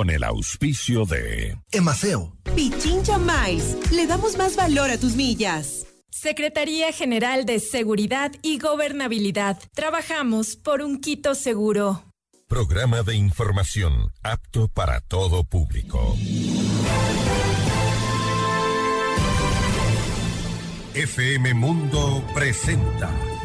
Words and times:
con 0.00 0.08
el 0.08 0.24
auspicio 0.24 1.04
de 1.04 1.58
Emaceo. 1.72 2.34
Pichincha 2.56 3.18
Mais. 3.18 3.76
Le 3.92 4.06
damos 4.06 4.38
más 4.38 4.56
valor 4.56 4.90
a 4.90 4.96
tus 4.96 5.14
millas. 5.14 5.86
Secretaría 6.08 6.90
General 6.90 7.44
de 7.44 7.60
Seguridad 7.60 8.32
y 8.40 8.58
Gobernabilidad. 8.58 9.58
Trabajamos 9.74 10.56
por 10.56 10.80
un 10.80 11.02
Quito 11.02 11.34
seguro. 11.34 12.02
Programa 12.48 13.02
de 13.02 13.14
información 13.14 14.10
apto 14.22 14.68
para 14.68 15.02
todo 15.02 15.44
público. 15.44 16.16
FM 20.94 21.52
Mundo 21.52 22.24
presenta 22.32 23.10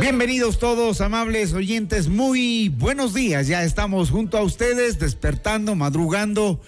Bienvenidos 0.00 0.60
todos, 0.60 1.00
amables 1.00 1.52
oyentes, 1.54 2.06
muy 2.06 2.68
buenos 2.68 3.14
días. 3.14 3.48
Ya 3.48 3.64
estamos 3.64 4.10
junto 4.10 4.38
a 4.38 4.42
ustedes, 4.42 5.00
despertando, 5.00 5.74
madrugando, 5.74 6.60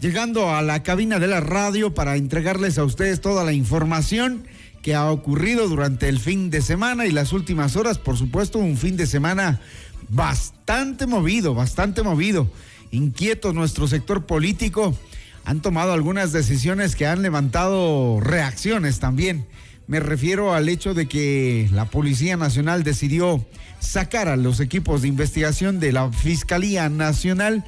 llegando 0.00 0.48
a 0.48 0.62
la 0.62 0.82
cabina 0.82 1.18
de 1.18 1.26
la 1.26 1.40
radio 1.40 1.92
para 1.92 2.16
entregarles 2.16 2.78
a 2.78 2.84
ustedes 2.84 3.20
toda 3.20 3.44
la 3.44 3.52
información 3.52 4.46
que 4.80 4.94
ha 4.94 5.10
ocurrido 5.10 5.68
durante 5.68 6.08
el 6.08 6.18
fin 6.18 6.48
de 6.48 6.62
semana 6.62 7.04
y 7.04 7.10
las 7.10 7.34
últimas 7.34 7.76
horas. 7.76 7.98
Por 7.98 8.16
supuesto, 8.16 8.58
un 8.58 8.78
fin 8.78 8.96
de 8.96 9.06
semana 9.06 9.60
bastante 10.08 11.06
movido, 11.06 11.52
bastante 11.52 12.02
movido. 12.02 12.50
Inquieto 12.90 13.52
nuestro 13.52 13.86
sector 13.86 14.24
político. 14.24 14.96
Han 15.44 15.60
tomado 15.60 15.92
algunas 15.92 16.32
decisiones 16.32 16.96
que 16.96 17.06
han 17.06 17.20
levantado 17.20 18.18
reacciones 18.20 18.98
también. 18.98 19.46
Me 19.88 20.00
refiero 20.00 20.52
al 20.52 20.68
hecho 20.68 20.92
de 20.92 21.06
que 21.08 21.66
la 21.72 21.86
Policía 21.86 22.36
Nacional 22.36 22.84
decidió 22.84 23.46
sacar 23.80 24.28
a 24.28 24.36
los 24.36 24.60
equipos 24.60 25.00
de 25.00 25.08
investigación 25.08 25.80
de 25.80 25.92
la 25.92 26.12
Fiscalía 26.12 26.90
Nacional. 26.90 27.64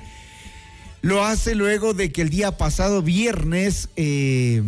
Lo 1.01 1.25
hace 1.25 1.55
luego 1.55 1.95
de 1.95 2.13
que 2.13 2.21
el 2.21 2.29
día 2.29 2.59
pasado 2.59 3.01
viernes 3.01 3.89
eh, 3.97 4.63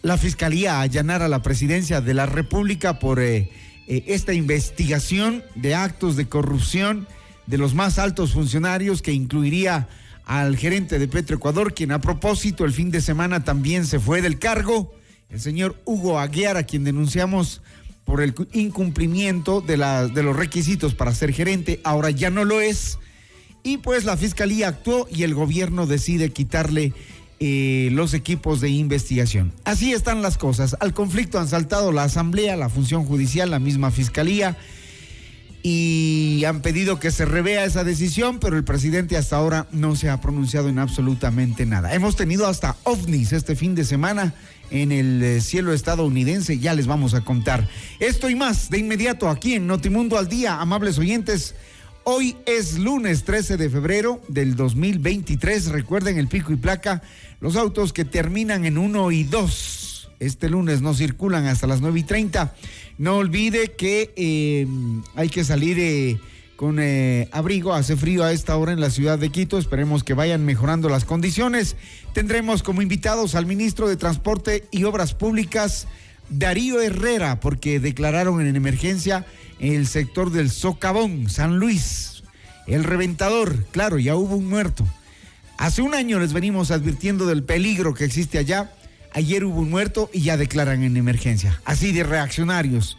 la 0.00 0.16
Fiscalía 0.16 0.80
allanara 0.80 1.28
la 1.28 1.42
presidencia 1.42 2.00
de 2.00 2.14
la 2.14 2.24
República 2.24 2.98
por 2.98 3.20
eh, 3.20 3.50
eh, 3.86 4.04
esta 4.06 4.32
investigación 4.32 5.44
de 5.56 5.74
actos 5.74 6.16
de 6.16 6.26
corrupción 6.26 7.06
de 7.46 7.58
los 7.58 7.74
más 7.74 7.98
altos 7.98 8.32
funcionarios 8.32 9.02
que 9.02 9.12
incluiría 9.12 9.88
al 10.24 10.56
gerente 10.56 10.98
de 10.98 11.06
Petroecuador, 11.06 11.74
quien 11.74 11.92
a 11.92 12.00
propósito 12.00 12.64
el 12.64 12.72
fin 12.72 12.90
de 12.90 13.02
semana 13.02 13.44
también 13.44 13.84
se 13.84 14.00
fue 14.00 14.22
del 14.22 14.38
cargo 14.38 14.90
el 15.30 15.40
señor 15.40 15.80
Hugo 15.84 16.18
Aguiar, 16.18 16.56
a 16.56 16.64
quien 16.64 16.84
denunciamos 16.84 17.62
por 18.04 18.20
el 18.20 18.34
incumplimiento 18.52 19.60
de, 19.60 19.76
de 19.76 20.22
los 20.22 20.36
requisitos 20.36 20.94
para 20.94 21.14
ser 21.14 21.32
gerente, 21.32 21.80
ahora 21.84 22.10
ya 22.10 22.30
no 22.30 22.44
lo 22.44 22.60
es. 22.60 22.98
Y 23.62 23.78
pues 23.78 24.04
la 24.04 24.16
fiscalía 24.16 24.68
actuó 24.68 25.08
y 25.10 25.22
el 25.22 25.34
gobierno 25.34 25.86
decide 25.86 26.30
quitarle 26.30 26.92
eh, 27.40 27.88
los 27.92 28.14
equipos 28.14 28.60
de 28.60 28.68
investigación. 28.68 29.52
Así 29.64 29.92
están 29.92 30.22
las 30.22 30.38
cosas. 30.38 30.76
Al 30.80 30.94
conflicto 30.94 31.40
han 31.40 31.48
saltado 31.48 31.90
la 31.90 32.04
asamblea, 32.04 32.56
la 32.56 32.68
función 32.68 33.04
judicial, 33.04 33.50
la 33.50 33.58
misma 33.58 33.90
fiscalía 33.90 34.56
y 35.66 36.44
han 36.46 36.60
pedido 36.60 37.00
que 37.00 37.10
se 37.10 37.24
revea 37.24 37.64
esa 37.64 37.84
decisión, 37.84 38.38
pero 38.38 38.58
el 38.58 38.64
presidente 38.64 39.16
hasta 39.16 39.36
ahora 39.36 39.66
no 39.72 39.96
se 39.96 40.10
ha 40.10 40.20
pronunciado 40.20 40.68
en 40.68 40.78
absolutamente 40.78 41.64
nada. 41.64 41.94
Hemos 41.94 42.16
tenido 42.16 42.46
hasta 42.46 42.76
ovnis 42.84 43.32
este 43.32 43.56
fin 43.56 43.74
de 43.74 43.84
semana 43.84 44.34
en 44.70 44.92
el 44.92 45.22
eh, 45.22 45.40
cielo 45.40 45.72
estadounidense, 45.72 46.58
ya 46.58 46.74
les 46.74 46.86
vamos 46.86 47.14
a 47.14 47.22
contar. 47.22 47.68
Esto 48.00 48.30
y 48.30 48.34
más 48.34 48.70
de 48.70 48.78
inmediato 48.78 49.28
aquí 49.28 49.54
en 49.54 49.66
Notimundo 49.66 50.18
al 50.18 50.28
Día, 50.28 50.60
amables 50.60 50.98
oyentes. 50.98 51.54
Hoy 52.04 52.36
es 52.44 52.78
lunes 52.78 53.24
13 53.24 53.56
de 53.56 53.70
febrero 53.70 54.20
del 54.28 54.56
2023. 54.56 55.68
Recuerden 55.68 56.18
el 56.18 56.28
pico 56.28 56.52
y 56.52 56.56
placa, 56.56 57.02
los 57.40 57.56
autos 57.56 57.92
que 57.92 58.04
terminan 58.04 58.66
en 58.66 58.76
1 58.76 59.10
y 59.10 59.24
2. 59.24 60.10
Este 60.20 60.48
lunes 60.48 60.82
no 60.82 60.94
circulan 60.94 61.46
hasta 61.46 61.66
las 61.66 61.80
9 61.80 62.00
y 62.00 62.02
30. 62.02 62.54
No 62.98 63.16
olvide 63.16 63.72
que 63.72 64.12
eh, 64.16 64.66
hay 65.16 65.28
que 65.28 65.44
salir 65.44 65.78
eh, 65.78 66.18
con 66.56 66.78
eh, 66.80 67.28
abrigo. 67.32 67.74
Hace 67.74 67.96
frío 67.96 68.24
a 68.24 68.32
esta 68.32 68.56
hora 68.56 68.72
en 68.72 68.80
la 68.80 68.90
ciudad 68.90 69.18
de 69.18 69.30
Quito. 69.30 69.58
Esperemos 69.58 70.04
que 70.04 70.14
vayan 70.14 70.44
mejorando 70.44 70.88
las 70.88 71.04
condiciones. 71.04 71.76
Tendremos 72.12 72.62
como 72.62 72.82
invitados 72.82 73.34
al 73.34 73.46
ministro 73.46 73.88
de 73.88 73.96
Transporte 73.96 74.64
y 74.70 74.84
Obras 74.84 75.14
Públicas, 75.14 75.86
Darío 76.30 76.80
Herrera, 76.80 77.40
porque 77.40 77.80
declararon 77.80 78.40
en 78.44 78.56
emergencia 78.56 79.26
el 79.58 79.86
sector 79.86 80.30
del 80.30 80.50
Socavón, 80.50 81.28
San 81.28 81.58
Luis. 81.58 82.22
El 82.66 82.84
reventador, 82.84 83.64
claro, 83.72 83.98
ya 83.98 84.16
hubo 84.16 84.36
un 84.36 84.48
muerto. 84.48 84.86
Hace 85.58 85.82
un 85.82 85.94
año 85.94 86.18
les 86.18 86.32
venimos 86.32 86.70
advirtiendo 86.70 87.26
del 87.26 87.44
peligro 87.44 87.94
que 87.94 88.04
existe 88.04 88.38
allá 88.38 88.72
Ayer 89.14 89.44
hubo 89.44 89.60
un 89.60 89.70
muerto 89.70 90.10
y 90.12 90.22
ya 90.22 90.36
declaran 90.36 90.82
en 90.82 90.96
emergencia. 90.96 91.60
Así 91.64 91.92
de 91.92 92.02
reaccionarios. 92.02 92.98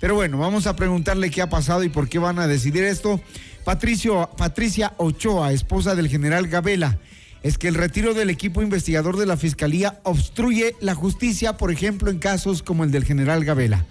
Pero 0.00 0.14
bueno, 0.14 0.38
vamos 0.38 0.66
a 0.66 0.76
preguntarle 0.76 1.30
qué 1.30 1.42
ha 1.42 1.48
pasado 1.48 1.82
y 1.82 1.88
por 1.88 2.08
qué 2.08 2.18
van 2.18 2.38
a 2.38 2.46
decidir 2.46 2.84
esto. 2.84 3.20
Patricio, 3.64 4.30
Patricia 4.36 4.92
Ochoa, 4.98 5.52
esposa 5.52 5.94
del 5.94 6.08
general 6.08 6.48
Gabela, 6.48 6.98
es 7.42 7.58
que 7.58 7.68
el 7.68 7.74
retiro 7.74 8.14
del 8.14 8.30
equipo 8.30 8.62
investigador 8.62 9.16
de 9.16 9.26
la 9.26 9.36
Fiscalía 9.36 10.00
obstruye 10.02 10.74
la 10.80 10.94
justicia, 10.94 11.56
por 11.56 11.70
ejemplo, 11.70 12.10
en 12.10 12.18
casos 12.18 12.62
como 12.62 12.84
el 12.84 12.90
del 12.90 13.04
general 13.04 13.44
Gabela. 13.44 13.86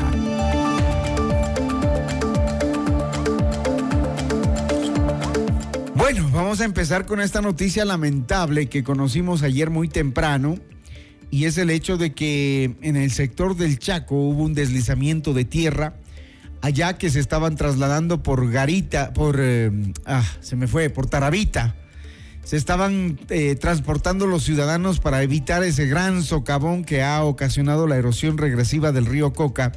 Bueno, 5.96 6.28
vamos 6.31 6.60
a 6.60 6.66
empezar 6.66 7.06
con 7.06 7.22
esta 7.22 7.40
noticia 7.40 7.87
lamentable 7.87 8.69
que 8.69 8.84
conocimos 8.84 9.43
ayer 9.43 9.70
muy 9.70 9.88
temprano 9.88 10.58
y 11.31 11.46
es 11.46 11.56
el 11.56 11.70
hecho 11.70 11.96
de 11.96 12.12
que 12.12 12.76
en 12.82 12.96
el 12.96 13.10
sector 13.10 13.56
del 13.56 13.78
Chaco 13.78 14.14
hubo 14.14 14.43
un 14.43 14.52
deslizamiento 14.52 15.32
de 15.32 15.46
tierra 15.46 15.94
allá 16.60 16.98
que 16.98 17.08
se 17.08 17.19
estaban 17.19 17.56
trasladando 17.56 18.22
por 18.22 18.50
Garita, 18.50 19.14
por, 19.14 19.38
eh, 19.40 19.72
ah, 20.04 20.22
se 20.43 20.54
me 20.54 20.66
fue, 20.66 20.90
por 20.90 21.06
Taravita. 21.06 21.75
Se 22.44 22.58
estaban 22.58 23.19
eh, 23.31 23.54
transportando 23.54 24.26
los 24.26 24.44
ciudadanos 24.44 25.00
para 25.00 25.22
evitar 25.22 25.62
ese 25.62 25.87
gran 25.87 26.22
socavón 26.22 26.84
que 26.84 27.02
ha 27.02 27.25
ocasionado 27.25 27.87
la 27.87 27.96
erosión 27.96 28.37
regresiva 28.37 28.93
del 28.93 29.06
río 29.06 29.32
Coca. 29.32 29.72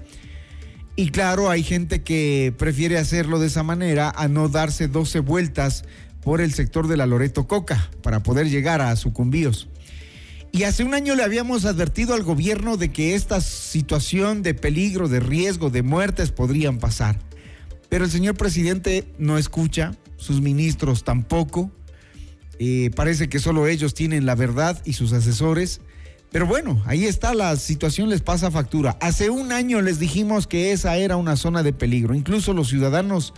Y 0.97 1.11
claro, 1.11 1.49
hay 1.49 1.63
gente 1.63 2.03
que 2.03 2.53
prefiere 2.57 2.97
hacerlo 2.97 3.39
de 3.39 3.47
esa 3.47 3.63
manera 3.63 4.11
a 4.13 4.27
no 4.27 4.49
darse 4.49 4.89
12 4.89 5.21
vueltas 5.21 5.85
por 6.29 6.41
el 6.41 6.53
sector 6.53 6.87
de 6.87 6.95
la 6.95 7.07
Loreto 7.07 7.47
Coca 7.47 7.89
para 8.03 8.21
poder 8.21 8.51
llegar 8.51 8.81
a 8.81 8.95
Sucumbíos. 8.95 9.67
Y 10.51 10.61
hace 10.61 10.83
un 10.83 10.93
año 10.93 11.15
le 11.15 11.23
habíamos 11.23 11.65
advertido 11.65 12.13
al 12.13 12.21
gobierno 12.21 12.77
de 12.77 12.91
que 12.91 13.15
esta 13.15 13.41
situación 13.41 14.43
de 14.43 14.53
peligro, 14.53 15.07
de 15.07 15.21
riesgo, 15.21 15.71
de 15.71 15.81
muertes 15.81 16.29
podrían 16.29 16.77
pasar. 16.77 17.17
Pero 17.89 18.05
el 18.05 18.11
señor 18.11 18.37
presidente 18.37 19.11
no 19.17 19.39
escucha, 19.39 19.95
sus 20.17 20.39
ministros 20.39 21.03
tampoco. 21.03 21.71
Eh, 22.59 22.91
parece 22.95 23.27
que 23.27 23.39
solo 23.39 23.65
ellos 23.65 23.95
tienen 23.95 24.27
la 24.27 24.35
verdad 24.35 24.79
y 24.85 24.93
sus 24.93 25.13
asesores. 25.13 25.81
Pero 26.31 26.45
bueno, 26.45 26.79
ahí 26.85 27.05
está, 27.05 27.33
la 27.33 27.55
situación 27.55 28.07
les 28.07 28.21
pasa 28.21 28.51
factura. 28.51 28.99
Hace 29.01 29.31
un 29.31 29.51
año 29.51 29.81
les 29.81 29.97
dijimos 29.97 30.45
que 30.45 30.73
esa 30.73 30.95
era 30.97 31.15
una 31.15 31.37
zona 31.37 31.63
de 31.63 31.73
peligro. 31.73 32.13
Incluso 32.13 32.53
los 32.53 32.69
ciudadanos 32.69 33.33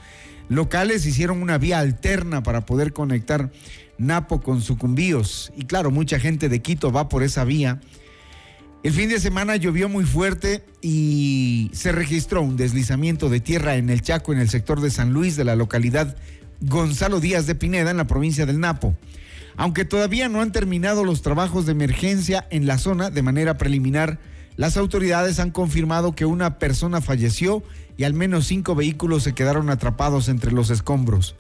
locales 0.52 1.06
hicieron 1.06 1.42
una 1.42 1.58
vía 1.58 1.80
alterna 1.80 2.44
para 2.44 2.66
poder 2.66 2.92
conectar 2.92 3.52
Napo 3.98 4.42
con 4.42 4.62
Sucumbíos. 4.62 5.54
Y 5.56 5.64
claro, 5.64 5.92
mucha 5.92 6.20
gente 6.20 6.50
de 6.50 6.62
Quito 6.62 6.92
va 6.92 7.08
por 7.08 7.24
esa 7.24 7.46
vía. 7.46 7.80
El 8.84 8.92
fin 8.92 9.08
de 9.08 9.22
semana 9.22 9.56
llovió 9.56 9.88
muy 9.88 10.04
fuerte 10.04 10.66
y 10.82 11.72
se 11.72 11.94
registró 11.94 12.42
un 12.42 12.58
deslizamiento 12.58 13.30
de 13.30 13.40
tierra 13.40 13.76
en 13.78 13.90
el 13.90 14.02
Chaco, 14.02 14.34
en 14.34 14.40
el 14.40 14.50
sector 14.50 14.82
de 14.82 14.92
San 14.92 15.14
Luis 15.14 15.38
de 15.38 15.46
la 15.46 15.56
localidad 15.56 16.18
Gonzalo 16.60 17.22
Díaz 17.22 17.46
de 17.46 17.56
Pineda, 17.56 17.92
en 17.92 17.98
la 17.98 18.08
provincia 18.08 18.46
del 18.46 18.60
Napo. 18.60 18.94
Aunque 19.56 19.86
todavía 19.86 20.28
no 20.28 20.42
han 20.42 20.52
terminado 20.52 21.06
los 21.06 21.22
trabajos 21.22 21.66
de 21.66 21.72
emergencia 21.72 22.46
en 22.50 22.66
la 22.66 22.78
zona 22.78 23.10
de 23.10 23.22
manera 23.22 23.58
preliminar, 23.58 24.20
las 24.58 24.76
autoridades 24.76 25.40
han 25.40 25.52
confirmado 25.52 26.14
que 26.14 26.26
una 26.26 26.60
persona 26.60 27.00
falleció 27.00 27.64
y 28.02 28.04
al 28.04 28.16
menos 28.16 28.48
cinco 28.48 28.74
vehículos 28.74 29.22
se 29.22 29.34
quedaron 29.34 29.70
atrapados 29.70 30.28
entre 30.28 30.52
los 30.52 30.72
escombros. 30.72 31.36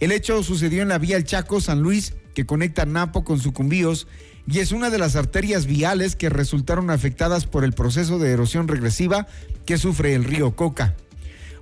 El 0.00 0.10
hecho 0.10 0.42
sucedió 0.42 0.82
en 0.82 0.88
la 0.88 0.98
vía 0.98 1.16
El 1.16 1.22
Chaco 1.22 1.60
San 1.60 1.82
Luis, 1.82 2.14
que 2.34 2.46
conecta 2.46 2.84
Napo 2.84 3.22
con 3.22 3.38
Sucumbíos, 3.38 4.08
y 4.44 4.58
es 4.58 4.72
una 4.72 4.90
de 4.90 4.98
las 4.98 5.14
arterias 5.14 5.66
viales 5.66 6.16
que 6.16 6.28
resultaron 6.28 6.90
afectadas 6.90 7.46
por 7.46 7.62
el 7.62 7.74
proceso 7.74 8.18
de 8.18 8.32
erosión 8.32 8.66
regresiva 8.66 9.28
que 9.66 9.78
sufre 9.78 10.16
el 10.16 10.24
río 10.24 10.56
Coca. 10.56 10.96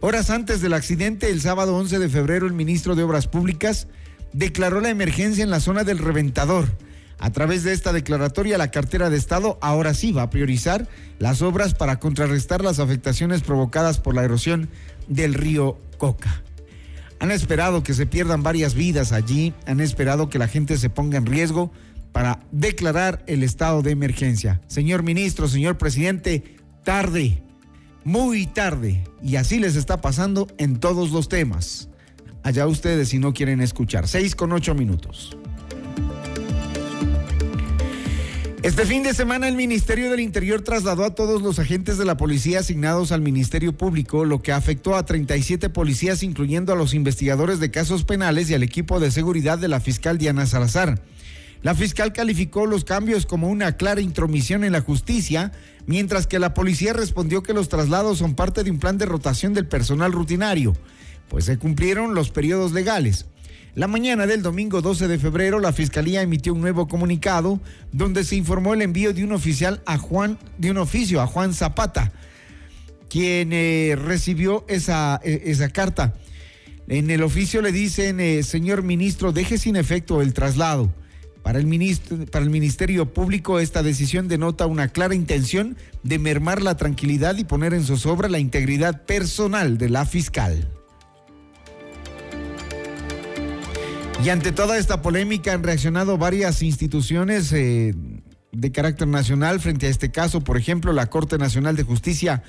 Horas 0.01 0.31
antes 0.31 0.63
del 0.63 0.73
accidente, 0.73 1.29
el 1.29 1.43
sábado 1.43 1.77
11 1.77 1.99
de 1.99 2.09
febrero, 2.09 2.47
el 2.47 2.55
ministro 2.55 2.95
de 2.95 3.03
Obras 3.03 3.27
Públicas 3.27 3.87
declaró 4.33 4.81
la 4.81 4.89
emergencia 4.89 5.45
en 5.45 5.51
la 5.51 5.61
zona 5.61 5.85
del 5.85 5.99
reventador. 5.99 6.69
A 7.19 7.31
través 7.31 7.65
de 7.65 7.73
esta 7.73 7.93
declaratoria, 7.93 8.59
la 8.59 8.71
cartera 8.71 9.11
de 9.11 9.17
Estado 9.17 9.59
ahora 9.61 9.93
sí 9.93 10.13
va 10.13 10.23
a 10.23 10.31
priorizar 10.31 10.89
las 11.19 11.43
obras 11.43 11.75
para 11.75 11.99
contrarrestar 11.99 12.63
las 12.63 12.79
afectaciones 12.79 13.43
provocadas 13.43 13.99
por 13.99 14.15
la 14.15 14.25
erosión 14.25 14.69
del 15.09 15.35
río 15.35 15.79
Coca. 15.99 16.43
Han 17.19 17.33
esperado 17.33 17.83
que 17.83 17.95
se 17.95 18.07
pierdan 18.07 18.45
varias 18.45 18.75
vidas 18.75 19.11
allí, 19.11 19.53
han 19.67 19.81
esperado 19.81 20.29
que 20.29 20.39
la 20.39 20.47
gente 20.47 20.79
se 20.79 20.91
ponga 20.91 21.19
en 21.19 21.27
riesgo 21.27 21.73
para 22.13 22.41
declarar 22.53 23.25
el 23.27 23.43
estado 23.43 23.83
de 23.83 23.91
emergencia. 23.91 24.61
Señor 24.69 25.03
ministro, 25.03 25.49
señor 25.49 25.77
presidente, 25.77 26.57
tarde, 26.85 27.43
muy 28.05 28.47
tarde, 28.47 29.03
y 29.21 29.37
así 29.37 29.59
les 29.59 29.75
está 29.75 30.01
pasando 30.01 30.47
en 30.59 30.79
todos 30.79 31.11
los 31.11 31.29
temas. 31.29 31.89
Allá 32.45 32.69
ustedes 32.69 33.09
si 33.09 33.19
no 33.19 33.35
quieren 33.35 33.61
escuchar. 33.61 34.07
Seis 34.07 34.37
con 34.37 34.53
ocho 34.53 34.75
minutos. 34.77 35.37
Este 38.69 38.85
fin 38.85 39.03
de 39.03 39.15
semana 39.15 39.49
el 39.49 39.57
Ministerio 39.57 40.11
del 40.11 40.21
Interior 40.21 40.61
trasladó 40.61 41.07
a 41.07 41.15
todos 41.15 41.41
los 41.41 41.59
agentes 41.59 41.97
de 41.97 42.05
la 42.05 42.19
policía 42.19 42.59
asignados 42.59 43.13
al 43.13 43.23
Ministerio 43.23 43.73
Público, 43.73 44.27
lo 44.27 44.43
que 44.43 44.53
afectó 44.53 44.95
a 44.95 45.07
37 45.07 45.71
policías, 45.71 46.23
incluyendo 46.23 46.75
a 46.75 46.77
los 46.77 46.93
investigadores 46.93 47.61
de 47.61 47.71
casos 47.71 48.05
penales 48.05 48.51
y 48.51 48.55
al 48.55 48.63
equipo 48.63 49.01
de 49.01 49.11
seguridad 49.11 49.59
de 49.59 49.69
la 49.69 49.81
fiscal 49.81 50.19
Diana 50.19 50.45
Salazar. 50.45 51.01
La 51.63 51.75
fiscal 51.75 52.13
calificó 52.13 52.67
los 52.67 52.85
cambios 52.85 53.25
como 53.25 53.49
una 53.49 53.79
clara 53.79 54.03
intromisión 54.03 54.63
en 54.65 54.73
la 54.73 54.83
justicia, 54.83 55.51
mientras 55.87 56.27
que 56.27 56.39
la 56.39 56.53
policía 56.53 56.93
respondió 56.93 57.43
que 57.43 57.55
los 57.55 57.71
traslados 57.71 58.19
son 58.19 58.35
parte 58.35 58.65
de 58.65 58.71
un 58.71 58.81
plan 58.81 58.99
de 58.99 59.07
rotación 59.07 59.55
del 59.55 59.67
personal 59.67 60.13
rutinario, 60.13 60.77
pues 61.31 61.47
se 61.47 61.57
cumplieron 61.57 62.15
los 62.15 62.29
periodos 62.29 62.73
legales. 62.73 63.25
La 63.75 63.87
mañana 63.87 64.27
del 64.27 64.43
domingo 64.43 64.81
12 64.81 65.09
de 65.09 65.19
febrero, 65.19 65.61
la 65.61 65.73
Fiscalía 65.73 66.23
emitió 66.23 66.55
un 66.55 66.61
nuevo 66.61 66.89
comunicado 66.89 67.61
donde 67.93 68.25
se 68.25 68.37
informó 68.37 68.75
el 68.75 68.83
envío 68.83 69.13
de 69.13 69.25
un 69.25 69.33
oficial 69.33 69.83
a 69.87 69.99
Juan, 69.99 70.39
de 70.57 70.71
un 70.71 70.79
oficio 70.79 71.21
a 71.21 71.27
Juan 71.27 71.55
Zapata, 71.55 72.13
quien 73.09 73.53
eh, 73.53 73.97
recibió 73.97 74.65
esa, 74.69 75.21
eh, 75.23 75.43
esa 75.47 75.69
carta. 75.69 76.15
En 76.89 77.11
el 77.11 77.23
oficio 77.23 77.61
le 77.61 77.71
dicen, 77.71 78.19
eh, 78.19 78.43
señor 78.43 78.83
ministro, 78.83 79.33
deje 79.33 79.59
sin 79.59 79.77
efecto 79.77 80.23
el 80.23 80.33
traslado. 80.33 80.93
Para 81.43 81.59
el, 81.59 81.67
ministro, 81.67 82.27
para 82.27 82.45
el 82.45 82.51
Ministerio 82.51 83.13
Público 83.13 83.59
esta 83.59 83.83
decisión 83.83 84.29
denota 84.29 84.67
una 84.67 84.89
clara 84.89 85.15
intención 85.15 85.77
de 86.03 86.19
mermar 86.19 86.63
la 86.63 86.77
tranquilidad 86.77 87.37
y 87.37 87.45
poner 87.45 87.75
en 87.75 87.85
zozobra 87.85 88.29
la 88.29 88.39
integridad 88.39 89.05
personal 89.07 89.79
de 89.79 89.89
la 89.89 90.05
fiscal. 90.05 90.69
Y 94.25 94.31
ante 94.31 94.51
toda 94.51 94.79
esta 94.79 95.01
polémica 95.01 95.53
han 95.53 95.63
reaccionado 95.63 96.19
varias 96.19 96.63
instituciones 96.63 97.53
eh, 97.53 97.95
de 98.51 98.73
carácter 98.73 99.07
nacional 99.07 99.61
frente 99.61 99.87
a 99.87 99.91
este 99.91 100.11
caso. 100.11 100.41
Por 100.41 100.57
ejemplo, 100.57 100.93
la 100.93 101.07
Corte 101.07 101.39
Nacional 101.39 101.77
de 101.77 101.85
Justicia 101.85 102.43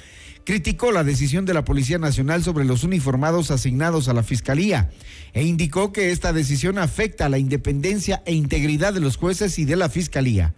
criticó 0.45 0.91
la 0.91 1.03
decisión 1.03 1.45
de 1.45 1.53
la 1.53 1.63
Policía 1.63 1.99
Nacional 1.99 2.43
sobre 2.43 2.65
los 2.65 2.83
uniformados 2.83 3.51
asignados 3.51 4.07
a 4.07 4.13
la 4.13 4.23
Fiscalía 4.23 4.89
e 5.33 5.43
indicó 5.43 5.93
que 5.93 6.11
esta 6.11 6.33
decisión 6.33 6.79
afecta 6.79 7.27
a 7.27 7.29
la 7.29 7.37
independencia 7.37 8.23
e 8.25 8.33
integridad 8.33 8.93
de 8.93 9.01
los 9.01 9.15
jueces 9.15 9.59
y 9.59 9.65
de 9.65 9.75
la 9.75 9.89
Fiscalía. 9.89 10.55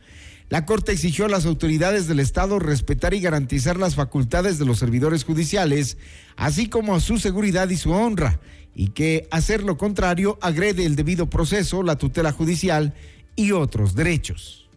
La 0.51 0.65
Corte 0.65 0.91
exigió 0.91 1.25
a 1.25 1.29
las 1.29 1.45
autoridades 1.45 2.07
del 2.07 2.19
Estado 2.19 2.59
respetar 2.59 3.13
y 3.13 3.21
garantizar 3.21 3.77
las 3.77 3.95
facultades 3.95 4.59
de 4.59 4.65
los 4.65 4.79
servidores 4.79 5.23
judiciales, 5.23 5.97
así 6.35 6.67
como 6.67 6.93
a 6.93 6.99
su 6.99 7.19
seguridad 7.19 7.69
y 7.69 7.77
su 7.77 7.91
honra, 7.91 8.41
y 8.75 8.89
que 8.89 9.27
hacer 9.31 9.63
lo 9.63 9.77
contrario 9.77 10.37
agrede 10.41 10.85
el 10.85 10.95
debido 10.95 11.29
proceso, 11.29 11.83
la 11.83 11.97
tutela 11.97 12.31
judicial 12.31 12.93
y 13.35 13.51
otros 13.51 13.95
derechos. 13.95 14.67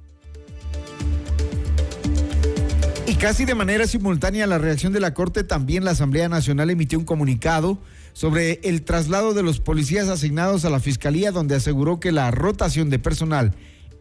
Y 3.07 3.17
casi 3.17 3.45
de 3.45 3.55
manera 3.55 3.87
simultánea 3.87 4.45
a 4.45 4.47
la 4.47 4.59
reacción 4.59 4.93
de 4.93 5.01
la 5.01 5.13
Corte, 5.13 5.45
también 5.45 5.85
la 5.85 5.91
Asamblea 5.91 6.29
Nacional 6.29 6.71
emitió 6.71 6.99
un 6.99 7.05
comunicado 7.05 7.79
sobre 8.15 8.61
el 8.63 8.83
traslado 8.83 9.35
de 9.35 9.43
los 9.43 9.61
policías 9.61 10.09
asignados 10.09 10.65
a 10.65 10.71
la 10.71 10.81
Fiscalía, 10.81 11.31
donde 11.31 11.55
aseguró 11.55 12.01
que 12.01 12.13
la 12.13 12.31
rotación 12.31 12.89
de 12.89 12.99
personal 12.99 13.55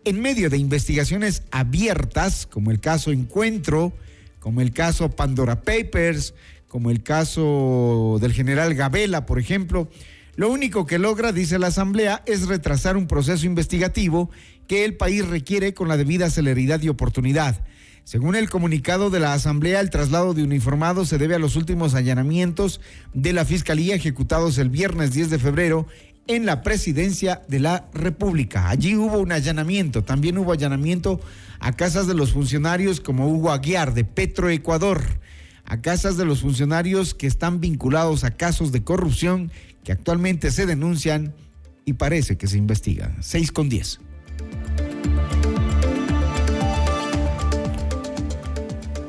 en 0.05 0.21
medio 0.21 0.49
de 0.49 0.57
investigaciones 0.57 1.43
abiertas, 1.51 2.45
como 2.45 2.71
el 2.71 2.79
caso 2.79 3.11
Encuentro, 3.11 3.93
como 4.39 4.61
el 4.61 4.71
caso 4.71 5.09
Pandora 5.09 5.61
Papers, 5.61 6.33
como 6.73 6.89
el 6.89 7.03
caso 7.03 8.17
del 8.19 8.33
general 8.33 8.73
Gabela, 8.73 9.27
por 9.27 9.37
ejemplo, 9.37 9.91
lo 10.35 10.49
único 10.49 10.87
que 10.87 10.97
logra, 10.97 11.31
dice 11.31 11.59
la 11.59 11.67
Asamblea, 11.67 12.23
es 12.25 12.47
retrasar 12.47 12.97
un 12.97 13.05
proceso 13.05 13.45
investigativo 13.45 14.31
que 14.67 14.83
el 14.83 14.97
país 14.97 15.23
requiere 15.27 15.75
con 15.75 15.87
la 15.87 15.97
debida 15.97 16.31
celeridad 16.31 16.81
y 16.81 16.89
oportunidad. 16.89 17.63
Según 18.05 18.35
el 18.35 18.49
comunicado 18.49 19.11
de 19.11 19.19
la 19.19 19.35
Asamblea, 19.35 19.81
el 19.81 19.91
traslado 19.91 20.33
de 20.33 20.41
uniformados 20.41 21.09
se 21.09 21.19
debe 21.19 21.35
a 21.35 21.39
los 21.39 21.57
últimos 21.57 21.93
allanamientos 21.93 22.81
de 23.13 23.33
la 23.33 23.45
Fiscalía 23.45 23.93
ejecutados 23.93 24.57
el 24.57 24.71
viernes 24.71 25.13
10 25.13 25.29
de 25.29 25.37
febrero 25.37 25.85
en 26.25 26.47
la 26.47 26.63
presidencia 26.63 27.43
de 27.47 27.59
la 27.59 27.85
República. 27.93 28.69
Allí 28.69 28.95
hubo 28.95 29.19
un 29.19 29.31
allanamiento, 29.31 30.03
también 30.03 30.39
hubo 30.39 30.53
allanamiento 30.53 31.21
a 31.59 31.73
casas 31.73 32.07
de 32.07 32.15
los 32.15 32.31
funcionarios 32.31 32.99
como 32.99 33.27
Hugo 33.27 33.51
Aguiar 33.51 33.93
de 33.93 34.05
Petro 34.05 34.49
Ecuador 34.49 35.21
a 35.65 35.81
casas 35.81 36.17
de 36.17 36.25
los 36.25 36.41
funcionarios 36.41 37.13
que 37.13 37.27
están 37.27 37.59
vinculados 37.59 38.23
a 38.23 38.31
casos 38.31 38.71
de 38.71 38.83
corrupción 38.83 39.51
que 39.83 39.91
actualmente 39.91 40.51
se 40.51 40.65
denuncian 40.65 41.33
y 41.85 41.93
parece 41.93 42.37
que 42.37 42.47
se 42.47 42.57
investigan. 42.57 43.17
6 43.21 43.51
con 43.51 43.69
10. 43.69 43.99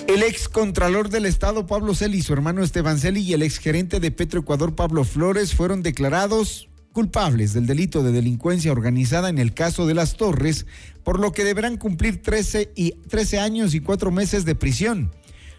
El 0.06 0.22
ex 0.22 0.48
contralor 0.48 1.08
del 1.08 1.26
Estado 1.26 1.66
Pablo 1.66 1.94
Celi, 1.94 2.22
su 2.22 2.32
hermano 2.32 2.62
Esteban 2.62 2.98
Celi 2.98 3.20
y 3.20 3.32
el 3.32 3.42
ex 3.42 3.58
gerente 3.58 3.98
de 3.98 4.10
Petroecuador 4.10 4.76
Pablo 4.76 5.02
Flores 5.02 5.54
fueron 5.54 5.82
declarados 5.82 6.68
culpables 6.92 7.52
del 7.52 7.66
delito 7.66 8.04
de 8.04 8.12
delincuencia 8.12 8.70
organizada 8.70 9.28
en 9.28 9.38
el 9.38 9.54
caso 9.54 9.86
de 9.86 9.94
las 9.94 10.16
Torres, 10.16 10.66
por 11.02 11.18
lo 11.18 11.32
que 11.32 11.42
deberán 11.42 11.76
cumplir 11.76 12.22
13, 12.22 12.70
y, 12.76 12.92
13 12.92 13.40
años 13.40 13.74
y 13.74 13.80
4 13.80 14.12
meses 14.12 14.44
de 14.44 14.54
prisión. 14.54 15.10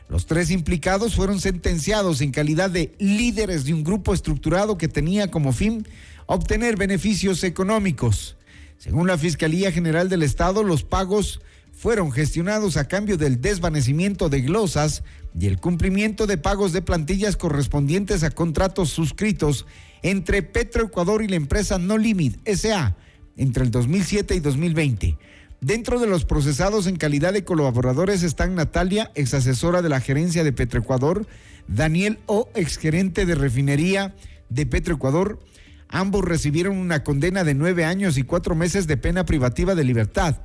Los 0.07 0.27
tres 0.27 0.51
implicados 0.51 1.15
fueron 1.15 1.39
sentenciados 1.39 2.21
en 2.21 2.31
calidad 2.31 2.69
de 2.69 2.93
líderes 2.99 3.65
de 3.65 3.73
un 3.73 3.83
grupo 3.83 4.13
estructurado 4.13 4.77
que 4.77 4.87
tenía 4.87 5.31
como 5.31 5.51
fin 5.51 5.87
obtener 6.27 6.77
beneficios 6.77 7.43
económicos. 7.43 8.37
Según 8.77 9.07
la 9.07 9.17
Fiscalía 9.17 9.71
General 9.71 10.09
del 10.09 10.23
Estado, 10.23 10.63
los 10.63 10.83
pagos 10.83 11.41
fueron 11.71 12.11
gestionados 12.11 12.77
a 12.77 12.87
cambio 12.87 13.17
del 13.17 13.41
desvanecimiento 13.41 14.29
de 14.29 14.41
glosas 14.41 15.03
y 15.37 15.47
el 15.47 15.59
cumplimiento 15.59 16.27
de 16.27 16.37
pagos 16.37 16.71
de 16.71 16.81
plantillas 16.81 17.35
correspondientes 17.35 18.23
a 18.23 18.29
contratos 18.29 18.89
suscritos 18.89 19.65
entre 20.01 20.43
Petroecuador 20.43 21.23
y 21.23 21.27
la 21.27 21.35
empresa 21.35 21.77
No 21.77 21.97
Limit 21.97 22.37
SA 22.47 22.95
entre 23.37 23.63
el 23.63 23.71
2007 23.71 24.35
y 24.35 24.39
2020. 24.39 25.17
Dentro 25.65 25.99
de 25.99 26.05
los 26.05 26.25
procesados 26.25 26.85
en 26.85 26.95
calidad 26.95 27.33
de 27.33 27.43
colaboradores 27.43 28.21
están 28.21 28.53
Natalia, 28.53 29.11
ex 29.15 29.33
asesora 29.33 29.81
de 29.81 29.89
la 29.89 29.99
gerencia 29.99 30.43
de 30.43 30.53
Petroecuador, 30.53 31.25
Daniel 31.67 32.19
O, 32.27 32.51
exgerente 32.53 33.25
de 33.25 33.33
refinería 33.33 34.13
de 34.49 34.67
Petroecuador. 34.67 35.39
Ambos 35.87 36.23
recibieron 36.23 36.77
una 36.77 37.03
condena 37.03 37.43
de 37.43 37.55
nueve 37.55 37.83
años 37.83 38.19
y 38.19 38.21
cuatro 38.21 38.53
meses 38.53 38.85
de 38.85 38.97
pena 38.97 39.25
privativa 39.25 39.73
de 39.73 39.83
libertad 39.83 40.35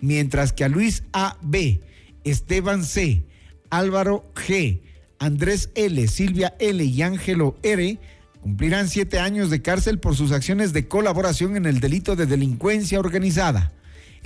mientras 0.00 0.52
que 0.52 0.64
a 0.64 0.68
Luis 0.68 1.04
A. 1.14 1.38
B., 1.40 1.80
Esteban 2.24 2.84
C., 2.84 3.24
Álvaro 3.70 4.30
G., 4.34 4.82
Andrés 5.18 5.70
L., 5.74 6.06
Silvia 6.06 6.54
L. 6.58 6.84
y 6.84 7.00
Ángelo 7.00 7.56
R. 7.62 7.98
cumplirán 8.42 8.90
siete 8.90 9.20
años 9.20 9.48
de 9.48 9.62
cárcel 9.62 10.00
por 10.00 10.16
sus 10.16 10.32
acciones 10.32 10.74
de 10.74 10.86
colaboración 10.86 11.56
en 11.56 11.64
el 11.64 11.80
delito 11.80 12.14
de 12.14 12.26
delincuencia 12.26 13.00
organizada. 13.00 13.72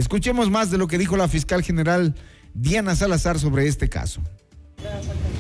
Escuchemos 0.01 0.51
más 0.51 0.71
de 0.71 0.79
lo 0.79 0.89
que 0.89 0.97
dijo 0.97 1.19
la 1.19 1.29
fiscal 1.29 1.63
general 1.63 2.15
Diana 2.55 2.97
Salazar 2.97 3.39
sobre 3.39 3.67
este 3.67 3.91
caso. 3.91 4.23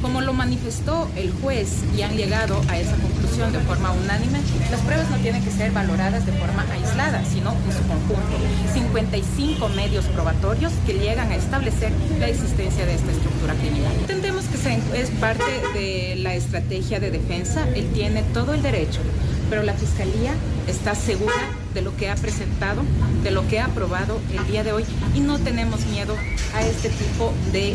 Como 0.03 0.21
lo 0.21 0.33
manifestó 0.33 1.09
el 1.17 1.33
juez 1.33 1.83
y 1.97 2.03
han 2.03 2.17
llegado 2.17 2.61
a 2.69 2.79
esa 2.79 2.97
conclusión 2.97 3.53
de 3.53 3.59
forma 3.61 3.93
unánime, 3.93 4.41
las 4.71 4.81
pruebas 4.81 5.11
no 5.11 5.17
tienen 5.19 5.45
que 5.45 5.51
ser 5.51 5.73
valoradas 5.73 6.25
de 6.27 6.33
forma 6.33 6.65
aislada, 6.73 7.23
sino 7.25 7.53
en 7.53 7.73
su 7.73 7.87
conjunto. 7.87 8.37
55 8.73 9.69
medios 9.71 10.07
probatorios 10.07 10.73
que 10.87 10.95
llegan 10.95 11.31
a 11.31 11.37
establecer 11.37 11.93
la 12.19 12.29
existencia 12.29 12.87
de 12.87 12.95
esta 12.95 13.13
estructura 13.13 13.55
criminal. 13.55 13.93
Entendemos 14.01 14.45
que 14.45 14.57
es 15.01 15.11
parte 15.11 15.45
de 15.75 16.17
la 16.17 16.35
estrategia 16.35 17.01
de 17.01 17.11
defensa, 17.11 17.67
él 17.75 17.91
tiene 17.93 18.23
todo 18.35 18.55
el 18.55 18.63
derecho, 18.63 19.01
pero 19.49 19.63
la 19.63 19.75
Fiscalía 19.75 20.33
está 20.67 20.95
segura 20.95 21.49
de 21.75 21.83
lo 21.83 21.97
que 21.97 22.09
ha 22.09 22.15
presentado, 22.15 22.83
de 23.23 23.31
lo 23.31 23.47
que 23.49 23.59
ha 23.61 23.67
aprobado 23.67 24.19
el 24.33 24.47
día 24.47 24.65
de 24.65 24.73
hoy 24.73 24.85
y 25.15 25.21
no 25.21 25.39
tenemos 25.39 25.85
miedo 25.87 26.15
a 26.55 26.63
este 26.63 26.91
tipo 26.91 27.33
de 27.53 27.75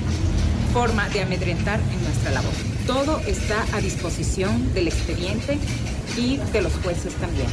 forma 0.75 1.07
de 1.07 1.21
amedrentar 1.21 1.79
en 1.79 2.03
nuestra 2.03 2.31
labor. 2.31 2.51
Todo 2.85 3.19
está 3.19 3.65
a 3.73 3.79
disposición 3.79 4.73
del 4.73 4.89
expediente 4.89 5.57
y 6.17 6.35
de 6.35 6.61
los 6.61 6.73
jueces 6.83 7.13
también. 7.13 7.47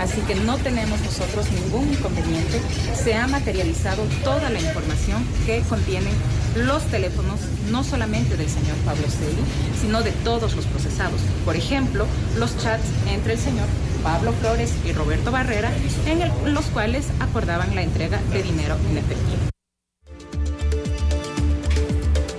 Así 0.00 0.20
que 0.22 0.34
no 0.34 0.56
tenemos 0.58 1.00
nosotros 1.02 1.46
ningún 1.52 1.92
inconveniente. 1.92 2.60
Se 3.00 3.14
ha 3.14 3.28
materializado 3.28 4.02
toda 4.24 4.50
la 4.50 4.58
información 4.58 5.24
que 5.46 5.60
contienen 5.68 6.14
los 6.56 6.82
teléfonos, 6.86 7.38
no 7.70 7.84
solamente 7.84 8.36
del 8.36 8.50
señor 8.50 8.76
Pablo 8.84 9.06
Celi, 9.08 9.44
sino 9.80 10.02
de 10.02 10.10
todos 10.24 10.56
los 10.56 10.66
procesados. 10.66 11.20
Por 11.44 11.54
ejemplo, 11.54 12.06
los 12.40 12.58
chats 12.58 12.88
entre 13.08 13.34
el 13.34 13.38
señor 13.38 13.68
Pablo 14.02 14.32
Flores 14.40 14.72
y 14.84 14.90
Roberto 14.90 15.30
Barrera, 15.30 15.70
en 16.06 16.52
los 16.52 16.64
cuales 16.66 17.06
acordaban 17.20 17.72
la 17.76 17.82
entrega 17.82 18.18
de 18.32 18.42
dinero 18.42 18.76
en 18.90 18.98
efectivo. 18.98 19.53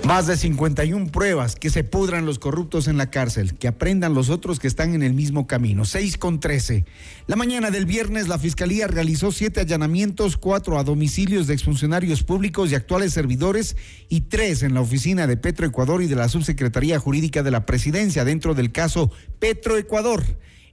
Más 0.06 0.28
de 0.28 0.36
51 0.36 1.10
pruebas, 1.10 1.56
que 1.56 1.68
se 1.68 1.82
pudran 1.82 2.26
los 2.26 2.38
corruptos 2.38 2.86
en 2.86 2.96
la 2.96 3.10
cárcel, 3.10 3.58
que 3.58 3.66
aprendan 3.66 4.14
los 4.14 4.30
otros 4.30 4.60
que 4.60 4.68
están 4.68 4.94
en 4.94 5.02
el 5.02 5.14
mismo 5.14 5.48
camino. 5.48 5.84
6 5.84 6.16
con 6.16 6.38
13. 6.38 6.84
La 7.26 7.34
mañana 7.34 7.72
del 7.72 7.86
viernes, 7.86 8.28
la 8.28 8.38
Fiscalía 8.38 8.86
realizó 8.86 9.32
siete 9.32 9.62
allanamientos, 9.62 10.36
cuatro 10.36 10.78
a 10.78 10.84
domicilios 10.84 11.48
de 11.48 11.54
exfuncionarios 11.54 12.22
públicos 12.22 12.70
y 12.70 12.76
actuales 12.76 13.14
servidores 13.14 13.76
y 14.08 14.20
tres 14.20 14.62
en 14.62 14.74
la 14.74 14.80
oficina 14.80 15.26
de 15.26 15.38
Petroecuador 15.38 16.00
y 16.00 16.06
de 16.06 16.14
la 16.14 16.28
Subsecretaría 16.28 17.00
Jurídica 17.00 17.42
de 17.42 17.50
la 17.50 17.66
Presidencia 17.66 18.24
dentro 18.24 18.54
del 18.54 18.70
caso 18.70 19.10
Petroecuador, 19.40 20.22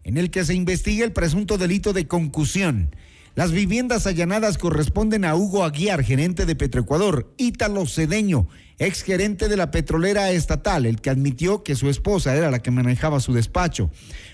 en 0.04 0.20
el 0.20 0.30
que 0.30 0.46
se 0.46 0.54
investiga 0.54 1.06
el 1.06 1.12
presunto 1.12 1.58
delito 1.58 1.92
de 1.92 2.08
concusión. 2.08 2.96
Las 3.36 3.52
viviendas 3.52 4.06
allanadas 4.06 4.60
corresponden 4.60 5.26
a 5.26 5.36
Hugo 5.36 5.64
Aguiar, 5.64 6.04
gerente 6.04 6.46
de 6.46 6.56
Petroecuador, 6.56 7.34
Ítalo 7.38 7.88
Cedeño, 7.88 8.48
ex 8.78 9.02
gerente 9.02 9.50
de 9.50 9.58
la 9.58 9.72
petrolera 9.72 10.30
estatal, 10.30 10.86
el 10.86 11.02
que 11.02 11.10
admitió 11.10 11.64
que 11.64 11.74
su 11.74 11.90
esposa 11.90 12.36
era 12.36 12.52
la 12.52 12.60
que 12.60 12.70
manejaba 12.70 13.20
su 13.20 13.34
despacho. 13.34 13.90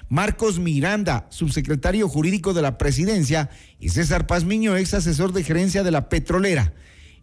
Marcos 0.09 0.59
Miranda, 0.59 1.27
subsecretario 1.29 2.09
jurídico 2.09 2.53
de 2.53 2.61
la 2.61 2.77
presidencia, 2.77 3.49
y 3.79 3.87
César 3.87 4.27
Pazmiño, 4.27 4.75
ex 4.75 4.93
asesor 4.93 5.31
de 5.31 5.45
gerencia 5.45 5.83
de 5.83 5.91
la 5.91 6.09
petrolera. 6.09 6.73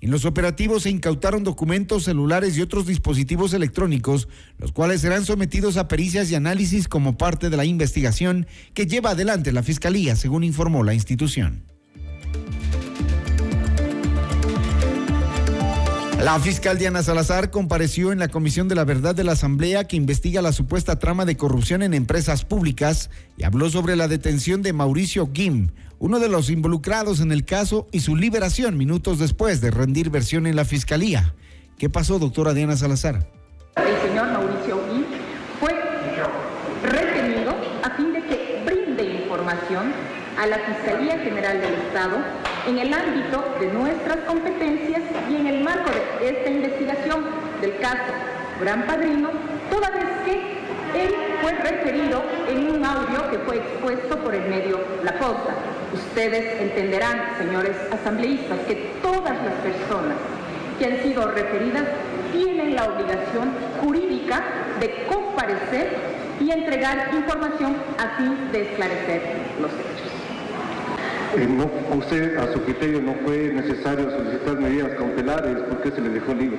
En 0.01 0.11
los 0.11 0.25
operativos 0.25 0.83
se 0.83 0.91
incautaron 0.91 1.43
documentos, 1.43 2.05
celulares 2.05 2.57
y 2.57 2.63
otros 2.63 2.87
dispositivos 2.87 3.55
electrónicos, 3.55 4.29
los 4.59 4.73
cuales 4.73 5.01
serán 5.01 5.25
sometidos 5.25 5.77
a 5.79 5.89
pericias 5.89 6.31
y 6.31 6.35
análisis 6.35 6.87
como 6.87 7.17
parte 7.17 7.49
de 7.49 7.57
la 7.57 7.65
investigación 7.65 8.47
que 8.75 8.87
lleva 8.87 9.11
adelante 9.11 9.53
la 9.53 9.63
Fiscalía, 9.63 10.15
según 10.17 10.45
informó 10.45 10.85
la 10.85 10.95
institución. 10.95 11.65
La 16.23 16.41
fiscal 16.41 16.77
Diana 16.79 17.03
Salazar 17.03 17.51
compareció 17.51 18.11
en 18.11 18.19
la 18.19 18.29
Comisión 18.29 18.69
de 18.69 18.75
la 18.75 18.85
Verdad 18.85 19.15
de 19.15 19.23
la 19.23 19.33
Asamblea 19.33 19.85
que 19.85 19.97
investiga 19.97 20.43
la 20.43 20.53
supuesta 20.53 20.99
trama 20.99 21.25
de 21.25 21.37
corrupción 21.37 21.83
en 21.83 21.95
empresas 21.95 22.45
públicas 22.45 23.11
y 23.37 23.45
habló 23.45 23.71
sobre 23.71 23.97
la 23.97 24.09
detención 24.09 24.61
de 24.63 24.73
Mauricio 24.73 25.31
Gim, 25.33 25.69
uno 25.99 26.19
de 26.19 26.29
los 26.29 26.51
involucrados 26.51 27.21
en 27.21 27.33
el 27.33 27.45
caso 27.45 27.87
y 27.93 28.01
su 28.01 28.17
liberación 28.17 28.77
minutos 28.77 29.19
después 29.19 29.61
de 29.61 29.71
rendir 29.71 30.11
versión 30.11 30.47
en 30.47 30.57
la 30.57 30.65
Fiscalía. 30.65 31.35
¿Qué 31.79 31.89
pasó, 31.89 32.19
doctora 32.19 32.55
Diana 32.55 32.77
Salazar? 32.77 33.27
El 33.77 34.09
señor 34.09 34.31
Mauricio 34.33 34.81
Gim 34.91 35.05
fue 35.61 35.73
retenido 36.83 37.55
a 37.83 37.91
fin 37.97 38.13
de 38.13 38.23
que 38.25 38.63
brinde 38.65 39.23
información 39.23 39.93
a 40.39 40.47
la 40.47 40.59
Fiscalía 40.59 41.19
General 41.19 41.61
del 41.61 41.75
Estado 41.75 42.17
en 42.67 42.79
el 42.79 42.93
ámbito 42.93 43.45
de 43.61 43.73
nuestras 43.73 44.19
competencias 44.27 45.03
y 45.31 45.37
en 45.37 45.47
el 45.47 45.65
marco 45.65 45.91
de 46.21 46.31
esta 46.31 46.51
investigación 46.51 47.25
del 47.61 47.79
caso 47.79 48.13
Gran 48.61 48.87
Padrino, 48.87 49.31
toda 49.71 49.91
vez 49.91 50.07
que 50.25 50.66
fue 51.47 51.53
referido 51.53 52.25
en 52.49 52.75
un 52.75 52.85
audio 52.85 53.31
que 53.31 53.39
fue 53.39 53.59
expuesto 53.59 54.19
por 54.19 54.35
el 54.35 54.49
medio 54.49 54.81
La 55.05 55.17
Cosa. 55.17 55.55
Ustedes 55.95 56.61
entenderán, 56.61 57.21
señores 57.39 57.77
asambleístas, 57.93 58.59
que 58.67 58.91
todas 59.01 59.37
las 59.45 59.55
personas 59.63 60.17
que 60.77 60.87
han 60.87 61.03
sido 61.05 61.31
referidas 61.31 61.85
tienen 62.33 62.75
la 62.75 62.87
obligación 62.87 63.53
jurídica 63.81 64.43
de 64.81 65.07
comparecer 65.07 65.91
y 66.41 66.51
entregar 66.51 67.11
información 67.15 67.77
a 67.97 68.17
fin 68.17 68.51
de 68.51 68.63
esclarecer 68.63 69.23
los 69.61 69.71
hechos. 69.71 70.11
Eh, 71.37 71.97
usted, 71.97 72.39
a 72.39 72.53
su 72.53 72.61
criterio, 72.63 73.01
no 73.03 73.15
fue 73.25 73.53
necesario 73.55 74.11
solicitar 74.11 74.59
medidas 74.59 74.91
cautelares, 74.99 75.59
porque 75.69 75.93
se 75.93 76.01
le 76.01 76.09
dejó 76.09 76.35
libre? 76.35 76.59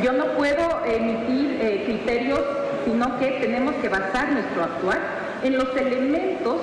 Yo 0.00 0.12
no 0.12 0.26
puedo 0.36 0.84
emitir 0.86 1.58
eh, 1.60 1.82
criterios, 1.86 2.40
sino 2.88 3.18
que 3.18 3.26
tenemos 3.40 3.74
que 3.76 3.88
basar 3.88 4.32
nuestro 4.32 4.64
actuar 4.64 4.98
en 5.42 5.58
los 5.58 5.76
elementos 5.76 6.56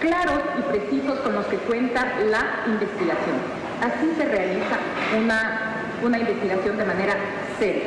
claros 0.00 0.40
y 0.58 0.62
precisos 0.62 1.20
con 1.20 1.34
los 1.34 1.46
que 1.46 1.56
cuenta 1.58 2.20
la 2.28 2.64
investigación. 2.66 3.36
Así 3.80 4.10
se 4.16 4.24
realiza 4.24 4.78
una, 5.16 5.92
una 6.02 6.18
investigación 6.18 6.76
de 6.76 6.84
manera 6.84 7.16
seria. 7.58 7.84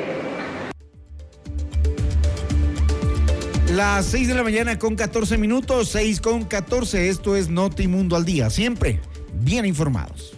Las 3.73 4.05
6 4.05 4.27
de 4.27 4.35
la 4.35 4.43
mañana 4.43 4.79
con 4.79 4.95
14 4.95 5.37
minutos, 5.37 5.89
6 5.89 6.21
con 6.21 6.45
14. 6.45 7.09
Esto 7.09 7.35
es 7.35 7.49
Notimundo 7.49 8.15
al 8.15 8.23
día. 8.23 8.49
Siempre 8.49 9.01
bien 9.33 9.65
informados. 9.65 10.37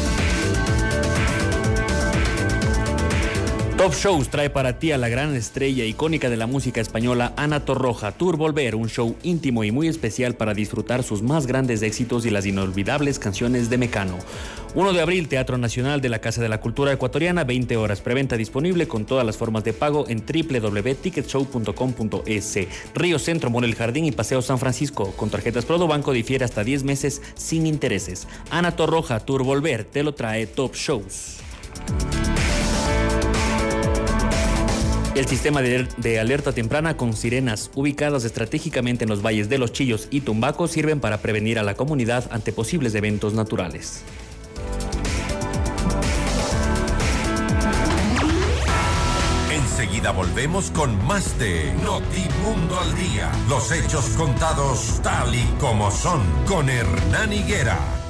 Top 3.81 3.95
Shows 3.95 4.29
trae 4.29 4.51
para 4.51 4.77
ti 4.77 4.91
a 4.91 4.99
la 4.99 5.09
gran 5.09 5.35
estrella 5.35 5.83
icónica 5.85 6.29
de 6.29 6.37
la 6.37 6.45
música 6.45 6.79
española 6.79 7.33
Ana 7.35 7.65
Torroja 7.65 8.11
Tour 8.11 8.37
Volver, 8.37 8.75
un 8.75 8.89
show 8.89 9.15
íntimo 9.23 9.63
y 9.63 9.71
muy 9.71 9.87
especial 9.87 10.35
para 10.35 10.53
disfrutar 10.53 11.01
sus 11.01 11.23
más 11.23 11.47
grandes 11.47 11.81
éxitos 11.81 12.27
y 12.27 12.29
las 12.29 12.45
inolvidables 12.45 13.17
canciones 13.17 13.71
de 13.71 13.79
Mecano. 13.79 14.19
1 14.75 14.93
de 14.93 15.01
abril, 15.01 15.27
Teatro 15.27 15.57
Nacional 15.57 15.99
de 15.99 16.09
la 16.09 16.19
Casa 16.19 16.43
de 16.43 16.49
la 16.49 16.59
Cultura 16.59 16.93
Ecuatoriana, 16.93 17.43
20 17.43 17.75
horas, 17.75 18.01
preventa 18.01 18.37
disponible 18.37 18.87
con 18.87 19.05
todas 19.05 19.25
las 19.25 19.37
formas 19.37 19.63
de 19.63 19.73
pago 19.73 20.05
en 20.07 20.23
www.ticketshow.com.es. 20.27 22.59
Río 22.93 23.17
Centro, 23.17 23.49
Morel 23.49 23.73
Jardín 23.73 24.05
y 24.05 24.11
Paseo 24.11 24.43
San 24.43 24.59
Francisco, 24.59 25.11
con 25.13 25.31
tarjetas 25.31 25.65
Banco 25.65 26.11
difiere 26.11 26.45
hasta 26.45 26.63
10 26.63 26.83
meses 26.83 27.23
sin 27.33 27.65
intereses. 27.65 28.27
Ana 28.51 28.75
Torroja 28.75 29.21
Tour 29.21 29.41
Volver, 29.41 29.85
te 29.85 30.03
lo 30.03 30.13
trae 30.13 30.45
Top 30.45 30.75
Shows. 30.75 31.39
El 35.13 35.27
sistema 35.27 35.61
de, 35.61 36.19
alerta 36.19 36.53
temprana 36.53 36.95
con 36.95 37.13
sirenas 37.13 37.69
ubicadas 37.75 38.23
estratégicamente 38.23 39.03
en 39.03 39.09
los 39.09 39.21
valles 39.21 39.49
de 39.49 39.57
Los 39.57 39.73
Chillos 39.73 40.07
y 40.09 40.21
Tumbaco 40.21 40.69
sirven 40.69 41.01
para 41.01 41.21
prevenir 41.21 41.59
a 41.59 41.63
la 41.63 41.75
comunidad 41.75 42.29
ante 42.31 42.53
posibles 42.53 42.95
eventos 42.95 43.33
naturales. 43.33 44.03
Enseguida 49.51 50.11
volvemos 50.11 50.71
con 50.71 51.05
más 51.05 51.37
de 51.37 51.73
Notimundo 51.83 52.79
al 52.79 52.95
Día. 52.95 53.31
Los 53.49 53.69
hechos 53.73 54.05
contados 54.17 55.01
tal 55.03 55.35
y 55.35 55.43
como 55.59 55.91
son 55.91 56.21
con 56.47 56.69
Hernán 56.69 57.33
Higuera. 57.33 58.00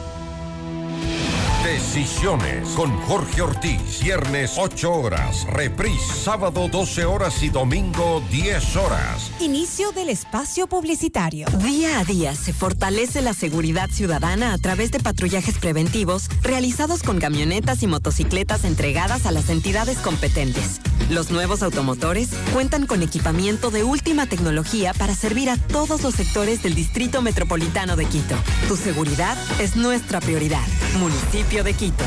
Decisiones 1.71 2.67
con 2.75 2.91
Jorge 3.03 3.41
Ortiz. 3.41 4.01
Viernes 4.03 4.55
8 4.57 4.91
horas. 4.91 5.47
Reprise 5.53 6.03
sábado 6.21 6.67
12 6.67 7.05
horas 7.05 7.41
y 7.43 7.47
domingo 7.47 8.21
10 8.29 8.75
horas. 8.75 9.31
Inicio 9.39 9.93
del 9.93 10.09
espacio 10.09 10.67
publicitario. 10.67 11.47
Día 11.63 11.99
a 11.99 12.03
día 12.03 12.35
se 12.35 12.51
fortalece 12.51 13.21
la 13.21 13.33
seguridad 13.33 13.89
ciudadana 13.89 14.51
a 14.51 14.57
través 14.57 14.91
de 14.91 14.99
patrullajes 14.99 15.59
preventivos 15.59 16.27
realizados 16.41 17.03
con 17.03 17.21
camionetas 17.21 17.83
y 17.83 17.87
motocicletas 17.87 18.65
entregadas 18.65 19.25
a 19.25 19.31
las 19.31 19.49
entidades 19.49 19.97
competentes. 19.99 20.81
Los 21.09 21.31
nuevos 21.31 21.61
automotores 21.61 22.29
cuentan 22.53 22.85
con 22.85 23.01
equipamiento 23.01 23.69
de 23.69 23.83
última 23.83 24.27
tecnología 24.27 24.93
para 24.93 25.15
servir 25.15 25.49
a 25.49 25.57
todos 25.57 26.03
los 26.03 26.15
sectores 26.15 26.63
del 26.63 26.73
Distrito 26.73 27.21
Metropolitano 27.21 27.95
de 27.95 28.05
Quito. 28.05 28.35
Tu 28.67 28.77
seguridad 28.77 29.37
es 29.59 29.75
nuestra 29.75 30.21
prioridad. 30.21 30.65
Municipio 30.99 31.60
de 31.63 31.73
Quito. 31.73 32.03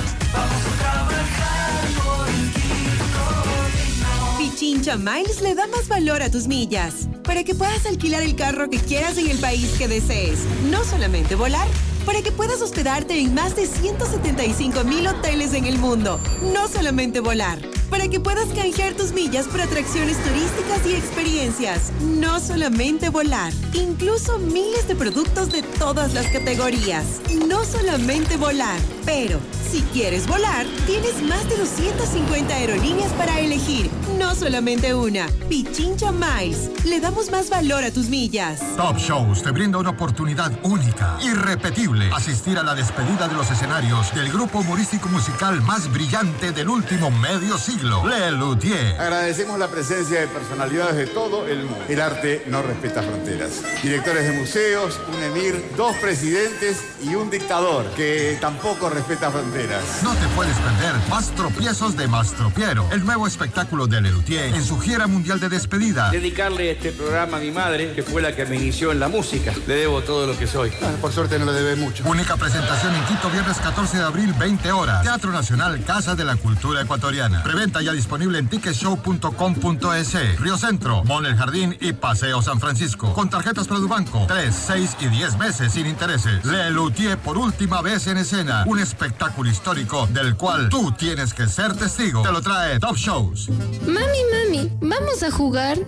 Pichincha 4.39 4.97
Miles 4.97 5.41
le 5.43 5.55
da 5.55 5.67
más 5.69 5.89
valor 5.89 6.23
a 6.23 6.31
tus 6.31 6.47
millas 6.47 7.09
para 7.23 7.45
que 7.45 7.55
puedas 7.55 7.87
alquilar 7.87 8.23
el 8.23 8.37
carro 8.37 8.69
que 8.69 8.79
quieras 8.79 9.17
en 9.19 9.29
el 9.29 9.39
país 9.39 9.75
que 9.79 9.89
desees. 9.89 10.41
No 10.71 10.85
solamente 10.85 11.35
volar, 11.35 11.67
para 12.05 12.23
que 12.23 12.33
puedas 12.33 12.61
hospedarte 12.61 13.19
en 13.19 13.35
más 13.35 13.57
de 13.57 13.67
175 13.67 14.85
mil 14.85 15.07
hoteles 15.07 15.55
en 15.55 15.65
el 15.67 15.79
mundo. 15.79 16.21
No 16.53 16.69
solamente 16.69 17.21
volar 17.21 17.59
para 17.95 18.09
que 18.09 18.19
puedas 18.19 18.49
canjear 18.49 18.95
tus 18.95 19.13
millas 19.13 19.47
por 19.47 19.61
atracciones 19.61 20.17
turísticas 20.25 20.85
y 20.85 20.97
experiencias. 20.97 21.93
No 22.01 22.41
solamente 22.41 23.09
volar, 23.09 23.53
incluso 23.73 24.37
miles 24.41 24.89
de 24.89 24.97
productos 24.97 25.53
de 25.53 25.63
todas 25.63 26.13
las 26.13 26.27
categorías. 26.27 27.21
No 27.49 27.65
solamente 27.65 28.37
volar, 28.37 28.81
pero 29.05 29.39
si 29.75 29.83
quieres 29.93 30.29
volar, 30.29 30.67
tienes 30.87 31.21
más 31.23 31.49
de 31.49 31.57
250 31.57 32.55
aerolíneas 32.55 33.13
para 33.15 33.41
elegir. 33.41 33.91
No 34.17 34.35
solamente 34.37 34.95
una. 34.95 35.27
Pichincha 35.49 36.13
Miles. 36.13 36.71
Le 36.85 37.01
damos 37.01 37.33
más 37.33 37.51
valor 37.51 37.83
a 37.83 37.91
tus 37.91 38.09
millas. 38.09 38.61
Top 38.77 38.99
Shows 38.99 39.43
te 39.43 39.51
brinda 39.51 39.79
una 39.79 39.91
oportunidad 39.91 40.53
única, 40.63 41.19
irrepetible. 41.23 42.09
Asistir 42.15 42.57
a 42.57 42.63
la 42.63 42.77
despedida 42.77 43.27
de 43.27 43.35
los 43.35 43.51
escenarios 43.51 44.15
del 44.15 44.31
grupo 44.31 44.61
humorístico 44.61 45.09
musical 45.09 45.61
más 45.63 45.93
brillante 45.93 46.53
del 46.53 46.69
último 46.69 47.11
medio 47.11 47.59
siglo, 47.59 47.84
Le 47.85 48.31
Luthier. 48.31 48.99
Agradecemos 48.99 49.59
la 49.59 49.69
presencia 49.69 50.21
de 50.21 50.27
personalidades 50.27 50.97
de 50.97 51.07
todo 51.07 51.47
el 51.47 51.65
mundo. 51.65 51.85
El 51.87 52.01
arte 52.01 52.43
no 52.47 52.63
respeta 52.63 53.03
fronteras. 53.03 53.63
Directores 53.83 54.27
de 54.27 54.39
museos, 54.39 54.99
un 55.15 55.23
emir, 55.23 55.63
dos 55.77 55.95
presidentes 55.97 56.83
y 57.03 57.15
un 57.15 57.29
dictador 57.29 57.85
que 57.91 58.39
tampoco 58.41 58.89
respeta 58.89 59.31
fronteras. 59.31 59.83
No 60.03 60.15
te 60.15 60.27
puedes 60.29 60.57
perder 60.57 60.95
Más 61.11 61.31
tropiezos 61.33 61.95
de 61.97 62.09
Mastropiero, 62.09 62.89
el 62.91 63.05
nuevo 63.05 63.27
espectáculo 63.27 63.87
de 63.87 64.01
Lelutier 64.01 64.55
en 64.55 64.65
su 64.65 64.81
gira 64.81 65.07
mundial 65.07 65.39
de 65.39 65.51
despedida. 65.51 66.11
Dedicarle 66.11 66.71
este 66.71 66.93
programa 66.93 67.37
a 67.37 67.41
mi 67.41 67.51
madre, 67.51 67.93
que 67.93 68.03
fue 68.03 68.23
la 68.23 68.35
que 68.35 68.47
me 68.47 68.57
inició 68.57 68.93
en 68.93 69.01
la 69.01 69.09
música. 69.09 69.53
Le 69.67 69.77
debo 69.77 70.01
todo 70.01 70.27
lo 70.27 70.39
que 70.39 70.47
soy. 70.47 70.73
Ah, 70.83 70.91
por 71.03 71.13
suerte 71.13 71.39
no 71.39 71.45
le 71.45 71.53
debe 71.53 71.77
mucho. 71.77 72.03
Única 72.07 72.37
presentación 72.37 72.95
en 72.95 73.05
Quito, 73.05 73.29
viernes 73.29 73.59
14 73.59 73.99
de 73.99 74.05
abril, 74.05 74.33
20 74.39 74.73
horas. 74.73 75.03
Teatro 75.03 75.33
Nacional, 75.33 75.85
Casa 75.85 76.15
de 76.15 76.25
la 76.25 76.37
Cultura 76.37 76.81
Ecuatoriana. 76.81 77.43
Preventa 77.65 77.81
ya 77.81 77.93
disponible 77.93 78.39
en 78.39 78.47
ticketshow.com.es. 78.47 80.39
Río 80.39 80.59
Centro, 80.59 81.03
Mon 81.05 81.25
El 81.25 81.35
Jardín 81.35 81.75
y 81.81 81.95
Paseo 81.95 82.43
San 82.43 82.61
Francisco. 82.61 83.15
Con 83.15 83.31
tarjetas 83.31 83.69
Banco 83.89 84.27
3, 84.29 84.55
6 84.55 84.97
y 85.01 85.07
10 85.09 85.39
meses 85.39 85.73
sin 85.73 85.87
intereses. 85.87 86.45
Lelutier 86.45 87.17
por 87.17 87.39
última 87.39 87.81
vez 87.81 88.07
en 88.07 88.19
escena. 88.19 88.65
Un 88.67 88.81
espectáculo 88.81 89.49
histórico 89.49 90.07
del 90.09 90.37
cual 90.37 90.69
tú 90.69 90.93
tienes 90.93 91.33
que 91.33 91.47
ser 91.47 91.75
testigo. 91.75 92.21
Te 92.21 92.33
lo 92.33 92.43
trae 92.43 92.79
Top 92.79 92.97
Shows. 92.97 93.49
Mami, 93.49 93.95
mami, 93.95 94.71
¿vamos 94.83 95.23
a 95.23 95.31
jugar? 95.31 95.79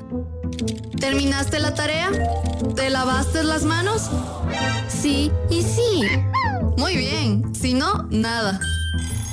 ¿Terminaste 0.99 1.59
la 1.59 1.75
tarea? 1.75 2.11
¿Te 2.75 2.89
lavaste 2.89 3.45
las 3.45 3.65
manos? 3.65 4.11
Sí 4.89 5.31
y 5.51 5.61
sí. 5.61 6.09
Muy 6.79 6.97
bien, 6.97 7.55
si 7.55 7.75
no, 7.75 8.09
nada. 8.11 8.59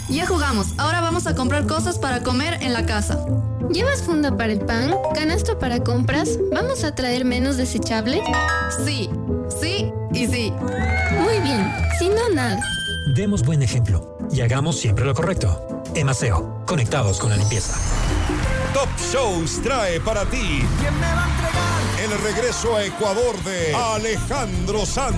Ya 0.10 0.28
jugamos, 0.28 0.68
ahora 0.78 1.02
vamos 1.02 1.28
a 1.28 1.36
comprar 1.36 1.66
cosas 1.66 1.98
para 1.98 2.22
comer 2.22 2.62
en 2.62 2.74
la 2.74 2.86
casa. 2.86 3.26
¿Llevas 3.72 4.04
funda 4.04 4.36
para 4.36 4.52
el 4.52 4.60
pan? 4.60 4.94
¿Canasto 5.16 5.58
para 5.58 5.80
compras? 5.80 6.38
¿Vamos 6.52 6.84
a 6.84 6.94
traer 6.94 7.26
menos 7.26 7.58
desechable? 7.58 8.22
Sí, 8.86 9.10
sí 9.62 9.92
y 10.14 10.28
sí. 10.28 10.54
Muy 11.20 11.40
bien, 11.40 11.74
si 11.98 12.10
no, 12.10 12.30
nada. 12.34 12.60
Demos 13.16 13.44
buen 13.44 13.64
ejemplo 13.64 14.18
y 14.32 14.42
hagamos 14.42 14.78
siempre 14.80 15.06
lo 15.06 15.14
correcto. 15.14 15.84
Emaseo, 15.96 16.64
conectados 16.66 17.20
con 17.20 17.30
la 17.30 17.38
limpieza. 17.38 17.74
Top 18.74 18.90
Shows 19.12 19.62
trae 19.62 20.00
para 20.02 20.26
ti. 20.26 20.66
¿Quién 20.80 21.00
me 21.00 21.08
va 21.08 21.26
a 21.26 21.30
entregar? 21.30 22.04
El 22.04 22.34
regreso 22.34 22.76
a 22.76 22.84
Ecuador 22.84 23.42
de 23.44 23.74
Alejandro 23.74 24.86
Sanz. 24.86 25.16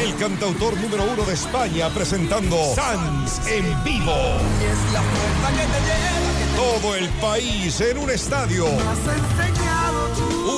El 0.00 0.16
cantautor 0.16 0.76
número 0.78 1.04
uno 1.04 1.22
de 1.24 1.34
España 1.34 1.90
presentando 1.90 2.56
Sanz 2.74 3.46
en 3.46 3.84
vivo. 3.84 4.16
Es 4.62 4.78
la 4.94 5.02
puerta 5.02 5.50
que 5.50 5.66
te 5.66 5.80
lleva. 5.84 6.30
Todo 6.56 6.96
el 6.96 7.06
país 7.20 7.78
en 7.82 7.98
un 7.98 8.08
estadio. 8.08 8.64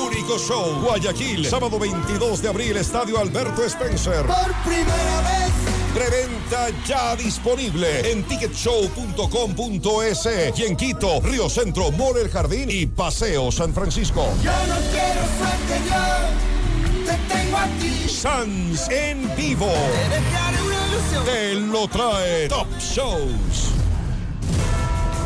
Único 0.07 0.39
show, 0.39 0.79
Guayaquil, 0.81 1.45
sábado 1.45 1.77
22 1.77 2.41
de 2.41 2.47
abril, 2.47 2.77
Estadio 2.77 3.19
Alberto 3.19 3.65
Spencer. 3.65 4.25
Por 4.25 4.53
primera 4.63 5.21
vez. 5.21 5.51
Preventa 5.93 6.69
ya 6.87 7.17
disponible 7.17 8.11
en 8.11 8.23
ticketshow.com.es 8.23 10.29
y 10.57 10.63
en 10.63 10.77
Quito, 10.77 11.19
Río 11.21 11.49
Centro, 11.49 11.91
Mall 11.91 12.17
El 12.17 12.29
Jardín 12.29 12.69
y 12.71 12.85
Paseo 12.85 13.51
San 13.51 13.73
Francisco. 13.73 14.25
Yo 14.41 14.51
no 14.51 14.75
quiero 14.91 15.19
suerte, 15.37 15.81
yo 15.89 16.52
te 17.05 17.33
tengo 17.33 17.57
aquí. 17.57 18.07
Sans 18.09 18.89
en 18.89 19.35
vivo. 19.35 19.67
Te 19.67 20.09
dejaré 20.15 20.61
una 20.61 20.87
ilusión. 20.87 21.25
Te 21.25 21.53
lo 21.55 21.87
trae 21.87 22.47
Top 22.47 22.67
Shows. 22.79 23.71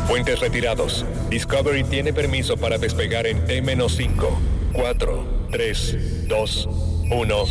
Puentes 0.08 0.40
retirados. 0.40 1.04
Discovery 1.28 1.84
tiene 1.84 2.12
permiso 2.12 2.56
para 2.56 2.78
despegar 2.78 3.26
en 3.26 3.44
T-5, 3.44 4.28
4, 4.72 5.48
3, 5.50 6.28
2, 6.28 6.68
1. 7.10 7.44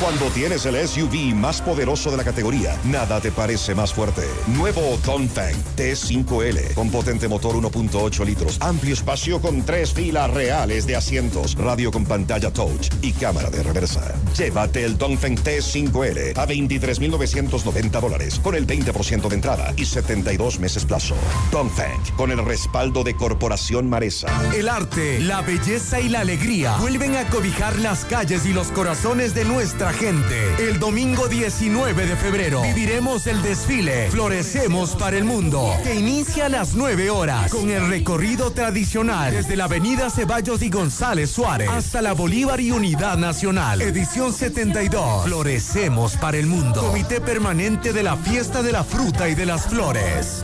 Cuando 0.00 0.30
tienes 0.30 0.64
el 0.64 0.88
SUV 0.88 1.34
más 1.34 1.60
poderoso 1.60 2.10
de 2.10 2.16
la 2.16 2.24
categoría, 2.24 2.74
nada 2.84 3.20
te 3.20 3.30
parece 3.30 3.74
más 3.74 3.92
fuerte. 3.92 4.22
Nuevo 4.46 4.98
Dongfeng 5.04 5.62
T5L 5.76 6.72
con 6.72 6.90
potente 6.90 7.28
motor 7.28 7.54
1.8 7.56 8.24
litros, 8.24 8.56
amplio 8.60 8.94
espacio 8.94 9.42
con 9.42 9.60
tres 9.62 9.92
filas 9.92 10.30
reales 10.30 10.86
de 10.86 10.96
asientos, 10.96 11.54
radio 11.54 11.90
con 11.90 12.06
pantalla 12.06 12.50
touch 12.50 12.88
y 13.02 13.12
cámara 13.12 13.50
de 13.50 13.62
reversa. 13.62 14.14
Llévate 14.38 14.86
el 14.86 14.96
Dongfeng 14.96 15.36
T5L 15.36 16.38
a 16.38 16.46
23.990 16.46 18.00
dólares 18.00 18.40
con 18.42 18.54
el 18.54 18.66
20% 18.66 19.28
de 19.28 19.34
entrada 19.34 19.74
y 19.76 19.84
72 19.84 20.60
meses 20.60 20.86
plazo. 20.86 21.14
Dongfeng 21.52 22.00
con 22.16 22.30
el 22.30 22.42
respaldo 22.42 23.04
de 23.04 23.14
Corporación 23.14 23.90
Maresa. 23.90 24.28
El 24.56 24.70
arte, 24.70 25.20
la 25.20 25.42
belleza 25.42 26.00
y 26.00 26.08
la 26.08 26.20
alegría 26.20 26.78
vuelven 26.78 27.16
a 27.16 27.26
cobijar 27.26 27.78
las 27.80 28.06
calles 28.06 28.46
y 28.46 28.54
los 28.54 28.68
corazones 28.68 29.34
de 29.34 29.44
nuestra 29.44 29.89
gente. 29.92 30.54
El 30.58 30.78
domingo 30.78 31.28
19 31.28 32.06
de 32.06 32.16
febrero 32.16 32.62
viviremos 32.62 33.26
el 33.26 33.42
desfile 33.42 34.10
Florecemos 34.10 34.96
para 34.96 35.16
el 35.16 35.24
Mundo, 35.24 35.72
que 35.82 35.94
inicia 35.94 36.46
a 36.46 36.48
las 36.48 36.74
9 36.74 37.10
horas 37.10 37.50
con 37.50 37.70
el 37.70 37.88
recorrido 37.88 38.52
tradicional 38.52 39.32
desde 39.32 39.56
la 39.56 39.64
avenida 39.64 40.10
Ceballos 40.10 40.62
y 40.62 40.70
González 40.70 41.30
Suárez 41.30 41.68
hasta 41.68 42.02
la 42.02 42.12
Bolívar 42.12 42.60
y 42.60 42.70
Unidad 42.70 43.16
Nacional. 43.16 43.80
Edición 43.82 44.32
72. 44.32 45.24
Florecemos 45.24 46.16
para 46.16 46.36
el 46.38 46.46
Mundo. 46.46 46.82
Comité 46.82 47.20
Permanente 47.20 47.92
de 47.92 48.02
la 48.02 48.16
Fiesta 48.16 48.62
de 48.62 48.72
la 48.72 48.84
Fruta 48.84 49.28
y 49.28 49.34
de 49.34 49.46
las 49.46 49.66
Flores. 49.66 50.42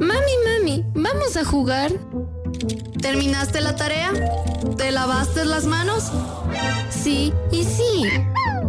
Mami, 0.00 0.32
mami, 0.44 0.84
¿vamos 0.94 1.36
a 1.36 1.44
jugar? 1.44 1.92
¿Terminaste 3.00 3.60
la 3.60 3.76
tarea? 3.76 4.12
¿Te 4.76 4.90
lavaste 4.90 5.44
las 5.44 5.66
manos? 5.66 6.12
Sí 6.90 7.32
y 7.50 7.64
sí. 7.64 8.04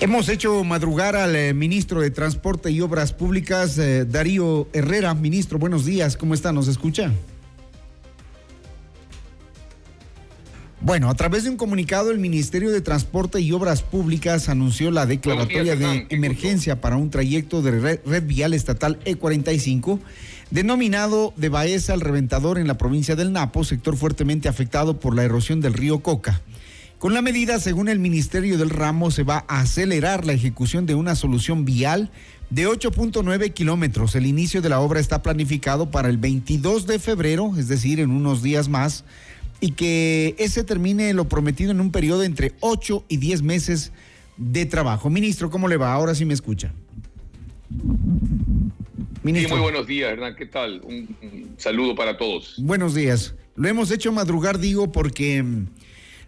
Hemos 0.00 0.28
hecho 0.28 0.62
madrugar 0.62 1.16
al 1.16 1.34
eh, 1.34 1.52
ministro 1.54 2.00
de 2.00 2.12
Transporte 2.12 2.70
y 2.70 2.80
Obras 2.80 3.12
Públicas, 3.12 3.76
eh, 3.78 4.04
Darío 4.04 4.68
Herrera. 4.72 5.12
Ministro, 5.14 5.58
buenos 5.58 5.84
días. 5.84 6.16
¿Cómo 6.16 6.34
está? 6.34 6.52
¿Nos 6.52 6.68
escucha? 6.68 7.10
Bueno, 10.80 11.10
a 11.10 11.14
través 11.14 11.42
de 11.42 11.50
un 11.50 11.56
comunicado, 11.56 12.12
el 12.12 12.20
Ministerio 12.20 12.70
de 12.70 12.80
Transporte 12.80 13.40
y 13.40 13.50
Obras 13.50 13.82
Públicas 13.82 14.48
anunció 14.48 14.92
la 14.92 15.04
declaratoria 15.04 15.74
de 15.74 16.06
emergencia 16.10 16.80
para 16.80 16.96
un 16.96 17.10
trayecto 17.10 17.60
de 17.60 17.72
red, 17.72 17.98
red 18.06 18.22
vial 18.22 18.54
estatal 18.54 19.00
E45, 19.00 19.98
denominado 20.52 21.34
de 21.36 21.48
Baeza 21.48 21.92
al 21.92 22.02
Reventador 22.02 22.58
en 22.58 22.68
la 22.68 22.78
provincia 22.78 23.16
del 23.16 23.32
Napo, 23.32 23.64
sector 23.64 23.96
fuertemente 23.96 24.48
afectado 24.48 25.00
por 25.00 25.16
la 25.16 25.24
erosión 25.24 25.60
del 25.60 25.74
río 25.74 25.98
Coca. 25.98 26.40
Con 26.98 27.14
la 27.14 27.22
medida, 27.22 27.60
según 27.60 27.88
el 27.88 28.00
Ministerio 28.00 28.58
del 28.58 28.70
Ramo, 28.70 29.12
se 29.12 29.22
va 29.22 29.44
a 29.46 29.60
acelerar 29.60 30.26
la 30.26 30.32
ejecución 30.32 30.84
de 30.84 30.96
una 30.96 31.14
solución 31.14 31.64
vial 31.64 32.10
de 32.50 32.66
8.9 32.66 33.52
kilómetros. 33.52 34.16
El 34.16 34.26
inicio 34.26 34.62
de 34.62 34.68
la 34.68 34.80
obra 34.80 34.98
está 34.98 35.22
planificado 35.22 35.92
para 35.92 36.08
el 36.08 36.18
22 36.18 36.88
de 36.88 36.98
febrero, 36.98 37.52
es 37.56 37.68
decir, 37.68 38.00
en 38.00 38.10
unos 38.10 38.42
días 38.42 38.68
más, 38.68 39.04
y 39.60 39.72
que 39.72 40.34
ese 40.38 40.64
termine 40.64 41.14
lo 41.14 41.28
prometido 41.28 41.70
en 41.70 41.80
un 41.80 41.92
periodo 41.92 42.24
entre 42.24 42.54
8 42.58 43.04
y 43.08 43.18
10 43.18 43.42
meses 43.42 43.92
de 44.36 44.66
trabajo. 44.66 45.08
Ministro, 45.08 45.50
¿cómo 45.50 45.68
le 45.68 45.76
va? 45.76 45.92
Ahora 45.92 46.16
sí 46.16 46.24
me 46.24 46.34
escucha. 46.34 46.72
Ministro. 49.22 49.50
Sí, 49.50 49.54
muy 49.54 49.70
buenos 49.70 49.86
días, 49.86 50.10
Hernán. 50.10 50.34
¿Qué 50.34 50.46
tal? 50.46 50.80
Un, 50.84 51.16
un 51.22 51.54
saludo 51.58 51.94
para 51.94 52.18
todos. 52.18 52.56
Buenos 52.58 52.94
días. 52.94 53.36
Lo 53.54 53.68
hemos 53.68 53.92
hecho 53.92 54.10
madrugar, 54.10 54.58
digo, 54.58 54.90
porque 54.90 55.44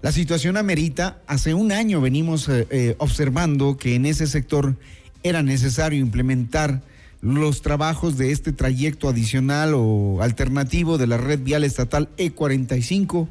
la 0.03 0.13
situación 0.13 0.57
amerita, 0.57 1.21
hace 1.27 1.53
un 1.53 1.73
año 1.73 2.01
venimos 2.01 2.49
eh, 2.49 2.67
eh, 2.71 2.95
observando 2.99 3.77
que 3.77 3.95
en 3.95 4.07
ese 4.07 4.27
sector 4.27 4.77
era 5.23 5.43
necesario 5.43 6.01
implementar 6.01 6.81
los 7.21 7.61
trabajos 7.61 8.17
de 8.17 8.33
este 8.33 8.53
trayecto 8.53 9.11
adicional 9.11 9.75
o 9.75 10.23
alternativo 10.23 10.97
de 10.97 11.07
la 11.07 11.19
red 11.19 11.41
vial 11.41 11.65
estatal 11.65 12.09
E45. 12.17 13.29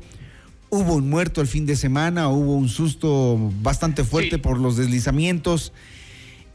Hubo 0.69 0.93
un 0.93 1.09
muerto 1.09 1.41
el 1.41 1.47
fin 1.47 1.65
de 1.65 1.75
semana, 1.75 2.29
hubo 2.29 2.55
un 2.55 2.69
susto 2.69 3.51
bastante 3.63 4.03
fuerte 4.03 4.35
sí. 4.35 4.41
por 4.41 4.59
los 4.59 4.77
deslizamientos 4.77 5.73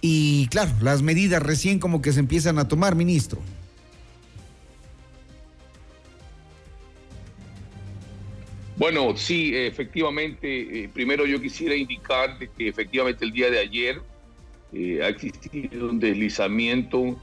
y 0.00 0.46
claro, 0.46 0.70
las 0.80 1.02
medidas 1.02 1.42
recién 1.42 1.80
como 1.80 2.02
que 2.02 2.12
se 2.12 2.20
empiezan 2.20 2.60
a 2.60 2.68
tomar, 2.68 2.94
ministro. 2.94 3.40
Bueno, 8.76 9.16
sí, 9.16 9.52
efectivamente, 9.54 10.84
eh, 10.84 10.90
primero 10.92 11.26
yo 11.26 11.40
quisiera 11.40 11.76
indicar 11.76 12.38
que 12.38 12.68
efectivamente 12.68 13.24
el 13.24 13.30
día 13.30 13.48
de 13.50 13.60
ayer 13.60 14.00
eh, 14.74 15.00
ha 15.02 15.08
existido 15.08 15.88
un 15.88 16.00
deslizamiento 16.00 17.16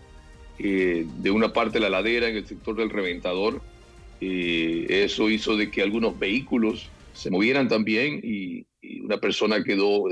eh, 0.57 1.05
de 1.17 1.31
una 1.31 1.51
parte 1.51 1.73
de 1.73 1.81
la 1.81 1.89
ladera 1.89 2.29
en 2.29 2.37
el 2.37 2.47
sector 2.47 2.77
del 2.77 2.89
reventador. 2.89 3.61
Eh, 4.21 4.85
eso 4.89 5.29
hizo 5.29 5.57
de 5.57 5.69
que 5.69 5.81
algunos 5.81 6.17
vehículos 6.17 6.89
se 7.13 7.29
movieran 7.29 7.67
también 7.67 8.21
y, 8.23 8.65
y 8.81 9.01
una 9.01 9.19
persona 9.19 9.63
quedó 9.63 10.05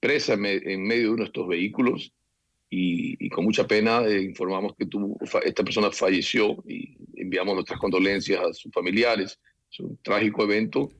presa 0.00 0.32
en, 0.32 0.40
me, 0.40 0.54
en, 0.54 0.82
medio 0.84 1.02
de 1.02 1.10
uno 1.10 1.22
de 1.24 1.26
estos 1.26 1.46
vehículos 1.46 2.10
y, 2.70 3.22
y 3.22 3.28
con 3.28 3.44
mucha 3.44 3.66
pena 3.66 4.08
informamos 4.08 4.74
que 4.76 4.86
esta 5.44 5.62
persona 5.62 5.90
falleció 5.90 6.64
y 6.66 6.96
enviamos 7.16 7.54
nuestras 7.54 7.78
condolencias 7.78 8.40
a 8.40 8.52
sus 8.54 8.72
familiares. 8.72 9.38
Es 9.70 9.80
un 9.80 9.96
trágico 10.02 10.42
evento 10.42 10.90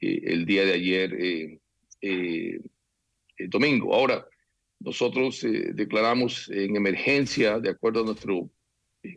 eh, 0.00 0.20
el 0.24 0.46
día 0.46 0.64
de 0.64 0.72
ayer, 0.72 1.14
eh, 1.14 1.60
eh, 2.00 2.60
el 3.36 3.50
domingo. 3.50 3.94
Ahora, 3.94 4.26
nosotros 4.80 5.44
declaramos 5.72 6.50
en 6.50 6.76
emergencia, 6.76 7.58
de 7.58 7.70
acuerdo 7.70 8.02
a 8.02 8.06
nuestro 8.06 8.50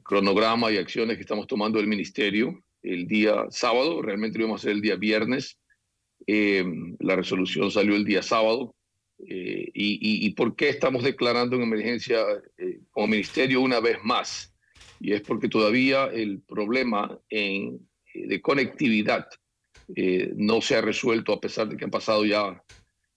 cronograma 0.03 0.71
y 0.71 0.77
acciones 0.77 1.17
que 1.17 1.21
estamos 1.21 1.47
tomando 1.47 1.79
el 1.79 1.87
ministerio, 1.87 2.63
el 2.81 3.07
día 3.07 3.45
sábado, 3.49 4.01
realmente 4.01 4.37
lo 4.37 4.45
íbamos 4.45 4.61
a 4.61 4.63
hacer 4.63 4.71
el 4.71 4.81
día 4.81 4.95
viernes. 4.95 5.59
la 6.27 7.15
resolución 7.15 7.71
salió 7.71 7.95
el 7.95 8.05
día 8.05 8.21
sábado. 8.21 8.75
Y, 9.17 9.65
y, 9.73 10.25
y, 10.27 10.29
por 10.31 10.55
qué 10.55 10.69
estamos 10.69 11.03
declarando 11.03 11.57
en 11.57 11.63
emergencia 11.63 12.23
como 12.91 13.07
ministerio 13.07 13.59
una 13.59 13.81
vez 13.81 13.97
más? 14.01 14.53
Y 15.01 15.11
es 15.11 15.21
porque 15.21 15.49
todavía 15.49 16.05
el 16.05 16.39
problema 16.39 17.19
en 17.29 17.88
de 18.13 18.41
conectividad 18.41 19.27
eh, 19.95 20.33
no 20.35 20.61
se 20.61 20.75
ha 20.75 20.81
resuelto 20.81 21.33
a 21.33 21.41
pesar 21.41 21.67
de 21.67 21.75
que 21.75 21.85
han 21.85 21.91
pasado 21.91 22.23
ya 22.25 22.63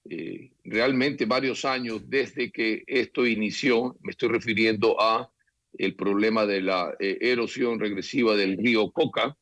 eh, 0.09 0.51
realmente 0.65 1.27
varios 1.27 1.65
años 1.65 2.09
desde 2.09 2.51
que 2.51 2.83
esto 2.87 3.27
inició. 3.27 3.97
Me 4.01 4.13
estoy 4.13 4.31
refiriendo 4.31 5.01
a 5.01 5.31
el 5.77 5.95
problema 5.95 6.47
de 6.47 6.63
la 6.63 6.95
eh, 6.99 7.19
erosión 7.21 7.79
regresiva 7.79 8.37
del 8.37 8.57
río 8.57 8.91
Coca, 8.91 9.37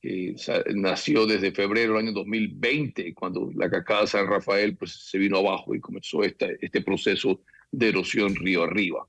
que 0.00 0.34
nació 0.74 1.26
desde 1.26 1.52
febrero 1.52 1.94
del 1.94 2.06
año 2.06 2.12
2020, 2.12 3.14
cuando 3.14 3.50
la 3.54 3.70
cascada 3.70 4.06
San 4.06 4.26
Rafael 4.26 4.76
pues, 4.76 4.92
se 4.92 5.16
vino 5.16 5.38
abajo 5.38 5.74
y 5.74 5.80
comenzó 5.80 6.22
este, 6.22 6.58
este 6.60 6.82
proceso 6.82 7.40
de 7.70 7.88
erosión 7.88 8.34
río 8.36 8.64
arriba. 8.64 9.06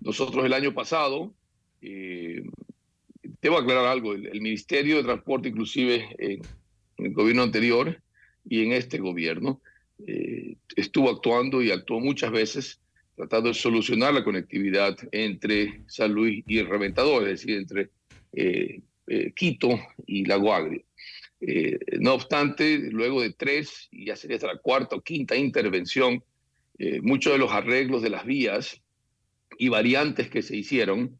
Nosotros 0.00 0.44
el 0.44 0.52
año 0.52 0.74
pasado, 0.74 1.34
debo 3.40 3.58
aclarar 3.58 3.86
algo, 3.86 4.14
el, 4.14 4.40
Ministerio 4.40 4.96
de 4.96 5.04
Transporte 5.04 5.48
inclusive 5.48 6.06
en 6.18 6.42
el 6.98 7.12
gobierno 7.12 7.42
anterior 7.42 8.00
y 8.48 8.64
en 8.64 8.72
este 8.72 8.98
gobierno 8.98 9.60
eh, 10.06 10.56
estuvo 10.76 11.10
actuando 11.10 11.62
y 11.62 11.70
actuó 11.70 12.00
muchas 12.00 12.30
veces 12.30 12.80
tratando 13.16 13.48
de 13.48 13.54
solucionar 13.54 14.14
la 14.14 14.22
conectividad 14.22 14.96
entre 15.10 15.82
San 15.86 16.12
Luis 16.12 16.44
y 16.46 16.58
el 16.58 16.68
Reventador, 16.68 17.24
es 17.24 17.40
decir, 17.40 17.58
entre 17.58 17.90
eh, 18.32 18.80
eh, 19.08 19.32
Quito 19.34 19.80
y 20.06 20.24
Lago 20.24 20.54
Agrio. 20.54 20.82
no 21.98 22.14
obstante, 22.14 22.78
luego 22.92 23.22
de 23.22 23.32
tres, 23.32 23.88
y 23.90 24.06
ya 24.06 24.16
sería 24.16 24.36
hasta 24.36 24.46
la 24.46 24.58
cuarta 24.58 24.96
o 24.96 25.00
quinta 25.00 25.34
intervención, 25.36 26.22
muchos 27.02 27.32
de 27.32 27.38
los 27.40 27.50
arreglos 27.50 28.02
de 28.02 28.10
las 28.10 28.24
vías 28.24 28.80
y 29.58 29.68
variantes 29.68 30.30
que 30.30 30.42
se 30.42 30.56
hicieron 30.56 31.18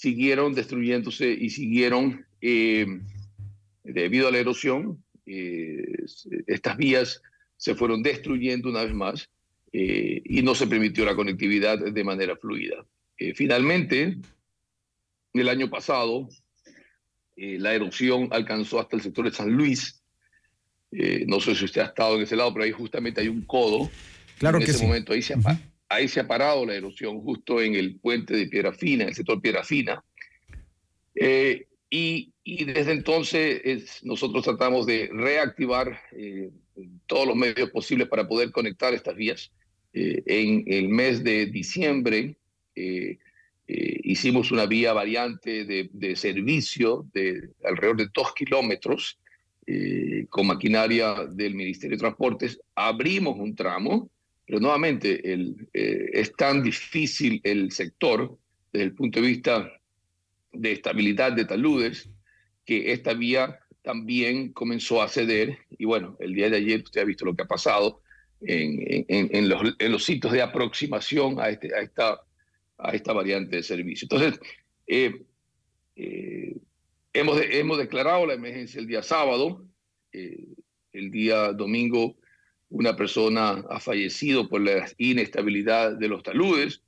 siguieron 0.00 0.54
destruyéndose 0.54 1.30
y 1.30 1.50
siguieron, 1.50 2.24
debido 3.84 4.28
a 4.28 4.30
la 4.30 4.38
erosión, 4.38 5.04
estas 5.26 6.76
vías 6.78 7.22
se 7.60 7.74
fueron 7.74 8.02
destruyendo 8.02 8.70
una 8.70 8.84
vez 8.84 8.94
más 8.94 9.28
eh, 9.72 10.22
y 10.24 10.42
no 10.42 10.54
se 10.54 10.66
permitió 10.66 11.04
la 11.04 11.14
conectividad 11.14 11.78
de 11.78 12.04
manera 12.04 12.34
fluida. 12.36 12.86
Eh, 13.18 13.34
finalmente, 13.34 14.16
el 15.34 15.48
año 15.48 15.68
pasado, 15.68 16.28
eh, 17.36 17.58
la 17.58 17.74
erupción 17.74 18.28
alcanzó 18.30 18.80
hasta 18.80 18.96
el 18.96 19.02
sector 19.02 19.26
de 19.26 19.32
San 19.32 19.50
Luis. 19.50 20.02
no 21.26 21.38
sé 21.38 21.54
si 21.54 21.66
usted 21.66 21.82
ha 21.82 21.92
estado 21.92 22.16
en 22.16 22.22
ese 22.22 22.34
lado, 22.34 22.52
pero 22.54 22.64
ahí 22.64 22.72
justamente 22.72 23.20
hay 23.20 23.28
un 23.28 23.42
codo. 23.42 23.90
Claro 24.38 24.58
en 24.58 24.64
que 24.64 24.70
ese 24.70 24.80
sí. 24.80 24.86
momento 24.86 25.12
ahí 25.12 25.20
se, 25.20 25.34
ha, 25.34 25.60
ahí 25.90 26.08
se 26.08 26.20
ha 26.20 26.26
parado 26.26 26.64
la 26.64 26.74
erupción, 26.74 27.20
justo 27.20 27.60
en 27.60 27.74
el 27.74 27.96
puente 27.96 28.34
de 28.34 28.46
Piedra 28.46 28.72
Fina, 28.72 29.02
en 29.02 29.10
el 29.10 29.14
sector 29.14 29.40
Piedra 29.42 29.62
Fina. 29.62 30.02
Y, 31.92 32.32
desde 32.64 32.92
entonces 32.92 34.00
nosotros 34.02 34.42
tratamos 34.44 34.86
de 34.86 35.10
reactivar 35.12 36.00
todos 37.06 37.26
los 37.26 37.36
medios 37.36 37.70
posibles 37.70 38.08
para 38.08 38.26
poder 38.26 38.50
conectar 38.50 38.94
estas 38.94 39.16
vías. 39.16 39.52
Eh, 39.92 40.22
en 40.26 40.64
el 40.68 40.88
mes 40.88 41.24
de 41.24 41.46
diciembre 41.46 42.36
eh, 42.76 43.18
eh, 43.66 44.00
hicimos 44.04 44.52
una 44.52 44.66
vía 44.66 44.92
variante 44.92 45.64
de, 45.64 45.90
de, 45.92 46.14
servicio 46.14 47.08
de 47.12 47.50
alrededor 47.64 47.96
de 47.96 48.08
dos 48.14 48.32
kilómetros 48.34 49.18
con 50.30 50.48
maquinaria 50.48 51.26
del 51.30 51.54
Ministerio 51.54 51.96
de 51.96 52.00
Transportes. 52.00 52.60
Abrimos 52.74 53.38
un 53.38 53.54
tramo, 53.54 54.10
pero 54.50 54.58
nuevamente 54.58 55.32
el, 55.32 55.68
es 55.72 56.34
tan 56.34 56.60
difícil 56.60 57.40
el 57.44 57.70
sector 57.70 58.36
desde 58.72 58.86
el 58.86 58.94
punto 58.96 59.20
de 59.20 59.28
vista 59.28 59.72
de 60.52 60.72
estabilidad 60.72 61.30
de 61.34 61.44
taludes 61.44 62.08
que 62.64 62.90
esta 62.90 63.14
vía 63.14 63.60
también 63.82 64.52
comenzó 64.52 65.02
a 65.02 65.08
ceder 65.08 65.56
y 65.78 65.84
bueno, 65.84 66.16
el 66.18 66.34
día 66.34 66.50
de 66.50 66.56
ayer 66.56 66.82
usted 66.82 67.00
ha 67.00 67.04
visto 67.04 67.24
lo 67.24 67.36
que 67.36 67.44
ha 67.44 67.46
pasado 67.46 68.02
en, 68.40 69.48
los, 69.48 70.04
sitios 70.04 70.32
de 70.32 70.42
aproximación 70.42 71.38
a, 71.38 71.50
este, 71.50 71.70
a, 71.72 72.90
esta, 72.90 73.12
variante 73.12 73.54
de 73.54 73.62
servicio. 73.62 74.08
Entonces, 74.10 74.40
eh, 74.88 75.26
eh, 75.94 76.56
hemos, 77.12 77.38
de, 77.38 77.60
hemos 77.60 77.78
declarado 77.78 78.26
la 78.26 78.34
emergencia 78.34 78.80
el 78.80 78.88
día 78.88 79.04
sábado, 79.04 79.64
eh, 80.12 80.44
el 80.92 81.12
día 81.12 81.52
domingo 81.52 82.16
una 82.70 82.96
persona 82.96 83.64
ha 83.68 83.80
fallecido 83.80 84.48
por 84.48 84.62
la 84.62 84.86
inestabilidad 84.96 85.96
de 85.96 86.08
los 86.08 86.22
taludes, 86.22 86.82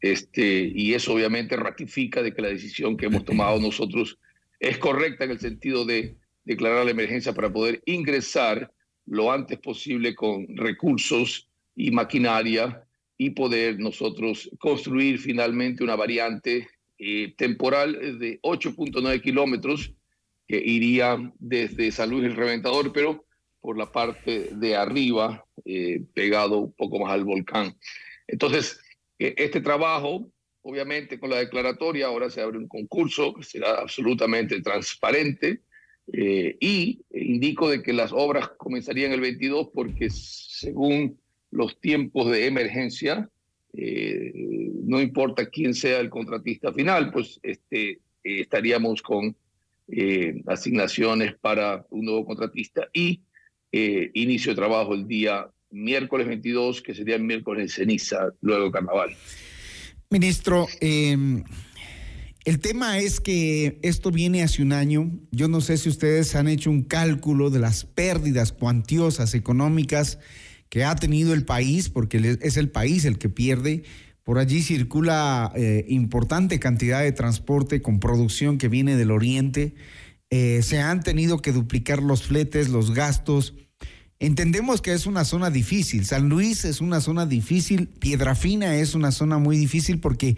este, 0.00 0.72
y 0.74 0.94
eso 0.94 1.14
obviamente 1.14 1.56
ratifica 1.56 2.22
de 2.22 2.32
que 2.32 2.42
la 2.42 2.48
decisión 2.48 2.96
que 2.96 3.06
hemos 3.06 3.24
tomado 3.24 3.60
nosotros 3.60 4.18
es 4.58 4.78
correcta 4.78 5.24
en 5.24 5.32
el 5.32 5.40
sentido 5.40 5.84
de 5.84 6.16
declarar 6.44 6.84
la 6.84 6.90
emergencia 6.90 7.32
para 7.32 7.52
poder 7.52 7.82
ingresar 7.84 8.72
lo 9.06 9.32
antes 9.32 9.58
posible 9.58 10.14
con 10.14 10.46
recursos 10.56 11.48
y 11.74 11.90
maquinaria 11.90 12.84
y 13.18 13.30
poder 13.30 13.78
nosotros 13.78 14.50
construir 14.58 15.18
finalmente 15.18 15.84
una 15.84 15.96
variante 15.96 16.68
eh, 16.98 17.34
temporal 17.36 18.18
de 18.18 18.40
8.9 18.42 19.20
kilómetros 19.20 19.92
que 20.46 20.56
iría 20.58 21.32
desde 21.38 21.90
San 21.90 22.10
Luis 22.10 22.24
el 22.24 22.36
Reventador, 22.36 22.92
pero 22.92 23.24
por 23.62 23.78
la 23.78 23.90
parte 23.90 24.50
de 24.52 24.76
arriba, 24.76 25.46
eh, 25.64 26.02
pegado 26.12 26.58
un 26.58 26.72
poco 26.72 26.98
más 26.98 27.12
al 27.12 27.24
volcán. 27.24 27.74
Entonces, 28.26 28.78
eh, 29.18 29.34
este 29.38 29.62
trabajo 29.62 30.28
Obviamente 30.64 31.18
con 31.18 31.30
la 31.30 31.38
declaratoria 31.38 32.06
ahora 32.06 32.30
se 32.30 32.40
abre 32.40 32.56
un 32.56 32.68
concurso 32.68 33.34
que 33.34 33.42
será 33.42 33.80
absolutamente 33.80 34.60
transparente 34.60 35.62
eh, 36.12 36.56
y 36.60 37.00
indico 37.10 37.68
de 37.68 37.82
que 37.82 37.92
las 37.92 38.12
obras 38.12 38.50
comenzarían 38.58 39.10
el 39.10 39.20
22 39.20 39.70
porque 39.74 40.08
según 40.08 41.18
los 41.50 41.80
tiempos 41.80 42.30
de 42.30 42.46
emergencia, 42.46 43.28
no 43.72 45.00
importa 45.00 45.50
quién 45.50 45.74
sea 45.74 45.98
el 45.98 46.08
contratista 46.08 46.72
final, 46.72 47.10
pues 47.10 47.40
este, 47.42 47.98
estaríamos 48.22 49.02
con 49.02 49.34
asignaciones 50.46 51.34
para 51.40 51.84
un 51.90 52.04
nuevo 52.04 52.24
contratista 52.24 52.88
y 52.92 53.20
eh, 53.74 54.10
inicio 54.12 54.52
de 54.52 54.56
trabajo 54.56 54.92
el 54.92 55.08
día 55.08 55.50
miércoles 55.70 56.26
22, 56.26 56.82
que 56.82 56.94
sería 56.94 57.16
el 57.16 57.24
miércoles 57.24 57.72
ceniza, 57.72 58.34
luego 58.42 58.70
carnaval. 58.70 59.16
Ministro, 60.10 60.68
eh, 60.82 61.16
el 62.44 62.58
tema 62.60 62.98
es 62.98 63.18
que 63.18 63.78
esto 63.80 64.10
viene 64.10 64.42
hace 64.42 64.62
un 64.62 64.74
año. 64.74 65.10
Yo 65.30 65.48
no 65.48 65.62
sé 65.62 65.78
si 65.78 65.88
ustedes 65.88 66.36
han 66.36 66.48
hecho 66.48 66.70
un 66.70 66.82
cálculo 66.82 67.48
de 67.48 67.60
las 67.60 67.86
pérdidas 67.86 68.52
cuantiosas 68.52 69.32
económicas 69.32 70.18
que 70.68 70.84
ha 70.84 70.94
tenido 70.94 71.32
el 71.32 71.46
país, 71.46 71.88
porque 71.88 72.36
es 72.42 72.58
el 72.58 72.70
país 72.70 73.06
el 73.06 73.16
que 73.16 73.30
pierde. 73.30 73.84
Por 74.22 74.38
allí 74.38 74.60
circula 74.60 75.50
eh, 75.56 75.86
importante 75.88 76.60
cantidad 76.60 77.00
de 77.00 77.12
transporte 77.12 77.80
con 77.80 78.00
producción 78.00 78.58
que 78.58 78.68
viene 78.68 78.96
del 78.96 79.10
oriente. 79.10 79.74
Se 80.30 80.80
han 80.80 81.02
tenido 81.02 81.42
que 81.42 81.52
duplicar 81.52 82.02
los 82.02 82.22
fletes, 82.22 82.70
los 82.70 82.94
gastos. 82.94 83.54
Entendemos 84.22 84.80
que 84.80 84.92
es 84.92 85.06
una 85.06 85.24
zona 85.24 85.50
difícil. 85.50 86.06
San 86.06 86.28
Luis 86.28 86.64
es 86.64 86.80
una 86.80 87.00
zona 87.00 87.26
difícil. 87.26 87.88
Piedrafina 87.88 88.76
es 88.76 88.94
una 88.94 89.10
zona 89.10 89.38
muy 89.38 89.58
difícil 89.58 89.98
porque 89.98 90.36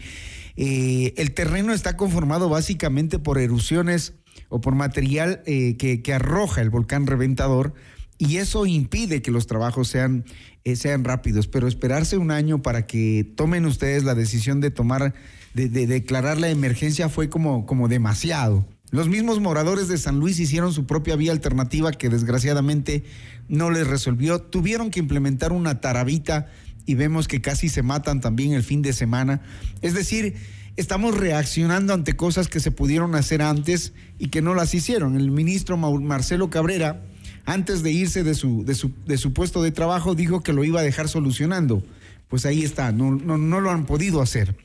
eh, 0.56 1.12
el 1.18 1.32
terreno 1.32 1.74
está 1.74 1.94
conformado 1.94 2.48
básicamente 2.48 3.18
por 3.18 3.36
erupciones 3.36 4.14
o 4.48 4.62
por 4.62 4.74
material 4.74 5.42
eh, 5.44 5.76
que, 5.76 6.00
que, 6.00 6.14
arroja 6.14 6.62
el 6.62 6.70
volcán 6.70 7.06
reventador 7.06 7.74
y 8.16 8.38
eso 8.38 8.64
impide 8.64 9.20
que 9.20 9.30
los 9.30 9.46
trabajos 9.46 9.88
sean, 9.88 10.24
eh, 10.64 10.76
sean 10.76 11.04
rápidos. 11.04 11.46
Pero 11.46 11.68
esperarse 11.68 12.16
un 12.16 12.30
año 12.30 12.62
para 12.62 12.86
que 12.86 13.30
tomen 13.36 13.66
ustedes 13.66 14.02
la 14.02 14.14
decisión 14.14 14.62
de 14.62 14.70
tomar, 14.70 15.12
de, 15.52 15.68
de 15.68 15.86
declarar 15.86 16.40
la 16.40 16.48
emergencia 16.48 17.10
fue 17.10 17.28
como, 17.28 17.66
como 17.66 17.88
demasiado. 17.88 18.66
Los 18.94 19.08
mismos 19.08 19.40
moradores 19.40 19.88
de 19.88 19.98
San 19.98 20.20
Luis 20.20 20.38
hicieron 20.38 20.72
su 20.72 20.86
propia 20.86 21.16
vía 21.16 21.32
alternativa 21.32 21.90
que 21.90 22.08
desgraciadamente 22.08 23.02
no 23.48 23.70
les 23.70 23.86
resolvió. 23.86 24.40
Tuvieron 24.40 24.90
que 24.90 25.00
implementar 25.00 25.52
una 25.52 25.80
tarabita 25.80 26.48
y 26.86 26.94
vemos 26.94 27.28
que 27.28 27.40
casi 27.40 27.68
se 27.68 27.82
matan 27.82 28.20
también 28.20 28.52
el 28.52 28.62
fin 28.62 28.82
de 28.82 28.92
semana. 28.92 29.42
Es 29.82 29.94
decir, 29.94 30.34
estamos 30.76 31.16
reaccionando 31.16 31.94
ante 31.94 32.16
cosas 32.16 32.48
que 32.48 32.60
se 32.60 32.70
pudieron 32.70 33.14
hacer 33.14 33.42
antes 33.42 33.92
y 34.18 34.28
que 34.28 34.42
no 34.42 34.54
las 34.54 34.74
hicieron. 34.74 35.16
El 35.16 35.30
ministro 35.30 35.76
Marcelo 35.76 36.50
Cabrera, 36.50 37.02
antes 37.46 37.82
de 37.82 37.92
irse 37.92 38.24
de 38.24 38.34
su, 38.34 38.64
de 38.64 38.74
su, 38.74 38.92
de 39.06 39.18
su 39.18 39.32
puesto 39.32 39.62
de 39.62 39.72
trabajo, 39.72 40.14
dijo 40.14 40.42
que 40.42 40.52
lo 40.52 40.64
iba 40.64 40.80
a 40.80 40.84
dejar 40.84 41.08
solucionando. 41.08 41.84
Pues 42.28 42.46
ahí 42.46 42.64
está, 42.64 42.92
no, 42.92 43.12
no, 43.12 43.38
no 43.38 43.60
lo 43.60 43.70
han 43.70 43.86
podido 43.86 44.20
hacer. 44.20 44.56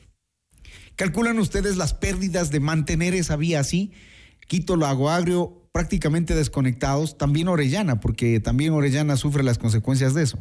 ¿Calculan 0.96 1.38
ustedes 1.38 1.76
las 1.76 1.94
pérdidas 1.94 2.50
de 2.50 2.60
mantener 2.60 3.14
esa 3.14 3.36
vía 3.36 3.60
así? 3.60 3.92
Quito 4.48 4.76
Lago 4.76 5.10
Agrio 5.10 5.59
prácticamente 5.72 6.34
desconectados, 6.34 7.16
también 7.16 7.48
Orellana, 7.48 8.00
porque 8.00 8.40
también 8.40 8.72
Orellana 8.72 9.16
sufre 9.16 9.42
las 9.42 9.58
consecuencias 9.58 10.14
de 10.14 10.24
eso. 10.24 10.38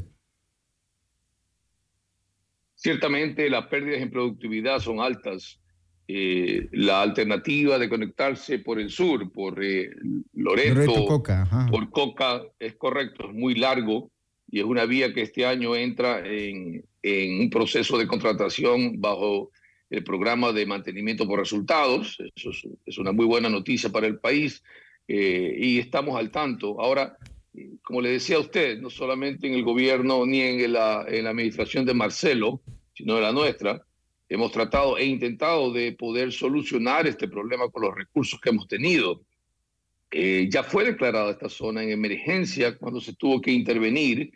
Ciertamente 2.76 3.50
las 3.50 3.68
pérdidas 3.68 4.02
en 4.02 4.10
productividad 4.10 4.80
son 4.80 5.02
altas. 5.02 5.60
Eh, 6.08 6.70
la 6.72 7.04
alternativa 7.04 7.78
de 7.78 7.88
conectarse 7.88 8.58
por 8.60 8.80
el 8.80 8.90
sur, 8.90 9.32
por 9.32 9.64
eh, 9.64 9.92
Loreto, 10.34 10.74
Loreto 10.74 11.06
Coca, 11.06 11.68
por 11.70 11.92
Coca, 11.92 12.42
es 12.58 12.76
correcto, 12.76 13.30
es 13.30 13.36
muy 13.36 13.54
largo 13.54 14.10
y 14.50 14.60
es 14.60 14.66
una 14.66 14.86
vía 14.86 15.14
que 15.14 15.22
este 15.22 15.46
año 15.46 15.76
entra 15.76 16.26
en, 16.26 16.84
en 17.04 17.42
un 17.42 17.50
proceso 17.52 17.96
de 18.00 18.08
contratación 18.08 19.00
bajo 19.00 19.52
el 19.92 20.04
programa 20.04 20.52
de 20.52 20.66
mantenimiento 20.66 21.28
por 21.28 21.38
resultados. 21.38 22.18
Eso 22.36 22.50
es, 22.50 22.68
es 22.88 22.98
una 22.98 23.12
muy 23.12 23.26
buena 23.26 23.50
noticia 23.50 23.92
para 23.92 24.08
el 24.08 24.18
país 24.18 24.64
eh, 25.12 25.56
y 25.58 25.80
estamos 25.80 26.20
al 26.20 26.30
tanto. 26.30 26.80
Ahora, 26.80 27.18
como 27.82 28.00
le 28.00 28.12
decía 28.12 28.36
a 28.36 28.42
usted, 28.42 28.78
no 28.78 28.92
solamente 28.92 29.48
en 29.48 29.56
el 29.56 29.64
gobierno 29.64 30.24
ni 30.24 30.42
en 30.42 30.72
la, 30.72 31.04
en 31.08 31.26
administración 31.26 31.84
de 31.84 31.96
Marcelo, 31.96 32.62
sino 32.94 33.16
de 33.16 33.22
la 33.22 33.32
nuestra, 33.32 33.84
hemos 34.30 34.52
tratado 34.52 35.00
e 35.00 35.06
intentado 35.06 35.74
de 35.74 35.94
poder 35.94 36.32
solucionar 36.32 37.08
este 37.08 37.28
problema 37.28 37.70
con 37.70 37.82
los 37.82 37.96
recursos 37.96 38.40
que 38.40 38.52
hemos 38.52 38.68
tenido. 38.68 39.24
Eh, 40.12 40.48
ya 40.48 40.62
fue 40.62 40.86
declarada 40.86 41.32
esta 41.32 41.50
zona 41.50 41.82
en 41.82 41.90
emergencia 41.90 42.78
cuando 42.78 43.02
se 43.02 43.16
tuvo 43.16 43.42
que 43.42 43.52
intervenir 43.52 44.32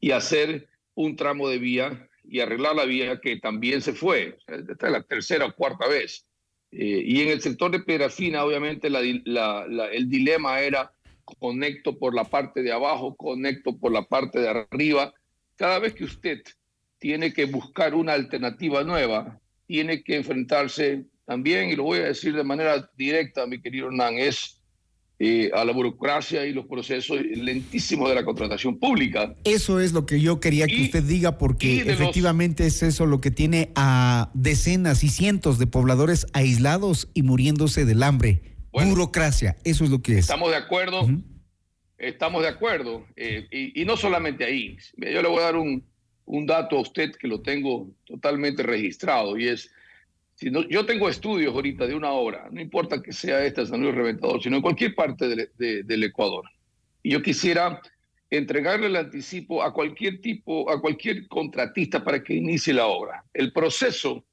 y 0.00 0.10
hacer 0.10 0.68
un 0.94 1.14
tramo 1.14 1.48
de 1.48 1.58
vía 1.58 2.08
y 2.24 2.40
arreglar 2.40 2.74
la 2.74 2.84
vía 2.84 3.20
que 3.20 3.36
también 3.36 3.80
se 3.80 3.92
fue. 3.92 4.38
Esta 4.48 4.86
es 4.86 4.92
la 4.92 5.02
tercera 5.04 5.46
o 5.46 5.54
cuarta 5.54 5.86
vez. 5.86 6.26
Eh, 6.72 7.02
y 7.04 7.20
en 7.22 7.28
el 7.30 7.40
sector 7.40 7.70
de 7.70 7.80
Piedra 7.80 8.08
Fina, 8.10 8.44
obviamente, 8.44 8.88
el 8.88 10.08
dilema 10.08 10.60
era 10.60 10.92
conecto 11.38 11.98
por 11.98 12.14
la 12.14 12.24
parte 12.24 12.62
de 12.62 12.72
abajo, 12.72 13.16
conecto 13.16 13.76
por 13.76 13.92
la 13.92 14.02
parte 14.02 14.40
de 14.40 14.48
arriba. 14.48 15.12
Cada 15.56 15.78
vez 15.78 15.94
que 15.94 16.04
usted 16.04 16.42
tiene 16.98 17.32
que 17.32 17.46
buscar 17.46 17.94
una 17.94 18.12
alternativa 18.12 18.84
nueva, 18.84 19.40
tiene 19.66 20.02
que 20.02 20.16
enfrentarse 20.16 21.04
también, 21.24 21.70
y 21.70 21.76
lo 21.76 21.84
voy 21.84 21.98
a 21.98 22.06
decir 22.06 22.34
de 22.34 22.44
manera 22.44 22.90
directa, 22.96 23.46
mi 23.46 23.60
querido 23.60 23.86
Hernán, 23.86 24.18
es 24.18 24.59
eh, 25.22 25.50
a 25.52 25.66
la 25.66 25.72
burocracia 25.72 26.46
y 26.46 26.54
los 26.54 26.64
procesos 26.64 27.20
lentísimos 27.20 28.08
de 28.08 28.14
la 28.14 28.24
contratación 28.24 28.78
pública. 28.78 29.34
Eso 29.44 29.78
es 29.78 29.92
lo 29.92 30.06
que 30.06 30.18
yo 30.18 30.40
quería 30.40 30.66
que 30.66 30.80
usted 30.80 31.02
diga, 31.02 31.36
porque 31.36 31.82
efectivamente 31.82 32.64
es 32.64 32.82
eso 32.82 33.04
lo 33.04 33.20
que 33.20 33.30
tiene 33.30 33.70
a 33.74 34.30
decenas 34.32 35.04
y 35.04 35.10
cientos 35.10 35.58
de 35.58 35.66
pobladores 35.66 36.26
aislados 36.32 37.10
y 37.12 37.22
muriéndose 37.22 37.84
del 37.84 38.02
hambre. 38.02 38.40
burocracia, 38.72 39.58
eso 39.62 39.84
es 39.84 39.90
lo 39.90 40.00
que 40.00 40.12
es. 40.12 40.20
Estamos 40.20 40.52
de 40.52 40.56
acuerdo, 40.56 41.06
estamos 41.98 42.40
de 42.40 42.48
acuerdo, 42.48 43.04
eh, 43.14 43.46
y, 43.74 43.84
no 43.84 43.98
solamente 43.98 44.44
ahí. 44.44 44.78
Yo 44.96 45.20
le 45.20 45.28
voy 45.28 45.40
a 45.40 45.42
dar 45.42 45.56
un, 45.56 45.84
un 46.24 46.46
dato 46.46 46.78
a 46.78 46.80
usted 46.80 47.14
que 47.14 47.28
lo 47.28 47.42
tengo 47.42 47.90
totalmente 48.06 48.62
registrado, 48.62 49.36
y 49.36 49.48
es 49.48 49.70
yo 50.40 50.86
tengo 50.86 51.08
estudios 51.08 51.54
ahorita 51.54 51.86
de 51.86 51.94
una 51.94 52.12
obra, 52.12 52.48
no 52.50 52.60
importa 52.60 53.02
que 53.02 53.12
sea 53.12 53.44
esta 53.44 53.66
San 53.66 53.82
Luis 53.82 53.94
Reventador, 53.94 54.42
sino 54.42 54.56
en 54.56 54.62
cualquier 54.62 54.94
parte 54.94 55.50
del 55.58 56.02
Ecuador. 56.04 56.44
Y 57.02 57.10
yo 57.10 57.22
quisiera 57.22 57.80
entregarle 58.30 58.86
el 58.86 58.96
anticipo 58.96 59.62
a 59.62 59.72
cualquier 59.72 60.20
tipo, 60.20 60.70
a 60.70 60.80
cualquier 60.80 61.26
contratista 61.28 62.02
para 62.02 62.22
que 62.22 62.34
inicie 62.34 62.72
la 62.72 62.86
obra. 62.86 63.24
El 63.34 63.52
proceso 63.52 64.24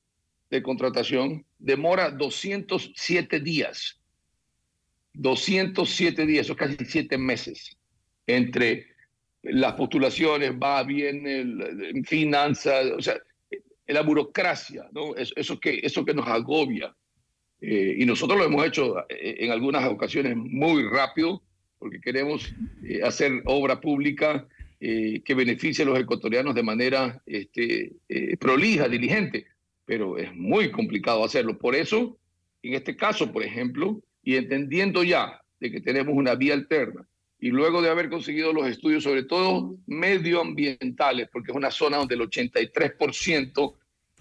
de 0.50 0.62
contratación 0.62 1.46
demora 1.58 2.10
207 2.12 3.40
días. 3.42 4.00
207 5.14 6.26
días, 6.26 6.46
eso 6.46 6.54
es 6.54 6.60
casi 6.60 6.78
7 6.86 7.18
meses. 7.18 7.76
Entre 8.28 8.86
las 9.42 9.74
postulaciones, 9.74 10.52
va, 10.52 10.84
bien, 10.84 12.06
finanzas, 12.06 12.86
o 12.98 13.02
sea, 13.02 13.18
la 13.94 14.02
burocracia, 14.02 14.88
¿no? 14.92 15.16
Eso, 15.16 15.60
que, 15.60 15.80
eso 15.84 16.04
que 16.04 16.14
nos 16.14 16.28
agobia. 16.28 16.96
Eh, 17.62 17.96
y 18.00 18.06
nosotros 18.06 18.38
lo 18.38 18.46
hemos 18.46 18.66
hecho 18.66 19.00
eh, 19.10 19.38
en 19.40 19.52
algunas 19.52 19.86
ocasiones 19.86 20.36
muy 20.36 20.84
rápido, 20.84 21.42
porque 21.80 22.00
queremos 22.00 22.54
eh, 22.84 23.02
hacer 23.04 23.42
obra 23.46 23.80
pública 23.80 24.48
que 24.80 25.34
beneficie 25.34 25.84
a 25.84 25.88
los 25.88 25.98
ecuatorianos 25.98 26.54
de 26.54 26.62
manera 26.62 27.20
este, 27.26 27.94
prolija, 28.40 28.88
diligente, 28.88 29.48
pero 29.86 30.20
es 30.20 30.36
muy 30.36 30.70
complicado 30.70 31.24
hacerlo. 31.24 31.58
Por 31.58 31.74
eso, 31.74 32.20
en 32.62 32.76
este 32.76 32.96
caso, 32.96 33.32
por 33.32 33.42
ejemplo, 33.42 34.00
y 34.22 34.36
entendiendo 34.36 35.04
ya 35.04 35.42
de 35.60 35.72
que 35.72 35.82
tenemos 35.82 36.14
una 36.16 36.36
vía 36.36 36.54
alterna, 36.54 37.08
y 37.40 37.50
luego 37.50 37.82
de 37.82 37.90
haber 37.90 38.10
conseguido 38.10 38.52
los 38.52 38.68
estudios, 38.68 39.04
sobre 39.04 39.24
todo 39.24 39.76
medioambientales, 39.86 41.30
porque 41.32 41.52
es 41.52 41.58
una 41.58 41.72
zona 41.72 41.98
donde 41.98 42.16
el 42.16 42.22
83% 42.22 43.76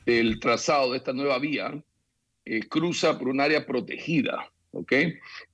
del 0.05 0.38
trazado 0.38 0.92
de 0.92 0.98
esta 0.98 1.12
nueva 1.12 1.38
vía 1.38 1.83
eh, 2.44 2.61
cruza 2.68 3.18
por 3.18 3.29
un 3.29 3.40
área 3.40 3.66
protegida, 3.66 4.50
¿ok? 4.70 4.92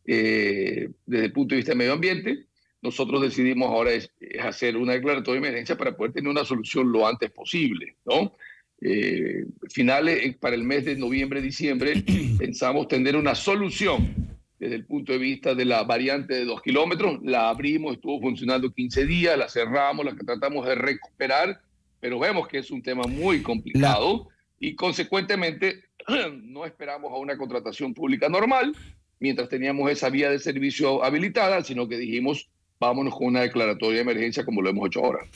Eh, 0.04 0.88
desde 1.06 1.24
el 1.24 1.32
punto 1.32 1.54
de 1.54 1.58
vista 1.58 1.70
del 1.70 1.78
medio 1.78 1.92
ambiente, 1.92 2.46
nosotros 2.82 3.22
decidimos 3.22 3.70
ahora 3.70 3.92
es, 3.92 4.10
hacer 4.40 4.76
una 4.76 4.94
declaratoria 4.94 5.40
de 5.40 5.46
emergencia 5.46 5.76
para 5.76 5.96
poder 5.96 6.12
tener 6.12 6.28
una 6.28 6.44
solución 6.44 6.90
lo 6.90 7.06
antes 7.06 7.30
posible, 7.30 7.96
¿no? 8.04 8.34
Eh, 8.80 9.44
finales, 9.70 10.36
para 10.38 10.56
el 10.56 10.64
mes 10.64 10.84
de 10.84 10.96
noviembre, 10.96 11.40
diciembre, 11.40 12.02
pensamos 12.38 12.88
tener 12.88 13.16
una 13.16 13.36
solución 13.36 14.31
desde 14.62 14.76
el 14.76 14.84
punto 14.84 15.10
de 15.10 15.18
vista 15.18 15.56
de 15.56 15.64
la 15.64 15.82
variante 15.82 16.34
de 16.34 16.44
dos 16.44 16.62
kilómetros. 16.62 17.18
La 17.24 17.48
abrimos, 17.48 17.94
estuvo 17.94 18.20
funcionando 18.20 18.72
15 18.72 19.06
días, 19.06 19.36
la 19.36 19.48
cerramos, 19.48 20.06
la 20.06 20.14
que 20.14 20.24
tratamos 20.24 20.64
de 20.64 20.76
recuperar, 20.76 21.60
pero 21.98 22.20
vemos 22.20 22.46
que 22.46 22.58
es 22.58 22.70
un 22.70 22.80
tema 22.80 23.02
muy 23.08 23.42
complicado 23.42 24.28
y 24.60 24.76
consecuentemente 24.76 25.86
no 26.44 26.64
esperamos 26.64 27.10
a 27.12 27.16
una 27.16 27.36
contratación 27.36 27.92
pública 27.92 28.28
normal 28.28 28.76
mientras 29.18 29.48
teníamos 29.48 29.90
esa 29.90 30.10
vía 30.10 30.30
de 30.30 30.38
servicio 30.38 31.02
habilitada, 31.02 31.64
sino 31.64 31.88
que 31.88 31.96
dijimos 31.96 32.48
vámonos 32.78 33.16
con 33.16 33.26
una 33.26 33.40
declaratoria 33.40 33.96
de 33.96 34.02
emergencia 34.02 34.44
como 34.44 34.62
lo 34.62 34.70
hemos 34.70 34.86
hecho 34.86 35.04
ahora. 35.04 35.26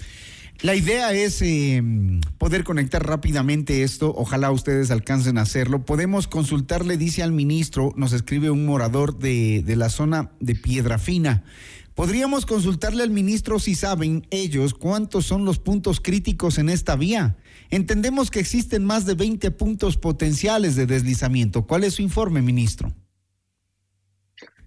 La 0.62 0.74
idea 0.74 1.12
es 1.12 1.42
eh, 1.42 1.82
poder 2.38 2.64
conectar 2.64 3.06
rápidamente 3.06 3.82
esto, 3.82 4.14
ojalá 4.16 4.50
ustedes 4.50 4.90
alcancen 4.90 5.36
a 5.36 5.42
hacerlo. 5.42 5.84
Podemos 5.84 6.28
consultarle, 6.28 6.96
dice 6.96 7.22
al 7.22 7.32
ministro, 7.32 7.92
nos 7.96 8.14
escribe 8.14 8.50
un 8.50 8.64
morador 8.64 9.18
de, 9.18 9.62
de 9.62 9.76
la 9.76 9.90
zona 9.90 10.32
de 10.40 10.54
Piedra 10.54 10.98
Fina. 10.98 11.44
Podríamos 11.94 12.46
consultarle 12.46 13.02
al 13.02 13.10
ministro 13.10 13.58
si 13.58 13.74
saben 13.74 14.26
ellos 14.30 14.74
cuántos 14.74 15.26
son 15.26 15.44
los 15.44 15.58
puntos 15.58 16.00
críticos 16.00 16.58
en 16.58 16.68
esta 16.68 16.96
vía. 16.96 17.36
Entendemos 17.70 18.30
que 18.30 18.40
existen 18.40 18.84
más 18.84 19.06
de 19.06 19.14
20 19.14 19.50
puntos 19.52 19.96
potenciales 19.96 20.76
de 20.76 20.86
deslizamiento. 20.86 21.66
¿Cuál 21.66 21.84
es 21.84 21.94
su 21.94 22.02
informe, 22.02 22.42
ministro? 22.42 22.92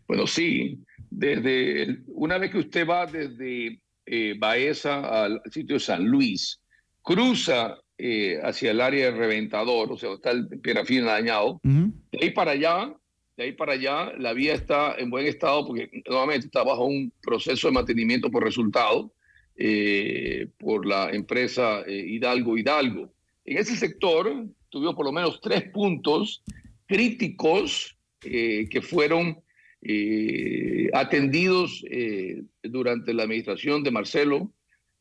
Bueno, 0.07 0.27
sí. 0.27 0.83
Desde 1.11 1.99
una 2.07 2.37
vez 2.37 2.51
que 2.51 2.59
usted 2.59 2.87
va 2.87 3.05
desde 3.05 3.79
eh, 4.11 4.33
Baeza 4.37 5.23
al 5.23 5.39
sitio 5.51 5.75
de 5.75 5.79
San 5.79 6.03
Luis, 6.03 6.59
cruza 7.03 7.77
eh, 7.95 8.39
hacia 8.41 8.71
el 8.71 8.81
área 8.81 9.05
de 9.05 9.17
Reventador, 9.17 9.91
o 9.91 9.97
sea, 9.97 10.13
está 10.13 10.31
el 10.31 10.47
Pierafina 10.47 11.11
dañado, 11.11 11.59
de 11.63 12.19
ahí 12.19 12.31
para 12.31 12.51
allá, 12.51 12.91
de 13.37 13.43
ahí 13.43 13.51
para 13.51 13.73
allá, 13.73 14.11
la 14.17 14.33
vía 14.33 14.55
está 14.55 14.95
en 14.97 15.11
buen 15.11 15.27
estado 15.27 15.67
porque 15.67 15.91
nuevamente 16.07 16.47
está 16.47 16.63
bajo 16.63 16.85
un 16.85 17.13
proceso 17.21 17.67
de 17.67 17.73
mantenimiento 17.73 18.31
por 18.31 18.43
resultado 18.43 19.11
eh, 19.55 20.47
por 20.57 20.87
la 20.87 21.11
empresa 21.11 21.83
Hidalgo 21.87 22.57
Hidalgo. 22.57 23.13
En 23.45 23.57
ese 23.59 23.75
sector 23.75 24.45
tuvimos 24.69 24.95
por 24.95 25.05
lo 25.05 25.11
menos 25.11 25.39
tres 25.39 25.69
puntos 25.69 26.41
críticos 26.87 27.95
que 28.19 28.81
fueron 28.81 29.39
eh, 29.81 30.89
atendidos 30.93 31.85
eh, 31.89 32.43
durante 32.63 33.13
la 33.13 33.23
administración 33.23 33.81
de 33.81 33.91
Marcelo 33.91 34.51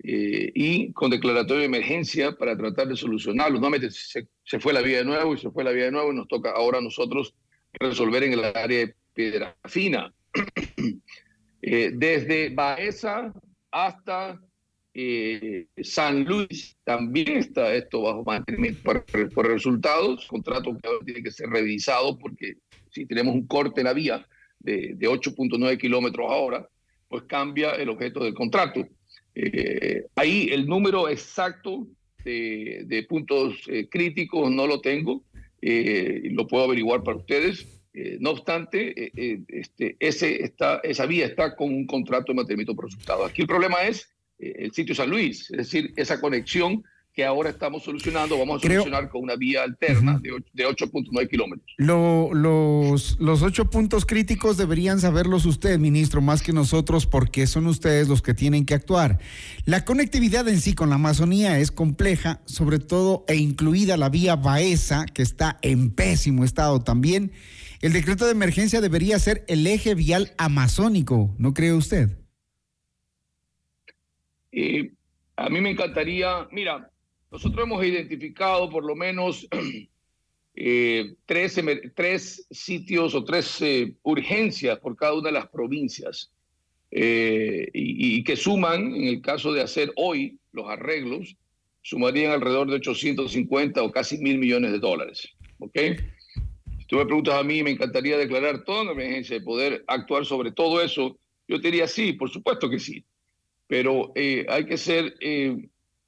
eh, 0.05 0.53
y 0.55 0.93
con 0.93 1.11
declaratorio 1.11 1.61
de 1.61 1.67
emergencia 1.67 2.33
para 2.37 2.57
tratar 2.57 2.87
de 2.87 2.97
solucionarlo. 2.97 3.59
No, 3.59 3.71
se, 3.91 4.29
se, 4.45 4.61
fue 4.61 4.73
la 4.73 4.81
vía 4.81 4.99
de 4.99 5.05
nuevo 5.05 5.35
y 5.35 5.39
se 5.39 5.51
fue 5.51 5.65
la 5.65 5.73
vía 5.73 5.87
de 5.87 5.91
nuevo 5.91 6.13
y 6.13 6.17
nos 6.17 6.29
toca 6.29 6.53
ahora 6.53 6.81
nosotros 6.81 7.35
resolver 7.73 8.23
en 8.23 8.35
el 8.35 8.45
área 8.45 8.87
de 8.87 8.95
Piedra 9.15 9.57
Fina. 9.65 10.15
desde 11.61 12.51
Baeza 12.51 13.33
hasta 13.73 14.41
San 15.83 16.25
Luis 16.25 16.77
también 16.85 17.39
está 17.39 17.75
esto 17.75 18.03
bajo 18.03 18.25
mantenimiento 18.25 18.81
por, 18.83 19.05
por 19.33 19.49
resultados, 19.49 20.27
contrato 20.29 20.77
que 20.77 20.89
tiene 21.05 21.23
que 21.23 21.31
ser 21.31 21.49
revisado 21.51 22.17
porque 22.17 22.59
si 22.91 23.07
tenemos 23.07 23.35
un 23.35 23.47
corte 23.47 23.81
en 23.81 23.87
la 23.87 23.93
vía, 23.93 24.27
de, 24.61 24.97
8.9 24.99 25.79
kilómetros 25.79 26.31
ahora, 26.31 26.69
pues 27.09 27.25
cambia 27.25 27.73
el 27.73 27.89
objeto 27.89 28.25
del 28.25 28.35
contrato. 28.35 28.87
Eh, 29.35 30.05
ahí 30.17 30.49
el 30.51 30.67
número 30.67 31.09
exacto 31.09 31.87
de, 32.25 33.07
puntos 33.09 33.55
eh, 33.69 33.89
críticos 33.89 34.51
no 34.51 34.67
lo 34.67 34.81
tengo, 34.81 35.23
eh, 35.63 36.23
lo 36.33 36.47
puedo 36.47 36.65
averiguar 36.65 37.03
para 37.03 37.19
ustedes. 37.19 37.67
no 38.21 38.31
obstante, 38.31 39.11
este, 39.49 39.97
ese 39.99 40.45
está, 40.45 40.81
esa 40.85 41.07
vía 41.07 41.27
está 41.27 41.57
con 41.57 41.75
un 41.75 41.87
contrato 41.87 42.33
de 42.33 42.37
mantenimiento 42.37 42.75
por 42.75 42.85
resultado. 42.85 43.25
Aquí 43.25 43.43
el 43.43 43.49
problema 43.49 43.83
es 43.83 44.13
el 44.39 44.71
sitio 44.73 44.95
San 44.95 45.11
Luis, 45.11 45.51
es 45.51 45.57
decir, 45.57 45.93
esa 45.97 46.21
conexión 46.21 46.85
que 47.19 47.25
ahora 47.25 47.51
estamos 47.51 47.83
solucionando, 47.83 48.39
vamos 48.39 48.63
a 48.63 48.69
solucionar 48.69 49.09
con 49.09 49.25
una 49.25 49.35
vía 49.35 49.65
alterna 49.65 50.21
de, 50.21 50.41
de 50.53 50.65
8.9 50.65 51.29
kilómetros. 51.29 51.67
Lo, 51.77 52.33
los, 52.33 53.19
los 53.19 53.43
ocho 53.43 53.69
puntos 53.71 54.07
críticos 54.07 54.57
deberían 54.57 55.01
saberlos 55.01 55.45
usted, 55.45 55.81
ministro, 55.81 56.21
más 56.21 56.45
que 56.45 56.53
nosotros, 56.53 57.07
porque 57.07 57.49
son 57.49 57.67
ustedes 57.67 58.07
los 58.07 58.23
que 58.23 58.35
tienen 58.35 58.65
que 58.65 58.75
actuar. 58.75 59.19
La 59.65 59.85
conectividad 59.85 60.47
en 60.47 60.61
sí 60.61 60.77
con 60.77 60.91
la 60.91 60.95
Amazonía 60.95 61.59
es 61.59 61.73
compleja, 61.73 62.41
sobre 62.45 62.79
todo 62.79 63.25
e 63.27 63.35
incluida 63.35 63.97
la 63.97 64.11
vía 64.11 64.37
Baeza, 64.37 65.05
que 65.07 65.23
está 65.23 65.59
en 65.63 65.91
pésimo 65.91 66.45
estado 66.45 66.85
también. 66.85 67.33
El 67.81 67.95
decreto 67.95 68.27
de 68.27 68.31
emergencia 68.31 68.81
debería 68.81 69.19
ser 69.19 69.45
el 69.49 69.67
eje 69.67 69.97
vial 69.97 70.35
amazónico, 70.39 71.35
¿no 71.37 71.53
cree 71.53 71.73
usted? 71.73 72.17
Eh, 74.53 74.93
a 75.35 75.49
mí 75.49 75.61
me 75.61 75.71
encantaría, 75.71 76.47
mira, 76.53 76.93
nosotros 77.31 77.65
hemos 77.65 77.85
identificado 77.85 78.71
por 78.71 78.85
lo 78.85 78.97
menos 78.97 79.47
eh, 80.55 81.15
tres, 81.27 81.61
tres, 81.95 82.47
sitios 82.51 83.15
o 83.15 83.25
tres 83.25 83.61
eh, 83.61 83.95
urgencias 84.03 84.79
por 84.79 84.97
cada 84.97 85.15
una 85.15 85.29
de 85.29 85.33
las 85.33 85.49
provincias 85.49 86.31
eh, 86.91 87.69
y, 87.73 88.19
y, 88.19 88.25
que 88.25 88.37
suman, 88.37 88.95
en 88.95 89.05
el 89.05 89.21
caso 89.21 89.53
de 89.53 89.61
hacer 89.61 89.93
hoy 89.97 90.39
los 90.53 90.69
arreglos, 90.69 91.37
sumarían 91.83 92.33
alrededor 92.33 92.69
de 92.69 92.77
850 92.77 93.83
o 93.83 93.93
casi 93.93 94.19
mil 94.19 94.39
millones 94.39 94.73
de 94.73 94.79
dólares. 94.79 95.29
¿Ok? 95.59 95.79
Si 96.79 96.87
tú 96.87 96.97
me 96.97 97.05
preguntas 97.05 97.35
a 97.35 97.43
mí, 97.43 97.63
me 97.63 97.71
encantaría 97.71 98.17
declarar 98.17 98.65
toda 98.65 98.83
una 98.83 98.93
emergencia 98.93 99.37
y 99.37 99.41
poder 99.41 99.85
actuar 99.87 100.25
sobre 100.25 100.53
todo 100.53 100.83
eso. 100.83 101.19
Yo 101.47 101.61
te 101.61 101.69
diría 101.71 101.87
sí, 101.87 102.15
por 102.15 102.31
supuesto 102.31 102.71
que 102.71 102.79
sí. 102.79 103.05
Pero 103.67 104.13
hay 104.15 104.65
que 104.65 104.79
ser 104.79 105.15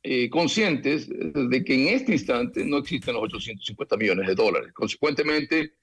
eh, 0.03 0.31
conscientes 0.31 1.09
de 1.09 1.65
que 1.65 1.75
en 1.75 1.95
este 1.95 2.13
instante 2.13 2.65
no 2.65 2.79
existen 2.79 3.15
los 3.15 3.25
850 3.25 3.97
millones 3.97 4.27
de 4.29 4.35
dólares. 4.35 4.73
Consecuentemente, 4.73 5.75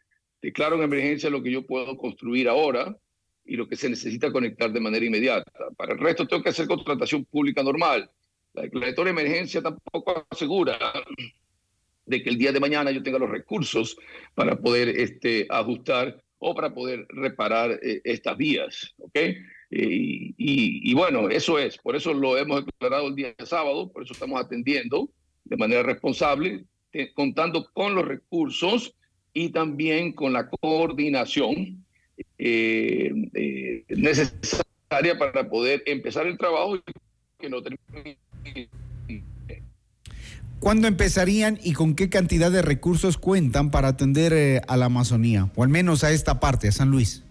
declaro 0.41 0.75
en 0.75 0.83
emergencia 0.83 1.29
lo 1.29 1.43
que 1.43 1.51
yo 1.51 1.65
puedo 1.65 1.95
construir 1.97 2.47
ahora 2.47 2.97
y 3.45 3.55
lo 3.55 3.67
que 3.67 3.75
se 3.75 3.89
necesita 3.89 4.31
conectar 4.31 4.71
de 4.71 4.79
manera 4.79 5.05
inmediata. 5.05 5.51
Para 5.75 5.93
el 5.93 5.99
resto 5.99 6.27
tengo 6.27 6.43
que 6.43 6.49
hacer 6.49 6.67
contratación 6.67 7.25
pública 7.25 7.63
normal. 7.63 8.09
La 8.53 8.63
declaratoria 8.63 9.13
de 9.13 9.21
emergencia 9.21 9.61
tampoco 9.61 10.25
asegura 10.29 10.77
de 12.05 12.23
que 12.23 12.29
el 12.29 12.37
día 12.37 12.51
de 12.51 12.59
mañana 12.59 12.91
yo 12.91 13.03
tenga 13.03 13.19
los 13.19 13.29
recursos 13.29 13.97
para 14.33 14.57
poder 14.57 14.89
este, 14.89 15.45
ajustar 15.49 16.23
o 16.39 16.55
para 16.55 16.73
poder 16.73 17.05
reparar 17.09 17.79
eh, 17.83 18.01
estas 18.03 18.35
vías. 18.35 18.95
¿okay? 18.97 19.37
Eh, 19.69 20.33
y, 20.37 20.93
bueno, 20.93 21.29
eso 21.29 21.59
es, 21.59 21.77
por 21.77 21.95
eso 21.95 22.13
lo 22.13 22.37
hemos 22.37 22.65
declarado 22.65 23.07
el 23.07 23.15
día 23.15 23.33
de 23.37 23.45
sábado, 23.45 23.91
por 23.91 24.03
eso 24.03 24.13
estamos 24.13 24.39
atendiendo 24.39 25.09
de 25.43 25.57
manera 25.57 25.83
responsable, 25.83 26.65
contando 27.13 27.69
con 27.73 27.93
los 27.93 28.05
recursos 28.05 28.95
y 29.33 29.49
también 29.49 30.13
con 30.13 30.33
la 30.33 30.49
coordinación 30.49 31.85
eh, 32.37 33.11
eh, 33.33 33.83
necesaria 33.89 35.17
para 35.19 35.49
poder 35.49 35.83
empezar 35.85 36.27
el 36.27 36.37
trabajo 36.37 36.81
que 37.37 37.49
no. 37.49 37.57
¿Cuándo 40.59 40.87
empezarían 40.87 41.59
y 41.61 41.73
con 41.73 41.93
qué 41.93 42.09
cantidad 42.09 42.51
de 42.51 42.63
recursos 42.63 43.17
cuentan 43.17 43.69
para 43.69 43.89
atender 43.89 44.63
a 44.67 44.77
la 44.77 44.85
Amazonía, 44.85 45.51
o 45.55 45.63
al 45.63 45.69
menos 45.69 46.03
a 46.03 46.11
esta 46.11 46.39
parte, 46.39 46.69
a 46.69 46.71
San 46.71 46.89
Luis? 46.89 47.26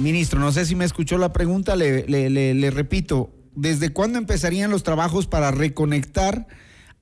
Ministro, 0.00 0.38
no 0.38 0.52
sé 0.52 0.64
si 0.64 0.76
me 0.76 0.84
escuchó 0.84 1.18
la 1.18 1.32
pregunta, 1.32 1.74
le, 1.74 2.70
repito, 2.70 3.34
¿desde 3.56 3.92
cuándo 3.92 4.18
empezarían 4.18 4.70
los 4.70 4.84
trabajos 4.84 5.26
para 5.26 5.50
reconectar 5.50 6.46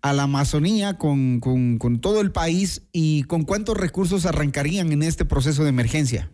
a 0.01 0.15
la 0.15 0.23
Amazonía 0.23 0.97
con, 0.97 1.41
con, 1.41 2.01
todo 2.01 2.23
el 2.23 2.33
país 2.33 2.89
y 2.93 3.25
con 3.25 3.43
cuántos 3.43 3.77
recursos 3.77 4.25
arrancarían 4.25 4.93
en 4.93 5.03
este 5.03 5.27
proceso 5.27 5.63
de 5.63 5.69
emergencia? 5.69 6.33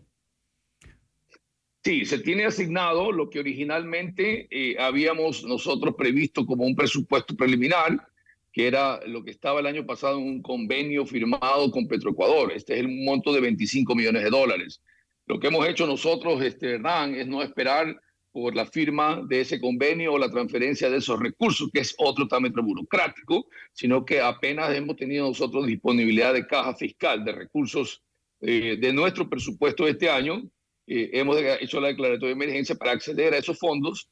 Sí, 1.82 2.04
se 2.04 2.20
tiene 2.20 2.44
asignado 2.44 3.10
lo 3.10 3.28
que 3.28 3.40
originalmente 3.40 4.46
eh, 4.52 4.76
habíamos 4.78 5.42
nosotros 5.42 5.96
previsto 5.98 6.46
como 6.46 6.64
un 6.64 6.76
presupuesto 6.76 7.34
preliminar, 7.34 8.06
que 8.52 8.68
era 8.68 9.00
lo 9.08 9.24
que 9.24 9.32
estaba 9.32 9.58
el 9.58 9.66
año 9.66 9.84
pasado 9.84 10.18
en 10.18 10.26
un 10.26 10.42
convenio 10.42 11.04
firmado 11.06 11.72
con 11.72 11.88
Petroecuador. 11.88 12.52
Este 12.52 12.74
es 12.74 12.80
el 12.80 13.04
monto 13.04 13.32
de 13.32 13.40
25 13.40 13.96
millones 13.96 14.22
de 14.22 14.30
dólares. 14.30 14.80
Lo 15.26 15.38
que 15.38 15.48
hemos 15.48 15.66
hecho 15.66 15.86
nosotros, 15.86 16.42
este, 16.42 16.74
Hernán, 16.74 17.14
es 17.14 17.26
no 17.26 17.42
esperar 17.42 17.96
por 18.32 18.56
la 18.56 18.66
firma 18.66 19.22
de 19.28 19.42
ese 19.42 19.60
convenio 19.60 20.14
o 20.14 20.18
la 20.18 20.30
transferencia 20.30 20.88
de 20.88 20.96
esos 20.96 21.20
recursos, 21.20 21.70
que 21.72 21.80
es 21.80 21.94
otro 21.98 22.26
trámite 22.26 22.60
burocrático, 22.60 23.46
sino 23.72 24.04
que 24.04 24.20
apenas 24.20 24.74
hemos 24.74 24.96
tenido 24.96 25.28
nosotros 25.28 25.66
disponibilidad 25.66 26.32
de 26.32 26.46
caja 26.46 26.74
fiscal, 26.74 27.24
de 27.24 27.32
recursos 27.32 28.02
eh, 28.40 28.78
de 28.80 28.92
nuestro 28.92 29.28
presupuesto 29.28 29.84
de 29.84 29.92
este 29.92 30.10
año. 30.10 30.42
Eh, 30.86 31.10
hemos 31.12 31.36
hecho 31.60 31.80
la 31.80 31.88
declaratoria 31.88 32.34
de 32.34 32.44
emergencia 32.44 32.74
para 32.74 32.92
acceder 32.92 33.34
a 33.34 33.38
esos 33.38 33.58
fondos 33.58 34.08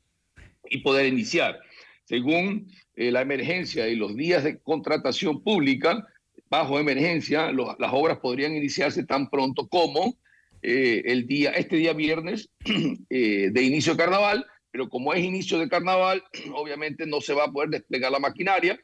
y 0.69 0.79
poder 0.79 1.07
iniciar. 1.07 1.59
Según 2.05 2.71
eh, 2.95 3.11
la 3.11 3.23
emergencia 3.23 3.89
y 3.89 3.97
los 3.97 4.15
días 4.15 4.45
de 4.45 4.61
contratación 4.61 5.43
pública, 5.43 6.07
bajo 6.51 6.79
emergencia, 6.79 7.51
las 7.53 7.93
obras 7.93 8.19
podrían 8.19 8.55
iniciarse 8.55 9.05
tan 9.05 9.31
pronto 9.31 9.67
como 9.69 10.19
eh, 10.63 11.03
el 11.07 11.27
día, 11.27 11.53
este 11.53 11.77
día 11.77 11.93
viernes 11.93 12.51
eh, 13.11 13.51
de 13.51 13.63
inicio 13.63 13.95
de 13.95 13.99
carnaval, 13.99 14.47
pero 14.71 14.89
como 14.89 15.15
es 15.15 15.25
inicio 15.25 15.59
de 15.59 15.69
carnaval, 15.69 16.23
obviamente 16.55 17.07
no 17.07 17.21
se 17.21 17.35
va 17.35 17.45
a 17.45 17.53
poder 17.53 17.71
desplegar 17.71 18.13
la 18.13 18.19
maquinaria 18.19 18.79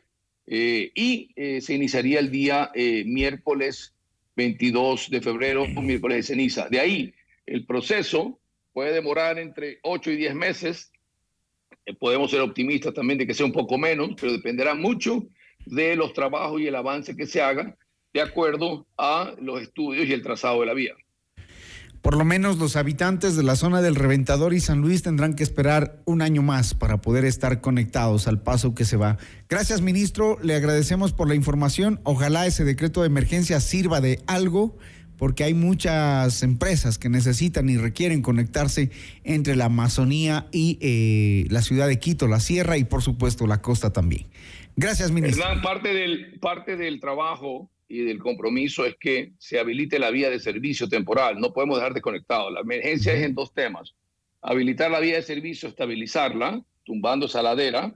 eh, 0.46 0.90
y 0.94 1.32
se 1.60 1.74
iniciaría 1.74 2.20
el 2.20 2.30
día 2.30 2.70
miércoles 3.04 3.94
22 4.36 5.10
de 5.10 5.20
febrero, 5.20 5.66
miércoles 5.66 6.18
de 6.18 6.22
ceniza. 6.22 6.68
De 6.68 6.78
ahí, 6.78 7.12
el 7.46 7.66
proceso 7.66 8.38
puede 8.72 8.92
demorar 8.92 9.38
entre 9.38 9.80
8 9.82 10.12
y 10.12 10.16
10 10.16 10.34
meses. 10.34 10.92
podemos 11.98 12.30
ser 12.30 12.42
optimistas 12.42 12.94
también 12.94 13.18
de 13.18 13.26
que 13.26 13.34
sea 13.34 13.46
un 13.46 13.52
poco 13.52 13.76
menos, 13.76 14.10
pero 14.20 14.32
dependerá 14.32 14.74
mucho 14.74 15.26
de 15.64 15.96
los 15.96 16.12
trabajos 16.12 16.60
y 16.60 16.68
el 16.68 16.76
avance 16.76 17.16
que 17.16 17.26
se 17.26 17.42
haga 17.42 17.76
de 18.14 18.20
acuerdo 18.20 18.86
a 18.96 19.34
los 19.40 19.60
estudios 19.60 20.06
y 20.06 20.12
el 20.12 20.22
trazado 20.22 20.60
de 20.60 20.66
la 20.66 20.74
vía. 20.74 20.94
Por 22.02 22.16
lo 22.16 22.24
menos 22.24 22.58
los 22.58 22.76
habitantes 22.76 23.36
de 23.36 23.42
la 23.42 23.56
zona 23.56 23.82
del 23.82 23.94
Reventador 23.94 24.54
y 24.54 24.60
San 24.60 24.80
Luis 24.80 25.02
tendrán 25.02 25.34
que 25.34 25.42
esperar 25.42 26.00
un 26.04 26.22
año 26.22 26.42
más 26.42 26.74
para 26.74 27.00
poder 27.00 27.24
estar 27.24 27.60
conectados 27.60 28.28
al 28.28 28.40
paso 28.40 28.74
que 28.74 28.84
se 28.84 28.96
va. 28.96 29.18
Gracias, 29.48 29.80
ministro. 29.80 30.38
Le 30.42 30.54
agradecemos 30.54 31.12
por 31.12 31.28
la 31.28 31.34
información. 31.34 32.00
Ojalá 32.04 32.46
ese 32.46 32.64
decreto 32.64 33.00
de 33.00 33.08
emergencia 33.08 33.60
sirva 33.60 34.00
de 34.00 34.22
algo 34.26 34.76
porque 35.16 35.44
hay 35.44 35.54
muchas 35.54 36.42
empresas 36.42 36.98
que 36.98 37.08
necesitan 37.08 37.68
y 37.68 37.76
requieren 37.76 38.22
conectarse 38.22 38.90
entre 39.24 39.56
la 39.56 39.66
Amazonía 39.66 40.46
y 40.52 40.78
eh, 40.80 41.46
la 41.50 41.62
ciudad 41.62 41.88
de 41.88 41.98
Quito, 41.98 42.28
la 42.28 42.40
sierra 42.40 42.76
y 42.76 42.84
por 42.84 43.02
supuesto 43.02 43.46
la 43.46 43.62
costa 43.62 43.92
también. 43.92 44.26
Gracias, 44.76 45.10
ministro. 45.10 45.42
parte 45.62 45.94
del, 45.94 46.38
parte 46.38 46.76
del 46.76 47.00
trabajo 47.00 47.70
y 47.88 48.04
del 48.04 48.18
compromiso 48.18 48.84
es 48.84 48.96
que 48.96 49.32
se 49.38 49.58
habilite 49.58 49.98
la 49.98 50.10
vía 50.10 50.30
de 50.30 50.40
servicio 50.40 50.88
temporal. 50.88 51.38
No 51.38 51.52
podemos 51.52 51.76
dejar 51.76 51.94
desconectado. 51.94 52.50
La 52.50 52.60
emergencia 52.60 53.12
es 53.12 53.22
en 53.22 53.34
dos 53.34 53.54
temas. 53.54 53.94
Habilitar 54.42 54.90
la 54.90 55.00
vía 55.00 55.16
de 55.16 55.22
servicio, 55.22 55.68
estabilizarla, 55.68 56.62
tumbando 56.84 57.26
esa 57.26 57.42
ladera, 57.42 57.92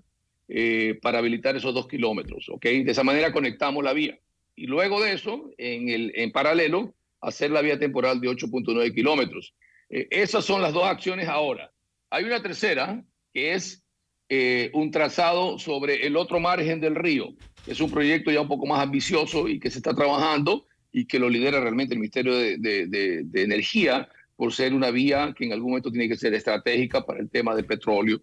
eh, 0.49 0.99
para 1.03 1.19
habilitar 1.19 1.57
esos 1.57 1.75
dos 1.75 1.89
kilómetros. 1.89 2.49
¿okay? 2.49 2.83
De 2.83 2.93
esa 2.93 3.05
manera 3.05 3.33
conectamos 3.33 3.85
la 3.85 3.93
vía. 3.93 4.19
Y 4.57 4.67
luego 4.67 5.01
de 5.01 5.13
eso, 5.13 5.51
en, 5.59 5.89
el, 5.89 6.13
en 6.15 6.33
paralelo, 6.33 6.95
hacer 7.21 7.51
la 7.51 7.63
vía 7.63 7.79
temporal 7.79 8.21
de 8.21 8.29
8.9 8.29 8.95
kilómetros. 8.95 9.55
Eh, 9.89 10.07
esas 10.11 10.45
son 10.45 10.63
las 10.63 10.73
dos 10.73 10.85
acciones 10.85 11.29
ahora. 11.29 11.73
Hay 12.11 12.25
una 12.25 12.43
tercera, 12.43 13.05
que 13.33 13.55
es 13.55 13.85
eh, 14.29 14.71
un 14.75 14.91
trazado 14.91 15.59
sobre 15.59 16.07
el 16.07 16.17
otro 16.17 16.41
margen 16.41 16.81
del 16.81 16.95
río. 16.95 17.31
Es 17.67 17.81
un 17.81 17.91
proyecto 17.91 18.31
ya 18.31 18.41
un 18.41 18.49
poco 18.49 18.67
más 18.67 18.81
ambicioso 18.81 19.49
y 19.49 19.61
que 19.61 19.71
se 19.71 19.79
está 19.79 19.95
trabajando 19.95 20.67
y 20.93 21.07
que 21.07 21.19
lo 21.19 21.29
lidera 21.29 21.61
realmente 21.61 21.95
el 21.95 22.01
Ministerio 22.01 22.35
de, 22.37 23.27
Energía 23.35 24.09
por 24.37 24.53
ser 24.53 24.73
una 24.73 24.91
vía 24.91 25.35
que 25.37 25.45
en 25.45 25.53
algún 25.53 25.71
momento 25.71 25.91
tiene 25.91 26.09
que 26.09 26.17
ser 26.17 26.35
estratégica 26.35 27.05
para 27.05 27.21
el 27.21 27.29
tema 27.29 27.55
del 27.55 27.67
petróleo 27.67 28.21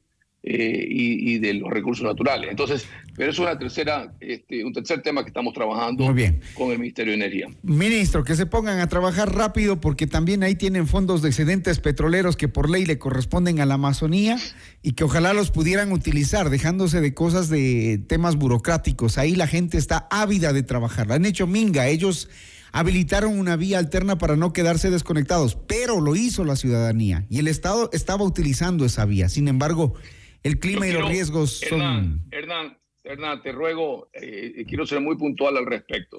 eh, 0.50 0.88
y, 0.90 1.40
de 1.40 1.54
los 1.56 1.70
recursos 1.70 2.06
naturales. 2.06 2.50
Entonces, 2.50 2.88
pero 3.18 3.32
eso 3.32 3.44
es 3.44 3.50
una 3.50 3.60
tercera, 3.60 4.14
este, 4.22 4.64
un 4.64 4.72
tercer 4.72 5.02
tema 5.02 5.24
que 5.24 5.28
estamos 5.28 5.54
trabajando 5.54 6.06
con 6.54 6.72
el 6.72 6.80
Ministerio 6.80 7.12
de 7.12 7.18
Energía. 7.18 7.48
Ministro, 7.64 8.24
que 8.24 8.34
se 8.36 8.46
pongan 8.46 8.80
a 8.80 8.88
trabajar 8.88 9.36
rápido 9.36 9.82
porque 9.82 10.08
también 10.08 10.44
ahí 10.44 10.56
tienen 10.56 10.88
fondos 10.88 11.22
de 11.22 11.30
excedentes 11.30 11.80
petroleros 11.80 12.38
que 12.38 12.48
por 12.48 12.70
ley 12.70 12.86
le 12.86 12.98
corresponden 12.98 13.60
a 13.60 13.66
la 13.66 13.74
Amazonía 13.74 14.38
y 14.82 14.94
que 14.94 15.04
ojalá 15.04 15.34
los 15.34 15.52
pudieran 15.52 15.92
utilizar, 15.92 16.50
dejándose 16.50 17.02
de 17.02 17.14
cosas 17.14 17.50
de 17.50 18.02
temas 18.08 18.38
burocráticos. 18.38 19.18
Ahí 19.18 19.36
la 19.36 19.48
gente 19.48 19.78
está 19.78 20.08
ávida 20.10 20.54
de 20.54 20.64
trabajar. 20.64 21.08
La 21.08 21.16
han 21.16 21.26
hecho 21.26 21.46
minga. 21.46 21.90
Ellos 21.90 22.30
habilitaron 22.72 23.38
una 23.38 23.58
vía 23.58 23.80
alterna 23.80 24.18
para 24.18 24.38
no 24.38 24.54
quedarse 24.54 24.90
desconectados, 24.90 25.58
pero 25.68 26.00
lo 26.00 26.16
hizo 26.16 26.46
la 26.46 26.56
ciudadanía 26.56 27.26
y 27.30 27.40
el 27.40 27.50
Estado 27.50 27.90
estaba 27.92 28.24
utilizando 28.24 28.86
esa 28.86 29.04
vía. 29.06 29.28
Sin 29.28 29.50
embargo, 29.50 29.96
el 30.44 30.60
clima 30.60 30.88
y 30.88 30.94
los 30.94 31.10
riesgos 31.10 31.60
son... 31.60 31.82
Hernán, 31.82 32.28
Hernán, 32.32 32.78
Hernán, 33.08 33.42
te 33.42 33.52
ruego, 33.52 34.10
eh, 34.14 34.66
quiero 34.68 34.86
ser 34.86 35.00
muy 35.00 35.16
puntual 35.16 35.56
al 35.58 35.66
respecto, 35.66 36.18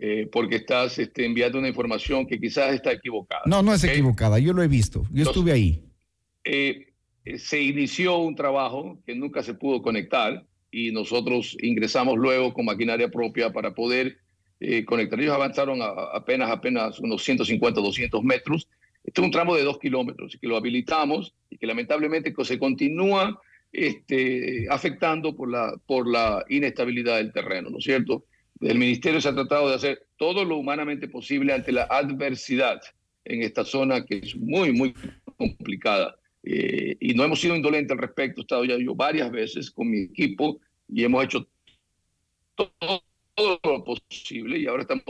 eh, 0.00 0.28
porque 0.30 0.56
estás 0.56 0.98
este, 0.98 1.24
enviando 1.24 1.58
una 1.58 1.68
información 1.68 2.26
que 2.26 2.40
quizás 2.40 2.74
está 2.74 2.92
equivocada. 2.92 3.42
No, 3.46 3.62
no 3.62 3.72
es 3.72 3.84
equivocada, 3.84 4.38
yo 4.38 4.52
lo 4.52 4.62
he 4.62 4.68
visto, 4.68 5.04
yo 5.12 5.22
estuve 5.22 5.52
ahí. 5.52 5.84
Eh, 6.44 6.92
se 7.38 7.60
inició 7.60 8.18
un 8.18 8.34
trabajo 8.34 9.00
que 9.06 9.14
nunca 9.14 9.42
se 9.42 9.54
pudo 9.54 9.82
conectar 9.82 10.44
y 10.70 10.90
nosotros 10.90 11.56
ingresamos 11.60 12.16
luego 12.18 12.52
con 12.52 12.64
maquinaria 12.64 13.08
propia 13.08 13.52
para 13.52 13.72
poder 13.72 14.18
conectar. 14.84 15.20
Ellos 15.20 15.34
avanzaron 15.34 15.80
a, 15.80 15.86
apenas, 16.12 16.50
apenas 16.50 16.98
unos 16.98 17.22
150, 17.22 17.80
200 17.80 18.22
metros. 18.24 18.68
Este 19.04 19.20
es 19.20 19.24
un 19.24 19.30
tramo 19.30 19.54
de 19.54 19.62
dos 19.62 19.78
kilómetros 19.78 20.34
y 20.34 20.38
que 20.38 20.48
lo 20.48 20.56
habilitamos 20.56 21.34
y 21.50 21.58
que 21.58 21.66
lamentablemente 21.66 22.34
se 22.42 22.58
continúa 22.58 23.40
este, 23.72 24.66
afectando 24.70 25.36
por 25.36 25.50
la, 25.50 25.74
por 25.86 26.08
la 26.08 26.44
inestabilidad 26.48 27.16
del 27.16 27.32
terreno, 27.32 27.70
¿no 27.70 27.78
es 27.78 27.84
cierto? 27.84 28.24
El 28.60 28.78
ministerio 28.78 29.20
se 29.20 29.28
ha 29.28 29.34
tratado 29.34 29.68
de 29.68 29.74
hacer 29.74 30.06
todo 30.16 30.44
lo 30.44 30.56
humanamente 30.56 31.08
posible 31.08 31.52
ante 31.52 31.72
la 31.72 31.84
adversidad 31.84 32.80
en 33.24 33.42
esta 33.42 33.64
zona 33.64 34.04
que 34.04 34.18
es 34.18 34.36
muy, 34.36 34.72
muy 34.72 34.94
complicada. 35.36 36.16
Eh, 36.42 36.96
y 37.00 37.12
no 37.14 37.24
hemos 37.24 37.40
sido 37.40 37.56
indolentes 37.56 37.92
al 37.92 37.98
respecto. 37.98 38.40
He 38.40 38.44
estado 38.44 38.64
ya 38.64 38.78
yo 38.78 38.94
varias 38.94 39.30
veces 39.30 39.70
con 39.70 39.90
mi 39.90 40.02
equipo 40.02 40.60
y 40.88 41.04
hemos 41.04 41.24
hecho 41.24 41.46
todo, 42.54 43.02
todo 43.34 43.60
lo 43.64 43.84
posible 43.84 44.58
y 44.58 44.66
ahora 44.66 44.82
estamos 44.82 45.04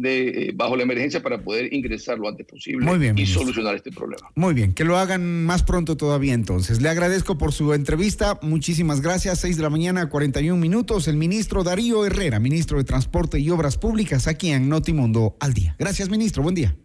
de, 0.00 0.28
eh, 0.28 0.52
bajo 0.54 0.76
la 0.76 0.82
emergencia 0.82 1.22
para 1.22 1.42
poder 1.42 1.72
ingresar 1.72 2.18
lo 2.18 2.28
antes 2.28 2.46
posible 2.46 3.12
y 3.16 3.26
solucionar 3.26 3.74
este 3.74 3.90
problema. 3.90 4.30
Muy 4.34 4.54
bien, 4.54 4.72
que 4.72 4.84
lo 4.84 4.96
hagan 4.98 5.44
más 5.44 5.62
pronto 5.62 5.96
todavía 5.96 6.34
entonces. 6.34 6.80
Le 6.80 6.88
agradezco 6.88 7.38
por 7.38 7.52
su 7.52 7.74
entrevista, 7.74 8.38
muchísimas 8.42 9.00
gracias. 9.00 9.40
6 9.40 9.56
de 9.56 9.62
la 9.62 9.70
mañana, 9.70 10.08
41 10.08 10.60
minutos. 10.60 11.08
El 11.08 11.16
ministro 11.16 11.64
Darío 11.64 12.04
Herrera, 12.06 12.40
ministro 12.40 12.78
de 12.78 12.84
Transporte 12.84 13.38
y 13.38 13.50
Obras 13.50 13.78
Públicas, 13.78 14.26
aquí 14.26 14.50
en 14.50 14.68
Notimundo 14.68 15.36
al 15.40 15.54
día. 15.54 15.76
Gracias, 15.78 16.08
ministro, 16.08 16.42
buen 16.42 16.54
día. 16.54 16.76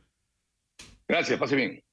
Gracias, 1.07 1.39
pase 1.39 1.55
bien. 1.55 1.83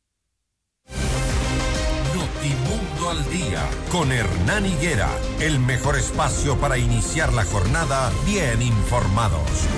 Notimundo 2.14 3.10
al 3.10 3.30
día, 3.30 3.68
con 3.90 4.12
Hernán 4.12 4.66
Higuera, 4.66 5.10
el 5.40 5.58
mejor 5.60 5.96
espacio 5.96 6.58
para 6.58 6.78
iniciar 6.78 7.32
la 7.32 7.44
jornada 7.44 8.12
bien 8.26 8.62
informados. 8.62 9.68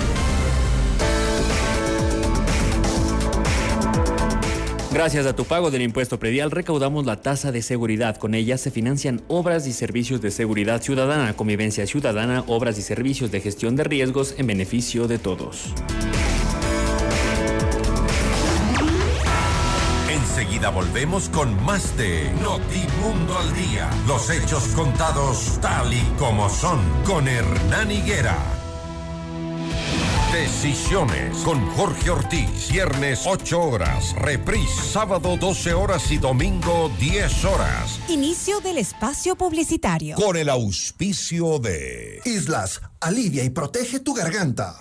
Gracias 4.93 5.25
a 5.25 5.35
tu 5.35 5.45
pago 5.45 5.71
del 5.71 5.81
impuesto 5.81 6.19
predial 6.19 6.51
recaudamos 6.51 7.07
la 7.07 7.19
tasa 7.19 7.51
de 7.51 7.63
seguridad. 7.63 8.17
Con 8.17 8.35
ella 8.35 8.59
se 8.59 8.69
financian 8.69 9.23
obras 9.27 9.65
y 9.65 9.73
servicios 9.73 10.21
de 10.21 10.29
seguridad 10.29 10.83
ciudadana, 10.83 11.33
convivencia 11.35 11.87
ciudadana, 11.87 12.43
obras 12.45 12.77
y 12.77 12.83
servicios 12.83 13.31
de 13.31 13.41
gestión 13.41 13.75
de 13.75 13.85
riesgos 13.85 14.35
en 14.37 14.45
beneficio 14.45 15.07
de 15.07 15.17
todos. 15.17 15.73
Enseguida 20.11 20.69
volvemos 20.69 21.27
con 21.29 21.65
más 21.65 21.97
de 21.97 22.29
Notimundo 22.43 23.35
al 23.39 23.51
Día. 23.55 23.89
Los 24.07 24.29
hechos 24.29 24.63
contados 24.75 25.57
tal 25.59 25.91
y 25.91 26.03
como 26.19 26.49
son 26.49 26.79
con 27.03 27.27
Hernán 27.27 27.89
Higuera. 27.89 28.62
Decisiones 30.33 31.37
con 31.43 31.63
Jorge 31.73 32.09
Ortiz. 32.09 32.71
Viernes 32.71 33.21
8 33.27 33.61
horas. 33.61 34.15
Reprise 34.15 34.81
sábado 34.91 35.37
12 35.37 35.75
horas 35.75 36.11
y 36.11 36.17
domingo 36.17 36.89
10 36.99 37.45
horas. 37.45 37.99
Inicio 38.09 38.59
del 38.59 38.79
espacio 38.79 39.35
publicitario. 39.35 40.15
Con 40.15 40.35
el 40.35 40.49
auspicio 40.49 41.59
de 41.59 42.19
Islas, 42.25 42.81
alivia 42.99 43.43
y 43.43 43.51
protege 43.51 43.99
tu 43.99 44.15
garganta. 44.15 44.75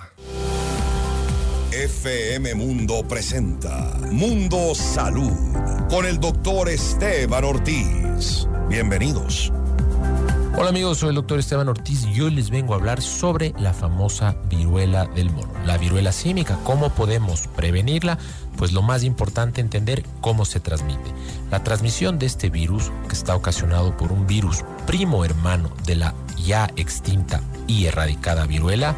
FM 1.70 2.54
Mundo 2.54 3.06
presenta 3.06 3.98
Mundo 4.10 4.74
Salud 4.74 5.36
con 5.90 6.06
el 6.06 6.18
doctor 6.18 6.70
Esteban 6.70 7.44
Ortiz. 7.44 8.48
Bienvenidos. 8.70 9.52
Hola 10.54 10.68
amigos, 10.68 10.98
soy 10.98 11.08
el 11.08 11.14
doctor 11.14 11.38
Esteban 11.38 11.70
Ortiz 11.70 12.04
y 12.04 12.20
hoy 12.20 12.30
les 12.30 12.50
vengo 12.50 12.74
a 12.74 12.76
hablar 12.76 13.00
sobre 13.00 13.54
la 13.58 13.72
famosa 13.72 14.36
viruela 14.50 15.06
del 15.06 15.30
mono, 15.30 15.50
la 15.64 15.78
viruela 15.78 16.12
símica, 16.12 16.58
cómo 16.62 16.90
podemos 16.90 17.48
prevenirla, 17.48 18.18
pues 18.58 18.72
lo 18.72 18.82
más 18.82 19.02
importante 19.02 19.62
entender 19.62 20.04
cómo 20.20 20.44
se 20.44 20.60
transmite. 20.60 21.10
La 21.50 21.64
transmisión 21.64 22.18
de 22.18 22.26
este 22.26 22.50
virus, 22.50 22.92
que 23.08 23.14
está 23.14 23.34
ocasionado 23.34 23.96
por 23.96 24.12
un 24.12 24.26
virus 24.26 24.62
primo 24.86 25.24
hermano 25.24 25.70
de 25.86 25.96
la 25.96 26.14
ya 26.44 26.70
extinta 26.76 27.40
y 27.66 27.86
erradicada 27.86 28.46
viruela, 28.46 28.94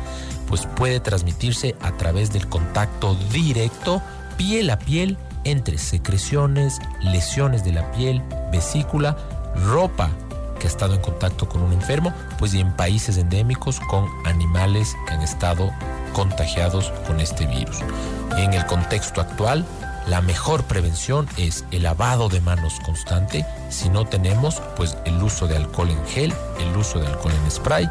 pues 0.49 0.67
puede 0.67 0.99
transmitirse 0.99 1.77
a 1.81 1.93
través 1.93 2.33
del 2.33 2.49
contacto 2.49 3.15
directo 3.33 4.03
piel 4.37 4.71
a 4.71 4.81
piel 4.81 5.17
entre 5.45 5.79
secreciones, 5.79 6.81
lesiones 7.01 7.65
de 7.65 7.75
la 7.75 7.93
piel, 7.93 8.23
vesícula, 8.51 9.17
ropa 9.67 10.11
ha 10.67 10.71
estado 10.71 10.95
en 10.95 11.01
contacto 11.01 11.49
con 11.49 11.63
un 11.63 11.73
enfermo, 11.73 12.13
pues 12.39 12.55
y 12.55 12.61
en 12.61 12.73
países 12.73 13.17
endémicos 13.17 13.81
con 13.81 14.09
animales 14.25 14.95
que 15.07 15.15
han 15.15 15.23
estado 15.23 15.71
contagiados 16.13 16.93
con 17.07 17.21
este 17.21 17.47
virus. 17.47 17.81
En 18.37 18.53
el 18.55 18.65
contexto 18.67 19.21
actual, 19.21 19.65
la 20.07 20.21
mejor 20.21 20.65
prevención 20.65 21.27
es 21.39 21.65
el 21.71 21.85
lavado 21.85 22.29
de 22.29 22.41
manos 22.41 22.79
constante. 22.85 23.47
Si 23.71 23.89
no 23.89 24.07
tenemos, 24.07 24.61
pues 24.77 24.97
el 25.07 25.23
uso 25.23 25.47
de 25.47 25.57
alcohol 25.57 25.91
en 25.91 26.07
gel, 26.07 26.35
el 26.61 26.77
uso 26.77 27.01
de 27.01 27.07
alcohol 27.07 27.33
en 27.33 27.51
spray 27.51 27.89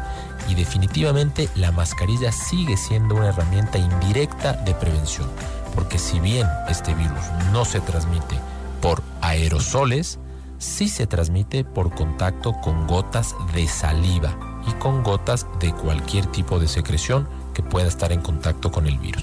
y 0.48 0.54
definitivamente 0.54 1.48
la 1.56 1.72
mascarilla 1.72 2.30
sigue 2.30 2.76
siendo 2.76 3.16
una 3.16 3.28
herramienta 3.28 3.78
indirecta 3.78 4.52
de 4.52 4.74
prevención. 4.74 5.28
Porque 5.74 5.98
si 5.98 6.20
bien 6.20 6.46
este 6.68 6.94
virus 6.94 7.24
no 7.52 7.64
se 7.64 7.80
transmite 7.80 8.38
por 8.80 9.02
aerosoles, 9.20 10.20
sí 10.64 10.88
se 10.88 11.06
transmite 11.06 11.62
por 11.62 11.94
contacto 11.94 12.54
con 12.62 12.86
gotas 12.86 13.34
de 13.52 13.68
saliva 13.68 14.62
y 14.66 14.72
con 14.74 15.02
gotas 15.02 15.46
de 15.60 15.72
cualquier 15.72 16.26
tipo 16.26 16.58
de 16.58 16.66
secreción 16.66 17.28
que 17.52 17.62
pueda 17.62 17.86
estar 17.86 18.10
en 18.12 18.20
contacto 18.20 18.72
con 18.72 18.86
el 18.86 18.98
virus. 18.98 19.22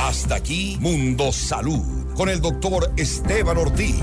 Hasta 0.00 0.34
aquí 0.34 0.76
Mundo 0.80 1.32
Salud 1.32 2.14
con 2.14 2.28
el 2.28 2.40
doctor 2.40 2.92
Esteban 2.96 3.56
Ortiz 3.56 4.02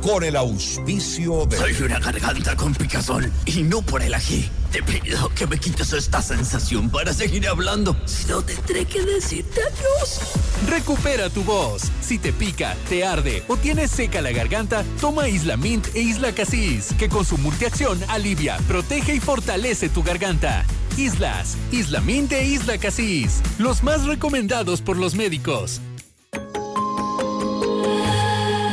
con 0.00 0.24
el 0.24 0.36
auspicio 0.36 1.46
de... 1.46 1.56
Soy 1.56 1.82
una 1.82 1.98
garganta 1.98 2.56
con 2.56 2.74
picazón 2.74 3.30
y 3.44 3.62
no 3.62 3.82
por 3.82 4.02
el 4.02 4.14
ají. 4.14 4.48
Te 4.76 4.82
pido 4.82 5.30
que 5.30 5.46
me 5.46 5.58
quites 5.58 5.94
esta 5.94 6.20
sensación 6.20 6.90
para 6.90 7.14
seguir 7.14 7.48
hablando. 7.48 7.96
Si 8.04 8.26
no, 8.26 8.42
tendré 8.42 8.84
que 8.84 9.02
decirte 9.06 9.62
adiós. 9.62 10.20
Recupera 10.68 11.30
tu 11.30 11.42
voz. 11.44 11.84
Si 12.02 12.18
te 12.18 12.30
pica, 12.30 12.76
te 12.86 13.02
arde 13.02 13.42
o 13.48 13.56
tienes 13.56 13.90
seca 13.90 14.20
la 14.20 14.32
garganta, 14.32 14.84
toma 15.00 15.30
Isla 15.30 15.56
Mint 15.56 15.86
e 15.94 16.02
Isla 16.02 16.32
Casis, 16.32 16.92
que 16.98 17.08
con 17.08 17.24
su 17.24 17.38
multiacción 17.38 17.98
alivia, 18.08 18.58
protege 18.68 19.14
y 19.14 19.20
fortalece 19.20 19.88
tu 19.88 20.02
garganta. 20.02 20.66
Islas, 20.98 21.56
Isla 21.72 22.02
Mint 22.02 22.32
e 22.32 22.44
Isla 22.44 22.76
Casis, 22.76 23.40
los 23.56 23.82
más 23.82 24.04
recomendados 24.04 24.82
por 24.82 24.98
los 24.98 25.14
médicos. 25.14 25.80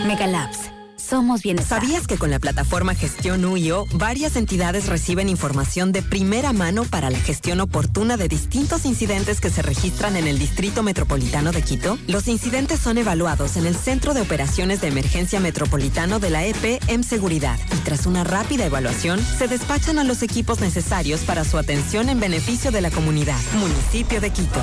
Megalabs 0.05 0.72
somos 1.03 1.41
bienestar. 1.41 1.81
¿Sabías 1.81 2.07
que 2.07 2.17
con 2.17 2.31
la 2.31 2.39
plataforma 2.39 2.95
Gestión 2.95 3.45
UIO, 3.45 3.85
varias 3.93 4.35
entidades 4.35 4.87
reciben 4.87 5.29
información 5.29 5.91
de 5.91 6.01
primera 6.01 6.53
mano 6.53 6.83
para 6.85 7.09
la 7.09 7.19
gestión 7.19 7.59
oportuna 7.59 8.17
de 8.17 8.27
distintos 8.27 8.85
incidentes 8.85 9.41
que 9.41 9.49
se 9.49 9.61
registran 9.61 10.15
en 10.15 10.27
el 10.27 10.39
Distrito 10.39 10.83
Metropolitano 10.83 11.51
de 11.51 11.61
Quito? 11.61 11.97
Los 12.07 12.27
incidentes 12.27 12.79
son 12.79 12.97
evaluados 12.97 13.57
en 13.57 13.65
el 13.65 13.75
Centro 13.75 14.13
de 14.13 14.21
Operaciones 14.21 14.81
de 14.81 14.87
Emergencia 14.87 15.39
Metropolitano 15.39 16.19
de 16.19 16.29
la 16.29 16.45
EP 16.45 16.81
en 16.87 17.03
Seguridad 17.03 17.59
y 17.75 17.77
tras 17.83 18.05
una 18.05 18.23
rápida 18.23 18.65
evaluación 18.65 19.19
se 19.19 19.47
despachan 19.47 19.99
a 19.99 20.03
los 20.03 20.23
equipos 20.23 20.61
necesarios 20.61 21.21
para 21.21 21.43
su 21.43 21.57
atención 21.57 22.09
en 22.09 22.19
beneficio 22.19 22.71
de 22.71 22.81
la 22.81 22.91
comunidad. 22.91 23.39
Municipio 23.59 24.21
de 24.21 24.29
Quito. 24.29 24.61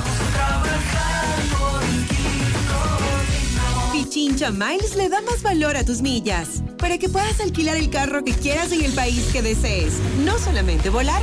Chincha 4.11 4.51
Miles 4.51 4.97
le 4.97 5.09
da 5.09 5.21
más 5.23 5.41
valor 5.41 5.77
a 5.77 5.85
tus 5.85 6.03
millas 6.03 6.65
para 6.79 6.99
que 6.99 7.09
puedas 7.09 7.39
alquilar 7.39 7.77
el 7.77 7.91
carro 7.91 8.25
que 8.25 8.33
quieras 8.33 8.73
en 8.73 8.85
el 8.85 8.91
país 8.91 9.29
que 9.33 9.41
desees. 9.41 10.01
No 10.25 10.37
solamente 10.37 10.91
volar, 10.91 11.23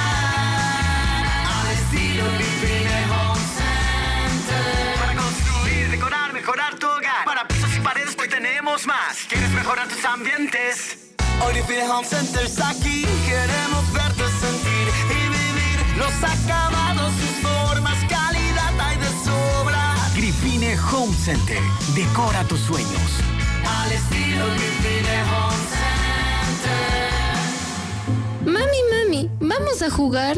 mejorar 6.41 6.73
tu 6.79 6.87
hogar. 6.87 7.23
Para 7.23 7.47
pisos 7.47 7.69
y 7.77 7.79
paredes, 7.81 8.15
pues 8.15 8.29
tenemos 8.29 8.87
más. 8.87 9.25
¿Quieres 9.29 9.51
mejorar 9.51 9.87
tus 9.87 10.03
ambientes? 10.03 11.13
Hoy 11.45 11.53
Vivine 11.53 11.87
Home 11.87 12.07
Center 12.07 12.43
está 12.45 12.69
aquí. 12.69 13.05
Queremos 13.27 13.93
verte 13.93 14.23
sentir 14.45 14.87
y 15.17 15.21
vivir 15.37 15.97
los 15.97 16.15
acabados, 16.33 17.13
sus 17.13 17.47
formas, 17.47 17.97
calidad 18.09 18.73
hay 18.79 18.97
de 18.97 19.09
sobra. 19.23 19.95
Gripine 20.15 20.75
Home 20.91 21.13
Center. 21.13 21.61
Decora 21.93 22.43
tus 22.45 22.61
sueños. 22.61 23.09
Al 23.77 23.91
estilo 23.91 24.45
Gripine 24.55 25.17
Home 25.31 25.63
Center. 26.55 27.11
Mami, 28.45 28.81
mami, 28.91 29.29
¿vamos 29.39 29.83
a 29.83 29.91
jugar? 29.91 30.37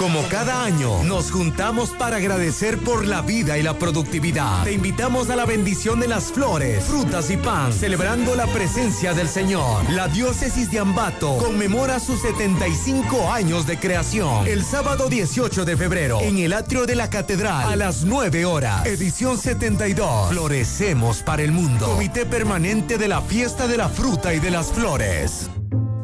Como 0.00 0.26
cada 0.28 0.64
año, 0.64 1.02
nos 1.02 1.30
juntamos 1.30 1.90
para 1.90 2.16
agradecer 2.16 2.78
por 2.78 3.06
la 3.06 3.20
vida 3.20 3.58
y 3.58 3.62
la 3.62 3.78
productividad. 3.78 4.64
Te 4.64 4.72
invitamos 4.72 5.28
a 5.28 5.36
la 5.36 5.44
bendición 5.44 6.00
de 6.00 6.08
las 6.08 6.32
flores, 6.32 6.84
frutas 6.84 7.28
y 7.28 7.36
pan, 7.36 7.70
celebrando 7.70 8.34
la 8.34 8.46
presencia 8.46 9.12
del 9.12 9.28
Señor. 9.28 9.90
La 9.90 10.08
diócesis 10.08 10.70
de 10.70 10.78
Ambato 10.78 11.36
conmemora 11.36 12.00
sus 12.00 12.22
75 12.22 13.30
años 13.30 13.66
de 13.66 13.78
creación. 13.78 14.46
El 14.46 14.64
sábado 14.64 15.10
18 15.10 15.66
de 15.66 15.76
febrero, 15.76 16.20
en 16.22 16.38
el 16.38 16.54
atrio 16.54 16.86
de 16.86 16.94
la 16.94 17.10
catedral, 17.10 17.70
a 17.70 17.76
las 17.76 18.02
9 18.02 18.46
horas. 18.46 18.86
Edición 18.86 19.36
72. 19.36 20.30
Florecemos 20.30 21.22
para 21.22 21.42
el 21.42 21.52
mundo. 21.52 21.84
Comité 21.84 22.24
permanente 22.24 22.96
de 22.96 23.06
la 23.06 23.20
fiesta 23.20 23.68
de 23.68 23.76
la 23.76 23.90
fruta 23.90 24.32
y 24.32 24.40
de 24.40 24.50
las 24.50 24.72
flores. 24.72 25.50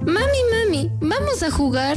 Mami, 0.02 0.38
mami, 0.52 0.90
¿vamos 1.00 1.42
a 1.42 1.50
jugar? 1.50 1.96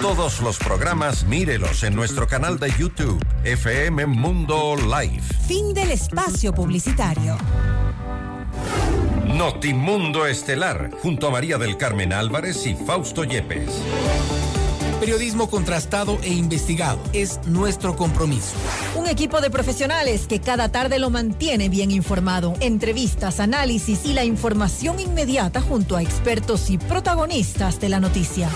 Todos 0.00 0.40
los 0.40 0.58
programas 0.58 1.24
mírelos 1.24 1.82
en 1.82 1.96
nuestro 1.96 2.28
canal 2.28 2.56
de 2.60 2.72
YouTube, 2.78 3.20
FM 3.42 4.06
Mundo 4.06 4.76
Live. 4.76 5.22
Fin 5.48 5.74
del 5.74 5.90
espacio 5.90 6.54
publicitario. 6.54 7.36
Notimundo 9.26 10.24
Estelar, 10.26 10.92
junto 11.02 11.26
a 11.26 11.30
María 11.32 11.58
del 11.58 11.76
Carmen 11.76 12.12
Álvarez 12.12 12.64
y 12.64 12.76
Fausto 12.76 13.24
Yepes. 13.24 13.72
Periodismo 15.00 15.50
contrastado 15.50 16.16
e 16.22 16.32
investigado 16.32 17.00
es 17.12 17.40
nuestro 17.46 17.96
compromiso. 17.96 18.54
Un 18.94 19.08
equipo 19.08 19.40
de 19.40 19.50
profesionales 19.50 20.28
que 20.28 20.40
cada 20.40 20.70
tarde 20.70 21.00
lo 21.00 21.10
mantiene 21.10 21.68
bien 21.68 21.90
informado. 21.90 22.54
Entrevistas, 22.60 23.40
análisis 23.40 24.06
y 24.06 24.12
la 24.12 24.24
información 24.24 25.00
inmediata 25.00 25.60
junto 25.60 25.96
a 25.96 26.02
expertos 26.02 26.70
y 26.70 26.78
protagonistas 26.78 27.80
de 27.80 27.88
la 27.88 27.98
noticia. 27.98 28.48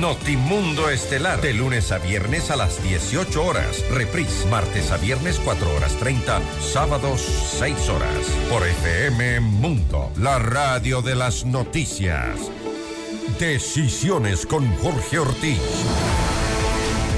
Notimundo 0.00 0.90
Estelar, 0.90 1.40
de 1.40 1.52
lunes 1.52 1.90
a 1.90 1.98
viernes 1.98 2.52
a 2.52 2.56
las 2.56 2.80
18 2.84 3.44
horas. 3.44 3.84
Reprise, 3.90 4.46
martes 4.46 4.92
a 4.92 4.96
viernes 4.96 5.40
4 5.44 5.74
horas 5.74 5.96
30, 5.96 6.40
sábados 6.60 7.20
6 7.58 7.88
horas. 7.88 8.26
Por 8.48 8.64
FM 8.64 9.40
Mundo, 9.40 10.12
la 10.16 10.38
radio 10.38 11.02
de 11.02 11.16
las 11.16 11.44
noticias. 11.44 12.38
Decisiones 13.40 14.46
con 14.46 14.72
Jorge 14.76 15.18
Ortiz. 15.18 15.58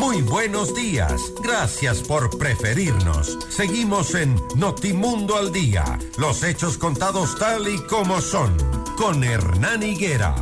Muy 0.00 0.22
buenos 0.22 0.74
días. 0.74 1.20
Gracias 1.44 2.00
por 2.00 2.38
preferirnos. 2.38 3.38
Seguimos 3.50 4.14
en 4.14 4.34
Notimundo 4.56 5.36
al 5.36 5.52
Día. 5.52 5.98
Los 6.16 6.42
hechos 6.42 6.78
contados 6.78 7.38
tal 7.38 7.68
y 7.68 7.76
como 7.82 8.22
son. 8.22 8.56
Con 8.96 9.22
Hernán 9.22 9.82
Higuera. 9.82 10.34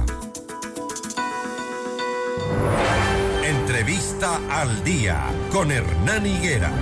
Entrevista 3.44 4.40
al 4.48 4.84
Día. 4.84 5.26
Con 5.50 5.72
Hernán 5.72 6.24
Higuera. 6.24 6.72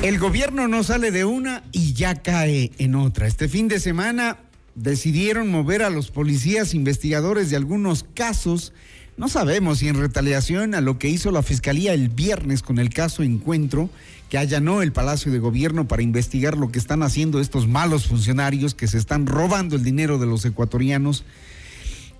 El 0.00 0.18
gobierno 0.18 0.68
no 0.68 0.84
sale 0.84 1.10
de 1.10 1.26
una 1.26 1.64
y 1.70 1.92
ya 1.92 2.22
cae 2.22 2.72
en 2.78 2.94
otra. 2.94 3.26
Este 3.26 3.46
fin 3.46 3.68
de 3.68 3.78
semana 3.78 4.38
decidieron 4.74 5.50
mover 5.50 5.82
a 5.82 5.90
los 5.90 6.10
policías 6.10 6.72
investigadores 6.72 7.50
de 7.50 7.56
algunos 7.56 8.06
casos 8.14 8.72
no 9.16 9.28
sabemos 9.28 9.78
si 9.78 9.88
en 9.88 9.96
retaliación 9.96 10.74
a 10.74 10.80
lo 10.80 10.98
que 10.98 11.08
hizo 11.08 11.30
la 11.30 11.42
Fiscalía 11.42 11.92
el 11.92 12.08
viernes 12.08 12.62
con 12.62 12.78
el 12.78 12.90
caso 12.90 13.22
Encuentro, 13.22 13.90
que 14.30 14.38
allanó 14.38 14.80
el 14.80 14.92
Palacio 14.92 15.30
de 15.30 15.38
Gobierno 15.38 15.86
para 15.86 16.02
investigar 16.02 16.56
lo 16.56 16.72
que 16.72 16.78
están 16.78 17.02
haciendo 17.02 17.38
estos 17.38 17.68
malos 17.68 18.06
funcionarios 18.06 18.74
que 18.74 18.88
se 18.88 18.96
están 18.96 19.26
robando 19.26 19.76
el 19.76 19.84
dinero 19.84 20.18
de 20.18 20.26
los 20.26 20.44
ecuatorianos. 20.44 21.24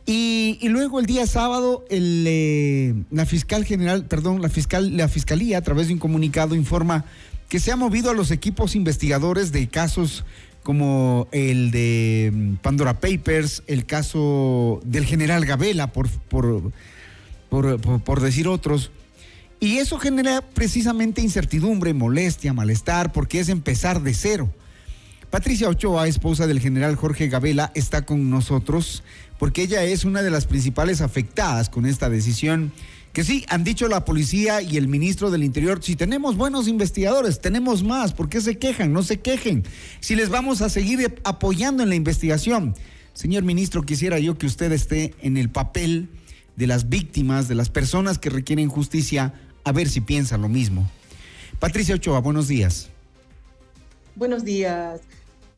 Y, 0.05 0.59
luego 0.68 1.01
el 1.01 1.07
día 1.07 1.26
sábado, 1.26 1.84
eh, 1.88 2.95
la 3.11 3.24
fiscal 3.24 3.64
general, 3.64 4.05
perdón, 4.05 4.43
la, 4.43 4.49
fiscal, 4.49 4.97
la 4.97 5.09
Fiscalía 5.09 5.59
a 5.59 5.62
través 5.62 5.86
de 5.86 5.95
un 5.95 6.01
comunicado 6.01 6.55
informa 6.55 7.05
que 7.49 7.61
se 7.61 7.70
ha 7.70 7.76
movido 7.76 8.11
a 8.11 8.14
los 8.14 8.30
equipos 8.30 8.74
investigadores 8.74 9.53
de 9.53 9.68
casos 9.68 10.24
como 10.63 11.29
el 11.33 11.71
de 11.71 12.31
mm, 12.33 12.55
Pandora 12.57 13.01
Papers, 13.01 13.63
el 13.67 13.87
caso 13.87 14.81
del 14.85 15.05
general 15.05 15.45
Gabela, 15.45 15.93
por, 15.93 16.09
por, 16.09 16.73
por, 17.49 17.81
por, 18.03 18.21
decir 18.21 18.49
otros. 18.49 18.91
Y 19.61 19.79
eso 19.79 19.99
genera 19.99 20.41
precisamente 20.41 21.21
incertidumbre, 21.21 21.95
molestia, 21.95 22.53
malestar, 22.53 23.13
porque 23.13 23.41
es 23.41 23.49
empezar 23.49 24.03
de 24.03 24.15
cero. 24.15 24.53
Patricia 25.31 25.69
Ochoa, 25.69 26.09
esposa 26.09 26.47
del 26.47 26.61
general 26.61 26.97
Jorge 26.97 27.29
Gabela, 27.29 27.73
está 27.75 28.05
con 28.05 28.29
nosotros 28.29 29.03
porque 29.43 29.63
ella 29.63 29.83
es 29.83 30.05
una 30.05 30.23
de 30.23 30.31
las 30.31 30.47
principales 30.47 31.01
afectadas 31.01 31.69
con 31.69 31.85
esta 31.85 32.09
decisión. 32.09 32.71
Que 33.13 33.25
sí, 33.25 33.45
han 33.49 33.63
dicho 33.63 33.89
la 33.89 34.07
policía 34.07 34.63
y 34.63 34.79
el 34.79 34.89
ministro 34.89 35.31
del 35.31 35.45
Interior, 35.45 35.83
si 35.83 35.97
tenemos 35.97 36.37
buenos 36.37 36.67
investigadores, 36.67 37.41
tenemos 37.41 37.83
más, 37.83 38.15
¿por 38.15 38.31
qué 38.31 38.41
se 38.41 38.57
quejan? 38.57 38.93
No 38.95 39.03
se 39.03 39.21
quejen. 39.21 39.65
Si 40.01 40.17
les 40.17 40.31
vamos 40.31 40.63
a 40.63 40.71
seguir 40.71 41.21
apoyando 41.25 41.83
en 41.83 41.91
la 41.91 41.95
investigación. 41.95 42.75
Señor 43.13 43.43
ministro, 43.43 43.83
quisiera 43.83 44.19
yo 44.19 44.39
que 44.39 44.47
usted 44.47 44.73
esté 44.73 45.15
en 45.21 45.37
el 45.37 45.51
papel 45.51 46.09
de 46.57 46.67
las 46.67 46.89
víctimas, 46.89 47.49
de 47.49 47.55
las 47.55 47.69
personas 47.69 48.19
que 48.19 48.31
requieren 48.31 48.71
justicia, 48.71 49.35
a 49.65 49.73
ver 49.73 49.91
si 49.91 50.01
piensa 50.01 50.39
lo 50.39 50.49
mismo. 50.49 50.91
Patricia 51.59 51.95
Ochoa, 51.95 52.21
buenos 52.21 52.49
días. 52.49 52.89
Buenos 54.17 54.43
días. 54.43 55.03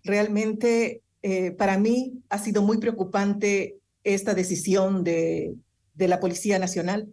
Realmente 0.02 1.02
eh, 1.22 1.52
para 1.52 1.78
mí 1.78 2.14
ha 2.30 2.38
sido 2.38 2.62
muy 2.62 2.78
preocupante 2.78 3.76
esta 4.02 4.34
decisión 4.34 5.04
de, 5.04 5.54
de 5.94 6.08
la 6.08 6.18
Policía 6.18 6.58
Nacional 6.58 7.08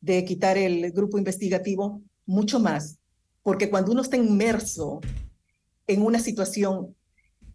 de 0.00 0.24
quitar 0.24 0.56
el 0.58 0.92
grupo 0.92 1.18
investigativo, 1.18 2.02
mucho 2.26 2.60
más, 2.60 2.98
porque 3.42 3.70
cuando 3.70 3.92
uno 3.92 4.02
está 4.02 4.16
inmerso 4.16 5.00
en 5.86 6.02
una 6.02 6.20
situación 6.20 6.94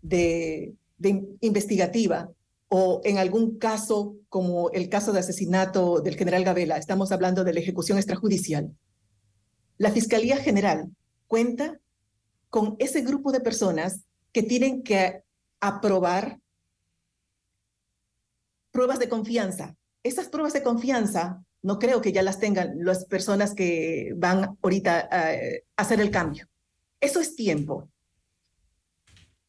de, 0.01 0.73
investigativa 1.41 2.29
o 2.69 3.01
en 3.03 3.17
algún 3.17 3.57
caso 3.57 4.15
como 4.29 4.71
el 4.71 4.89
caso 4.89 5.11
de 5.11 5.19
asesinato 5.19 5.99
del 6.01 6.15
general 6.15 6.43
Gabela, 6.43 6.77
estamos 6.77 7.11
hablando 7.11 7.43
de 7.43 7.53
la 7.53 7.59
ejecución 7.59 7.97
extrajudicial, 7.97 8.75
la 9.77 9.91
Fiscalía 9.91 10.37
General 10.37 10.89
cuenta 11.27 11.79
con 12.49 12.75
ese 12.79 13.01
grupo 13.01 13.31
de 13.31 13.41
personas 13.41 14.05
que 14.31 14.43
tienen 14.43 14.81
que 14.81 15.23
aprobar 15.59 16.39
pruebas 18.71 18.99
de 18.99 19.09
confianza. 19.09 19.75
Esas 20.03 20.27
pruebas 20.27 20.53
de 20.53 20.63
confianza 20.63 21.43
no 21.63 21.79
creo 21.79 22.01
que 22.01 22.11
ya 22.11 22.21
las 22.21 22.39
tengan 22.39 22.83
las 22.83 23.05
personas 23.05 23.55
que 23.55 24.13
van 24.17 24.57
ahorita 24.61 25.09
a 25.09 25.31
hacer 25.77 26.01
el 26.01 26.11
cambio. 26.11 26.47
Eso 26.99 27.19
es 27.19 27.35
tiempo. 27.35 27.89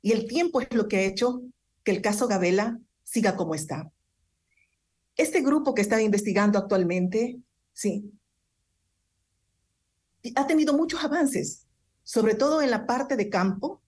Y 0.01 0.13
el 0.13 0.27
tiempo 0.27 0.61
es 0.61 0.73
lo 0.73 0.89
que 0.89 0.99
ha 0.99 1.03
hecho 1.03 1.43
que 1.83 1.91
el 1.91 2.01
caso 2.01 2.29
Gabela 2.29 2.79
siga 3.03 3.37
como 3.37 3.55
está. 3.55 3.91
Este 5.17 5.41
grupo 5.41 5.75
que 5.75 5.83
está 5.83 6.01
investigando 6.01 6.59
actualmente, 6.59 7.39
sí, 7.73 8.11
ha 10.37 10.47
tenido 10.47 10.73
muchos 10.75 11.03
avances, 11.05 11.67
sobre 12.03 12.35
todo 12.35 12.63
en 12.63 12.71
la 12.71 12.87
parte 12.87 13.17
de 13.17 13.29
campo, 13.29 13.83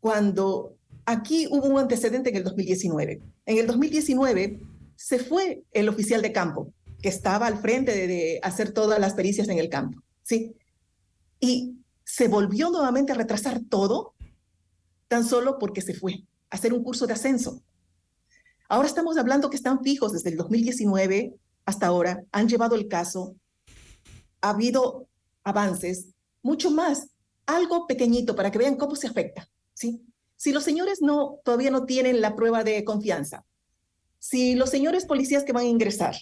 cuando 0.00 0.76
aquí 1.04 1.46
hubo 1.50 1.66
un 1.66 1.78
antecedente 1.78 2.30
en 2.30 2.36
el 2.36 2.44
2019. 2.44 3.22
En 3.46 3.58
el 3.58 3.66
2019 3.66 4.60
se 4.96 5.18
fue 5.18 5.64
el 5.72 5.88
oficial 5.88 6.22
de 6.22 6.32
campo, 6.32 6.72
que 7.02 7.08
estaba 7.08 7.46
al 7.46 7.60
frente 7.60 8.06
de, 8.06 8.40
hacer 8.42 8.72
todas 8.72 8.98
las 8.98 9.14
pericias 9.14 9.48
en 9.48 9.58
el 9.58 9.68
campo, 9.68 10.02
¿sí? 10.22 10.54
Y 11.38 11.76
se 12.04 12.28
volvió 12.28 12.70
nuevamente 12.70 13.12
a 13.12 13.14
retrasar 13.14 13.60
todo, 13.68 14.14
tan 15.08 15.24
solo 15.24 15.58
porque 15.58 15.80
se 15.80 15.94
fue 15.94 16.24
a 16.50 16.56
hacer 16.56 16.74
un 16.74 16.82
curso 16.82 17.06
de 17.06 17.14
ascenso. 17.14 17.62
Ahora 18.68 18.88
estamos 18.88 19.16
hablando 19.16 19.50
que 19.50 19.56
están 19.56 19.82
fijos 19.82 20.12
desde 20.12 20.30
el 20.30 20.36
2019 20.36 21.34
hasta 21.64 21.86
ahora, 21.86 22.22
han 22.32 22.48
llevado 22.48 22.74
el 22.74 22.88
caso, 22.88 23.36
ha 24.40 24.50
habido 24.50 25.08
avances, 25.44 26.08
mucho 26.42 26.70
más, 26.70 27.08
algo 27.46 27.86
pequeñito 27.86 28.34
para 28.34 28.50
que 28.50 28.58
vean 28.58 28.76
cómo 28.76 28.96
se 28.96 29.06
afecta, 29.08 29.48
¿sí? 29.74 30.02
Si 30.36 30.52
los 30.52 30.64
señores 30.64 31.02
no, 31.02 31.38
todavía 31.44 31.70
no 31.70 31.84
tienen 31.84 32.20
la 32.20 32.34
prueba 32.34 32.64
de 32.64 32.84
confianza, 32.84 33.44
si 34.18 34.54
los 34.54 34.70
señores 34.70 35.06
policías 35.06 35.44
que 35.44 35.52
van 35.52 35.64
a 35.64 35.68
ingresar, 35.68 36.14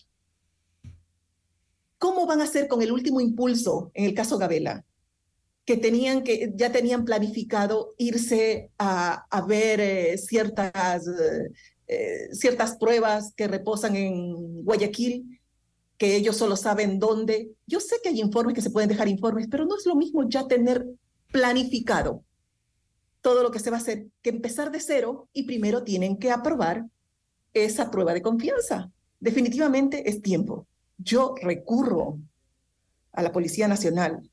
¿cómo 1.98 2.26
van 2.26 2.40
a 2.40 2.44
hacer 2.44 2.68
con 2.68 2.82
el 2.82 2.92
último 2.92 3.20
impulso 3.20 3.90
en 3.94 4.06
el 4.06 4.14
caso 4.14 4.38
Gabela? 4.38 4.84
Que 5.64 5.76
tenían 5.76 6.24
que, 6.24 6.52
ya 6.56 6.72
tenían 6.72 7.04
planificado 7.04 7.94
irse 7.98 8.70
a, 8.78 9.26
ver 9.46 9.80
eh, 9.80 10.18
ciertas 10.18 11.04
eh, 11.88 12.28
ciertas 12.32 12.76
pruebas 12.76 13.32
que 13.34 13.48
reposan 13.48 13.96
en 13.96 14.62
Guayaquil, 14.62 15.40
que 15.96 16.16
ellos 16.16 16.36
solo 16.36 16.54
saben 16.54 16.98
dónde. 16.98 17.50
Yo 17.66 17.80
sé 17.80 17.96
que 18.02 18.10
hay 18.10 18.20
informes 18.20 18.54
que 18.54 18.62
se 18.62 18.70
pueden 18.70 18.90
dejar 18.90 19.08
informes, 19.08 19.48
pero 19.50 19.64
no 19.64 19.76
es 19.76 19.86
lo 19.86 19.96
mismo 19.96 20.28
ya 20.28 20.46
tener 20.46 20.86
planificado 21.32 22.22
todo 23.22 23.42
lo 23.42 23.50
que 23.50 23.58
se 23.58 23.70
va 23.70 23.78
a 23.78 23.80
hacer 23.80 24.06
que 24.22 24.30
empezar 24.30 24.70
de 24.70 24.80
cero 24.80 25.28
y 25.32 25.44
primero 25.44 25.82
tienen 25.82 26.18
que 26.18 26.30
aprobar 26.30 26.84
esa 27.54 27.90
prueba 27.90 28.12
de 28.12 28.22
confianza. 28.22 28.92
Definitivamente 29.18 30.08
es 30.08 30.20
tiempo. 30.20 30.66
Yo 30.98 31.34
recurro 31.40 32.18
a 33.12 33.22
la 33.22 33.32
Policía 33.32 33.68
Nacional, 33.68 34.30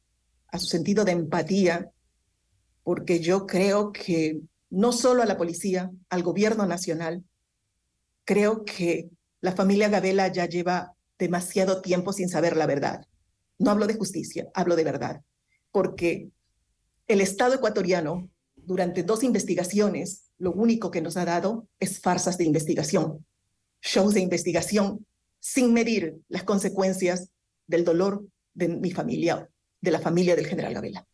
a 0.51 0.59
su 0.59 0.68
sentido 0.68 1.05
de 1.05 1.13
empatía, 1.13 1.91
porque 2.84 3.20
yo 3.20 3.47
creo 3.47 3.91
que 3.91 4.41
no 4.70 4.91
solo 4.91 5.24
a 5.24 5.26
la 5.26 5.38
policía, 5.38 5.91
al 6.09 6.24
gobierno 6.24 6.66
nacional, 6.66 7.24
creo 8.26 8.66
que 8.66 9.09
la 9.41 9.53
familia 9.53 9.89
Gabela 9.89 10.28
ya 10.28 10.47
lleva 10.47 10.93
demasiado 11.18 11.82
tiempo 11.82 12.13
sin 12.13 12.30
saber 12.30 12.57
la 12.57 12.66
verdad. 12.66 13.05
No 13.57 13.72
hablo 13.72 13.88
de 13.88 13.95
justicia, 13.95 14.47
hablo 14.53 14.76
de 14.76 14.84
verdad, 14.84 15.22
porque 15.72 16.30
el 17.07 17.22
Estado 17.22 17.55
ecuatoriano, 17.55 18.30
durante 18.55 19.03
dos 19.03 19.24
investigaciones, 19.24 20.32
lo 20.38 20.51
único 20.51 20.91
que 20.91 21.01
nos 21.01 21.18
ha 21.18 21.26
dado 21.26 21.68
es 21.80 21.99
farsas 21.99 22.38
de 22.38 22.43
investigación, 22.45 23.26
shows 23.82 24.16
de 24.16 24.22
investigación, 24.22 25.05
sin 25.46 25.74
medir 25.74 26.16
las 26.28 26.41
consecuencias 26.41 27.30
del 27.68 27.86
dolor 27.86 28.26
de 28.56 28.68
mi 28.68 28.89
familia, 28.89 29.48
de 29.80 29.91
la 29.91 30.00
familia 30.00 30.36
del 30.36 30.48
general 30.48 30.74
Gabela. 30.74 31.06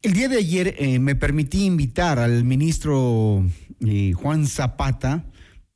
El 0.00 0.12
día 0.12 0.28
de 0.28 0.38
ayer 0.38 0.76
eh, 0.78 1.00
me 1.00 1.16
permití 1.16 1.64
invitar 1.64 2.20
al 2.20 2.44
ministro 2.44 3.44
eh, 3.80 4.12
Juan 4.12 4.46
Zapata 4.46 5.24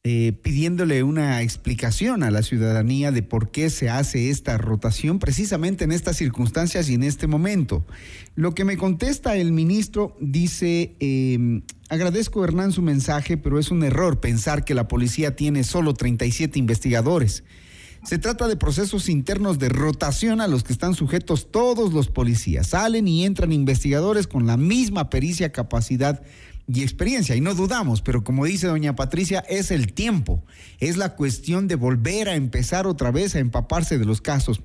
eh, 0.08 0.30
pidiéndole 0.40 1.02
una 1.02 1.42
explicación 1.42 2.22
a 2.22 2.30
la 2.30 2.44
ciudadanía 2.44 3.10
de 3.10 3.24
por 3.24 3.50
qué 3.50 3.70
se 3.70 3.90
hace 3.90 4.30
esta 4.30 4.56
rotación 4.56 5.18
precisamente 5.18 5.82
en 5.82 5.90
estas 5.90 6.16
circunstancias 6.16 6.88
y 6.88 6.94
en 6.94 7.02
este 7.02 7.26
momento. 7.26 7.84
Lo 8.36 8.54
que 8.54 8.64
me 8.64 8.76
contesta 8.76 9.34
el 9.36 9.50
ministro 9.50 10.16
dice, 10.20 10.94
eh, 11.00 11.62
agradezco 11.88 12.44
Hernán 12.44 12.72
su 12.72 12.82
mensaje, 12.82 13.36
pero 13.36 13.58
es 13.58 13.70
un 13.70 13.84
error 13.84 14.20
pensar 14.20 14.64
que 14.64 14.74
la 14.74 14.88
policía 14.88 15.36
tiene 15.36 15.64
solo 15.64 15.94
37 15.94 16.58
investigadores. 16.58 17.44
Se 18.04 18.18
trata 18.18 18.46
de 18.46 18.56
procesos 18.56 19.08
internos 19.08 19.58
de 19.58 19.68
rotación 19.68 20.40
a 20.40 20.46
los 20.46 20.62
que 20.62 20.72
están 20.72 20.94
sujetos 20.94 21.50
todos 21.50 21.92
los 21.92 22.08
policías. 22.08 22.68
Salen 22.68 23.08
y 23.08 23.24
entran 23.24 23.52
investigadores 23.52 24.28
con 24.28 24.46
la 24.46 24.56
misma 24.56 25.10
pericia, 25.10 25.50
capacidad 25.50 26.22
y 26.68 26.82
experiencia, 26.82 27.36
y 27.36 27.40
no 27.40 27.54
dudamos, 27.54 28.02
pero 28.02 28.24
como 28.24 28.44
dice 28.44 28.66
doña 28.66 28.96
Patricia, 28.96 29.44
es 29.48 29.70
el 29.70 29.92
tiempo, 29.92 30.44
es 30.80 30.96
la 30.96 31.14
cuestión 31.14 31.68
de 31.68 31.76
volver 31.76 32.28
a 32.28 32.34
empezar 32.34 32.88
otra 32.88 33.12
vez 33.12 33.36
a 33.36 33.38
empaparse 33.38 33.98
de 33.98 34.04
los 34.04 34.20
casos. 34.20 34.62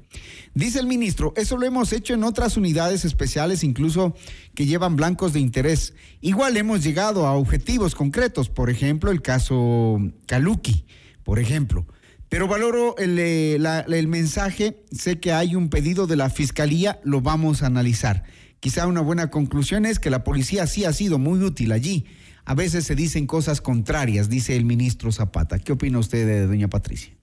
Dice 0.55 0.79
el 0.79 0.87
ministro, 0.87 1.33
eso 1.37 1.57
lo 1.57 1.65
hemos 1.67 1.93
hecho 1.93 2.15
en 2.15 2.23
otras 2.23 2.57
unidades 2.57 3.05
especiales, 3.05 3.63
incluso 3.63 4.15
que 4.55 4.65
llevan 4.65 4.95
blancos 4.95 5.33
de 5.33 5.41
interés. 5.41 5.93
Igual 6.21 6.57
hemos 6.57 6.83
llegado 6.83 7.27
a 7.27 7.33
objetivos 7.33 7.93
concretos, 7.93 8.49
por 8.49 8.71
ejemplo, 8.71 9.11
el 9.11 9.21
caso 9.21 9.99
Kaluki, 10.25 10.85
por 11.23 11.37
ejemplo. 11.37 11.85
Pero 12.29 12.47
valoro 12.47 12.97
el, 12.97 13.19
eh, 13.19 13.59
el 13.89 14.07
mensaje, 14.07 14.81
sé 14.91 15.19
que 15.19 15.33
hay 15.33 15.55
un 15.55 15.69
pedido 15.69 16.07
de 16.07 16.15
la 16.15 16.29
Fiscalía, 16.29 16.99
lo 17.03 17.21
vamos 17.21 17.61
a 17.61 17.67
analizar. 17.67 18.23
Quizá 18.61 18.85
una 18.85 19.01
buena 19.01 19.31
conclusión 19.31 19.87
es 19.87 19.97
que 19.97 20.11
la 20.11 20.23
policía 20.23 20.67
sí 20.67 20.85
ha 20.85 20.93
sido 20.93 21.17
muy 21.17 21.41
útil 21.41 21.71
allí. 21.71 22.05
A 22.45 22.53
veces 22.53 22.85
se 22.85 22.93
dicen 22.93 23.25
cosas 23.25 23.59
contrarias, 23.59 24.29
dice 24.29 24.55
el 24.55 24.65
ministro 24.65 25.11
Zapata. 25.11 25.57
¿Qué 25.57 25.71
opina 25.71 25.97
usted 25.97 26.27
de 26.27 26.45
doña 26.45 26.67
Patricia? 26.69 27.17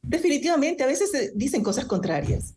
Definitivamente, 0.00 0.82
a 0.82 0.86
veces 0.86 1.10
se 1.10 1.32
dicen 1.34 1.62
cosas 1.62 1.84
contrarias. 1.84 2.56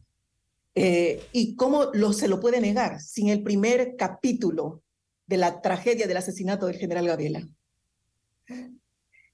Eh, 0.75 1.21
¿Y 1.33 1.57
cómo 1.57 1.89
lo, 1.93 2.13
se 2.13 2.29
lo 2.29 2.39
puede 2.39 2.61
negar 2.61 3.01
sin 3.01 3.27
el 3.27 3.43
primer 3.43 3.97
capítulo 3.97 4.81
de 5.27 5.35
la 5.35 5.59
tragedia 5.61 6.07
del 6.07 6.15
asesinato 6.15 6.67
del 6.67 6.77
general 6.77 7.05
Gabela? 7.05 7.45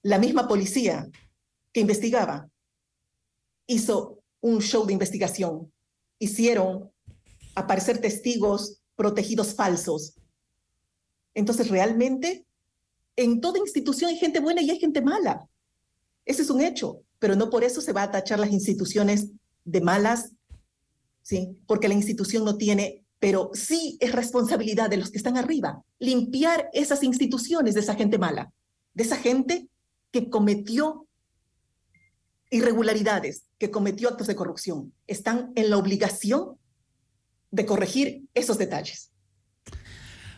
La 0.02 0.18
misma 0.18 0.48
policía 0.48 1.08
que 1.72 1.82
investigaba 1.82 2.50
hizo 3.68 4.24
un 4.42 4.60
show 4.60 4.88
de 4.88 4.94
investigación. 4.94 5.72
Hicieron 6.18 6.95
aparecer 7.56 8.00
testigos 8.00 8.82
protegidos 8.96 9.56
falsos. 9.56 10.16
Entonces, 11.34 11.70
realmente, 11.70 12.46
en 13.16 13.42
toda 13.42 13.60
institución 13.60 14.10
hay 14.10 14.18
gente 14.18 14.40
buena 14.40 14.62
y 14.62 14.70
hay 14.70 14.80
gente 14.80 15.02
mala. 15.02 15.48
Ese 16.26 16.44
es 16.44 16.50
un 16.50 16.62
hecho, 16.62 17.02
pero 17.20 17.36
no 17.36 17.50
por 17.50 17.64
eso 17.64 17.82
se 17.82 17.94
va 17.94 18.04
a 18.04 18.12
tachar 18.12 18.40
las 18.40 18.52
instituciones 18.52 19.30
de 19.64 19.82
malas 19.82 20.36
¿sí? 21.26 21.60
Porque 21.66 21.88
la 21.88 21.96
institución 21.96 22.46
no 22.46 22.56
tiene, 22.56 23.04
pero 23.20 23.50
sí 23.54 23.98
es 24.00 24.12
responsabilidad 24.12 24.90
de 24.90 24.98
los 24.98 25.10
que 25.10 25.18
están 25.18 25.38
arriba, 25.38 25.84
limpiar 25.98 26.70
esas 26.72 27.04
instituciones 27.04 27.74
de 27.74 27.80
esa 27.80 27.96
gente 27.96 28.20
mala, 28.20 28.54
de 28.94 29.04
esa 29.04 29.18
gente 29.18 29.68
que 30.12 30.30
cometió 30.30 31.08
irregularidades, 32.52 33.48
que 33.58 33.72
cometió 33.72 34.10
actos 34.10 34.28
de 34.28 34.36
corrupción. 34.36 34.94
Están 35.08 35.52
en 35.56 35.72
la 35.72 35.78
obligación 35.78 36.60
de 37.56 37.66
corregir 37.66 38.24
esos 38.34 38.58
detalles. 38.58 39.12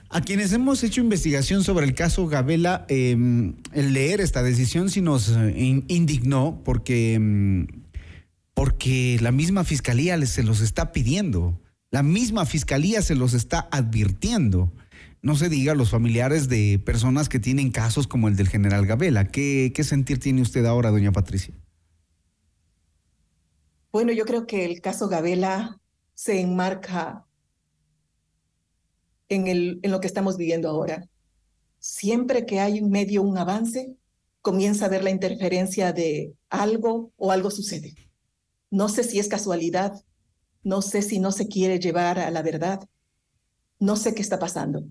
A 0.09 0.22
quienes 0.22 0.53
hemos 0.53 0.84
hecho 0.84 1.01
investigación 1.01 1.63
sobre 1.63 1.86
el 1.86 1.93
caso 1.93 2.28
Gabela, 2.28 2.86
em, 2.88 3.55
el 3.74 3.91
leer 3.91 4.22
esta 4.22 4.41
decisión 4.41 4.89
sí 4.89 5.01
nos 5.01 5.30
eh, 5.30 5.84
indignó 5.88 6.61
porque, 6.63 7.15
em, 7.15 7.68
porque 8.53 9.18
la 9.22 9.34
misma 9.34 9.65
fiscalía 9.65 10.24
se 10.26 10.43
los 10.43 10.61
está 10.61 10.93
pidiendo, 10.93 11.59
la 11.91 12.03
misma 12.03 12.45
fiscalía 12.45 13.01
se 13.01 13.15
los 13.15 13.34
está 13.34 13.68
advirtiendo. 13.72 14.72
No 15.22 15.36
se 15.36 15.49
diga 15.49 15.74
a 15.74 15.76
los 15.76 15.89
familiares 15.89 16.47
de 16.47 16.80
personas 16.80 17.28
que 17.28 17.39
tienen 17.39 17.72
casos 17.72 18.07
como 18.07 18.30
el 18.30 18.38
del 18.38 18.47
general 18.47 18.86
Gabela. 18.86 19.26
¿Qué, 19.26 19.74
qué 19.76 19.84
sentir 19.84 20.20
tiene 20.20 20.41
usted 20.41 20.65
ahora, 20.65 20.91
doña 20.91 21.11
Patricia? 21.11 21.53
Bueno, 23.91 24.13
yo 24.13 24.26
creo 24.26 24.45
que 24.47 24.63
el 24.63 24.80
caso 24.80 25.09
Gabela 25.09 25.82
se 26.18 26.41
enmarca 26.41 27.28
en, 29.30 29.45
el, 29.45 29.80
en 29.84 29.91
lo 29.91 29.99
que 29.99 30.07
estamos 30.07 30.36
viviendo 30.36 30.68
ahora. 30.68 31.07
Siempre 31.78 32.47
que 32.47 32.59
hay 32.59 32.80
en 32.80 32.89
medio 32.89 33.22
un 33.22 33.38
avance, 33.38 33.95
comienza 34.41 34.88
a 34.88 34.89
ver 34.89 35.03
la 35.03 35.11
interferencia 35.11 35.93
de 35.93 36.34
algo 36.49 37.11
o 37.18 37.32
algo 37.32 37.51
sucede. 37.51 37.93
No 38.72 38.89
sé 38.89 39.03
si 39.03 39.20
es 39.20 39.28
casualidad, 39.28 39.93
no 40.63 40.82
sé 40.82 41.03
si 41.03 41.20
no 41.20 41.32
se 41.32 41.47
quiere 41.47 41.78
llevar 41.80 42.18
a 42.18 42.32
la 42.32 42.41
verdad, 42.41 42.80
no 43.80 43.95
sé 43.95 44.15
qué 44.15 44.24
está 44.24 44.39
pasando. 44.39 44.86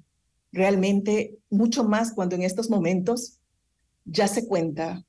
Realmente, 0.53 1.39
mucho 1.51 1.83
más 1.83 2.13
cuando 2.13 2.37
en 2.37 2.43
estos 2.43 2.71
momentos 2.71 3.41
ya 4.05 4.29
se 4.29 4.47
cuenta 4.47 5.05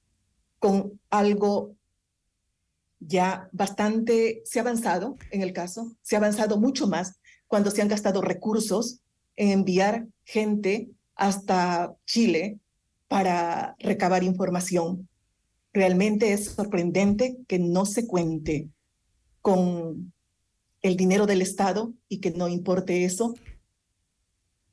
con 0.57 0.99
algo 1.11 1.76
ya 2.99 3.49
bastante, 3.51 4.41
se 4.45 4.59
ha 4.59 4.61
avanzado 4.61 5.17
en 5.31 5.41
el 5.41 5.53
caso, 5.53 5.95
se 6.01 6.15
ha 6.15 6.19
avanzado 6.19 6.57
mucho 6.57 6.87
más 6.87 7.19
cuando 7.47 7.71
se 7.71 7.81
han 7.81 7.87
gastado 7.87 8.21
recursos 8.21 9.01
en 9.35 9.49
enviar 9.49 10.07
gente 10.25 10.89
hasta 11.15 11.95
Chile 12.05 12.59
para 13.07 13.75
recabar 13.79 14.23
información. 14.23 15.07
Realmente 15.73 16.33
es 16.33 16.45
sorprendente 16.45 17.37
que 17.47 17.59
no 17.59 17.85
se 17.85 18.07
cuente 18.07 18.69
con 19.41 20.13
el 20.81 20.97
dinero 20.97 21.25
del 21.25 21.41
Estado 21.41 21.93
y 22.09 22.19
que 22.19 22.31
no 22.31 22.47
importe 22.47 23.05
eso. 23.05 23.33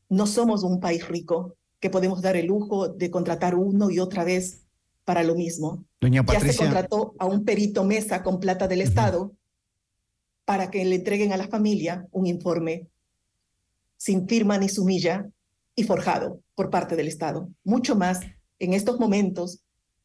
No 0.09 0.27
somos 0.27 0.63
un 0.63 0.81
país 0.81 1.07
rico 1.09 1.57
que 1.81 1.91
podemos 1.91 2.23
dar 2.23 2.37
el 2.37 2.47
lujo 2.47 2.89
de 2.89 3.11
contratar 3.11 3.55
uno 3.55 3.91
y 3.91 3.99
otra 3.99 4.25
vez 4.25 4.64
para 5.05 5.23
lo 5.23 5.35
mismo. 5.35 5.85
Doña 6.01 6.25
Ya 6.33 6.41
se 6.41 6.57
contrató 6.57 7.15
a 7.19 7.27
un 7.27 7.45
perito 7.45 7.85
mesa 7.85 8.23
con 8.23 8.41
plata 8.41 8.69
del 8.69 8.81
Estado 8.81 9.33
para 10.45 10.71
que 10.71 10.85
le 10.85 10.97
entreguen 10.97 11.33
a 11.33 11.37
la 11.37 11.49
familia 11.49 12.07
un 12.11 12.27
informe 12.27 12.89
sin 13.97 14.29
firma 14.29 14.59
ni 14.59 14.69
sumilla 14.69 15.29
y 15.75 15.85
forjado 15.85 16.41
por 16.55 16.71
parte 16.71 16.97
del 16.97 17.09
Estado. 17.09 17.49
Mucho 17.65 17.97
más, 17.97 18.21
en 18.59 18.75
estos 18.75 19.01
momentos, 19.01 19.61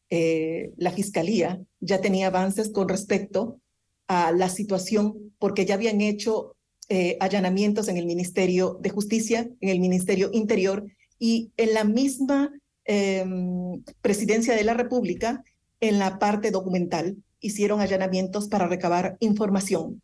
eh, 0.08 0.72
la 0.76 0.90
Fiscalía 0.90 1.60
ya 1.80 2.00
tenía 2.00 2.28
avances 2.28 2.70
con 2.70 2.88
respecto 2.88 3.60
a 4.08 4.32
la 4.32 4.48
situación 4.48 5.34
porque 5.38 5.64
ya 5.64 5.74
habían 5.74 6.00
hecho 6.00 6.56
eh, 6.88 7.16
allanamientos 7.20 7.88
en 7.88 7.96
el 7.96 8.06
Ministerio 8.06 8.78
de 8.80 8.90
Justicia, 8.90 9.48
en 9.60 9.68
el 9.68 9.78
Ministerio 9.78 10.30
Interior 10.32 10.84
y 11.18 11.52
en 11.56 11.74
la 11.74 11.84
misma 11.84 12.50
em, 12.90 13.82
Presidencia 14.02 14.54
de 14.54 14.64
la 14.64 14.74
República, 14.74 15.44
en 15.80 15.98
la 15.98 16.18
parte 16.18 16.50
documental, 16.50 17.16
hicieron 17.40 17.80
allanamientos 17.80 18.48
para 18.48 18.66
recabar 18.66 19.16
información. 19.20 20.02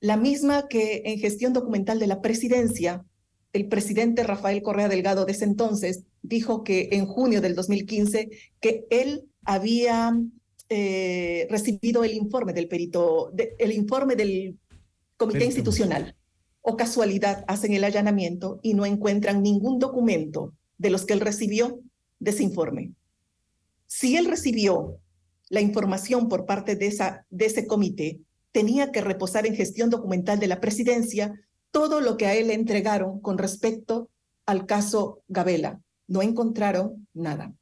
La 0.00 0.16
misma 0.16 0.68
que 0.68 1.02
en 1.04 1.18
gestión 1.18 1.52
documental 1.52 1.98
de 1.98 2.06
la 2.06 2.20
presidencia 2.20 3.04
el 3.52 3.68
presidente 3.68 4.22
Rafael 4.22 4.62
Correa 4.62 4.88
Delgado 4.88 5.26
de 5.26 5.32
ese 5.32 5.44
entonces 5.44 6.04
dijo 6.22 6.64
que 6.64 6.88
en 6.92 7.06
junio 7.06 7.40
del 7.40 7.54
2015 7.54 8.30
que 8.60 8.86
él 8.90 9.24
había 9.44 10.16
eh, 10.68 11.46
recibido 11.50 12.04
el 12.04 12.14
informe 12.14 12.52
del 12.54 12.68
perito, 12.68 13.32
el 13.58 13.72
informe 13.72 14.16
del 14.16 14.58
comité 15.16 15.44
institucional. 15.44 16.16
O 16.62 16.76
casualidad 16.76 17.44
hacen 17.48 17.74
el 17.74 17.84
allanamiento 17.84 18.60
y 18.62 18.74
no 18.74 18.86
encuentran 18.86 19.42
ningún 19.42 19.78
documento 19.78 20.54
de 20.78 20.90
los 20.90 21.04
que 21.04 21.12
él 21.12 21.20
recibió 21.20 21.80
de 22.22 22.30
ese 22.30 22.44
informe. 22.44 22.92
Si 23.86 24.16
él 24.16 24.26
recibió 24.26 24.98
la 25.48 25.60
información 25.60 26.28
por 26.28 26.46
parte 26.46 26.76
de, 26.76 26.86
ese 26.86 27.66
comité, 27.66 28.20
tenía 28.52 28.92
que 28.92 29.00
reposar 29.00 29.44
en 29.44 29.56
gestión 29.56 29.90
documental 29.90 30.38
de 30.38 30.46
la 30.46 30.60
presidencia 30.60 31.34
todo 31.72 32.00
lo 32.00 32.16
que 32.16 32.26
a 32.26 32.34
él 32.34 32.48
le 32.48 32.54
entregaron 32.54 33.20
con 33.20 33.38
respecto 33.38 34.08
al 34.46 34.66
caso 34.66 35.22
Gabela. 35.28 35.80
No 36.06 36.22
encontraron 36.22 37.08
nada. 37.12 37.52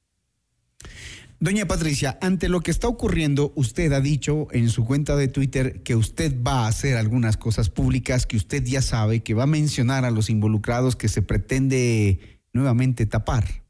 Doña 1.41 1.67
Patricia, 1.67 2.19
ante 2.21 2.51
lo 2.51 2.61
que 2.61 2.71
está 2.71 2.87
ocurriendo, 2.87 3.53
usted 3.57 3.91
ha 3.93 4.01
dicho 4.01 4.47
en 4.51 4.69
su 4.69 4.85
cuenta 4.85 5.17
de 5.17 5.29
Twitter 5.29 5.83
que 5.83 5.97
usted 5.97 6.37
va 6.47 6.67
a 6.67 6.69
hacer 6.69 6.99
algunas 6.99 7.39
cosas 7.39 7.71
públicas, 7.71 8.27
que 8.27 8.37
usted 8.37 8.63
ya 8.63 8.83
sabe, 8.83 9.23
que 9.23 9.33
va 9.33 9.45
a 9.45 9.47
mencionar 9.47 10.05
a 10.05 10.11
los 10.11 10.29
involucrados 10.29 10.97
que 10.97 11.09
se 11.09 11.23
pretende 11.23 12.41
nuevamente 12.53 13.07
tapar. 13.07 13.61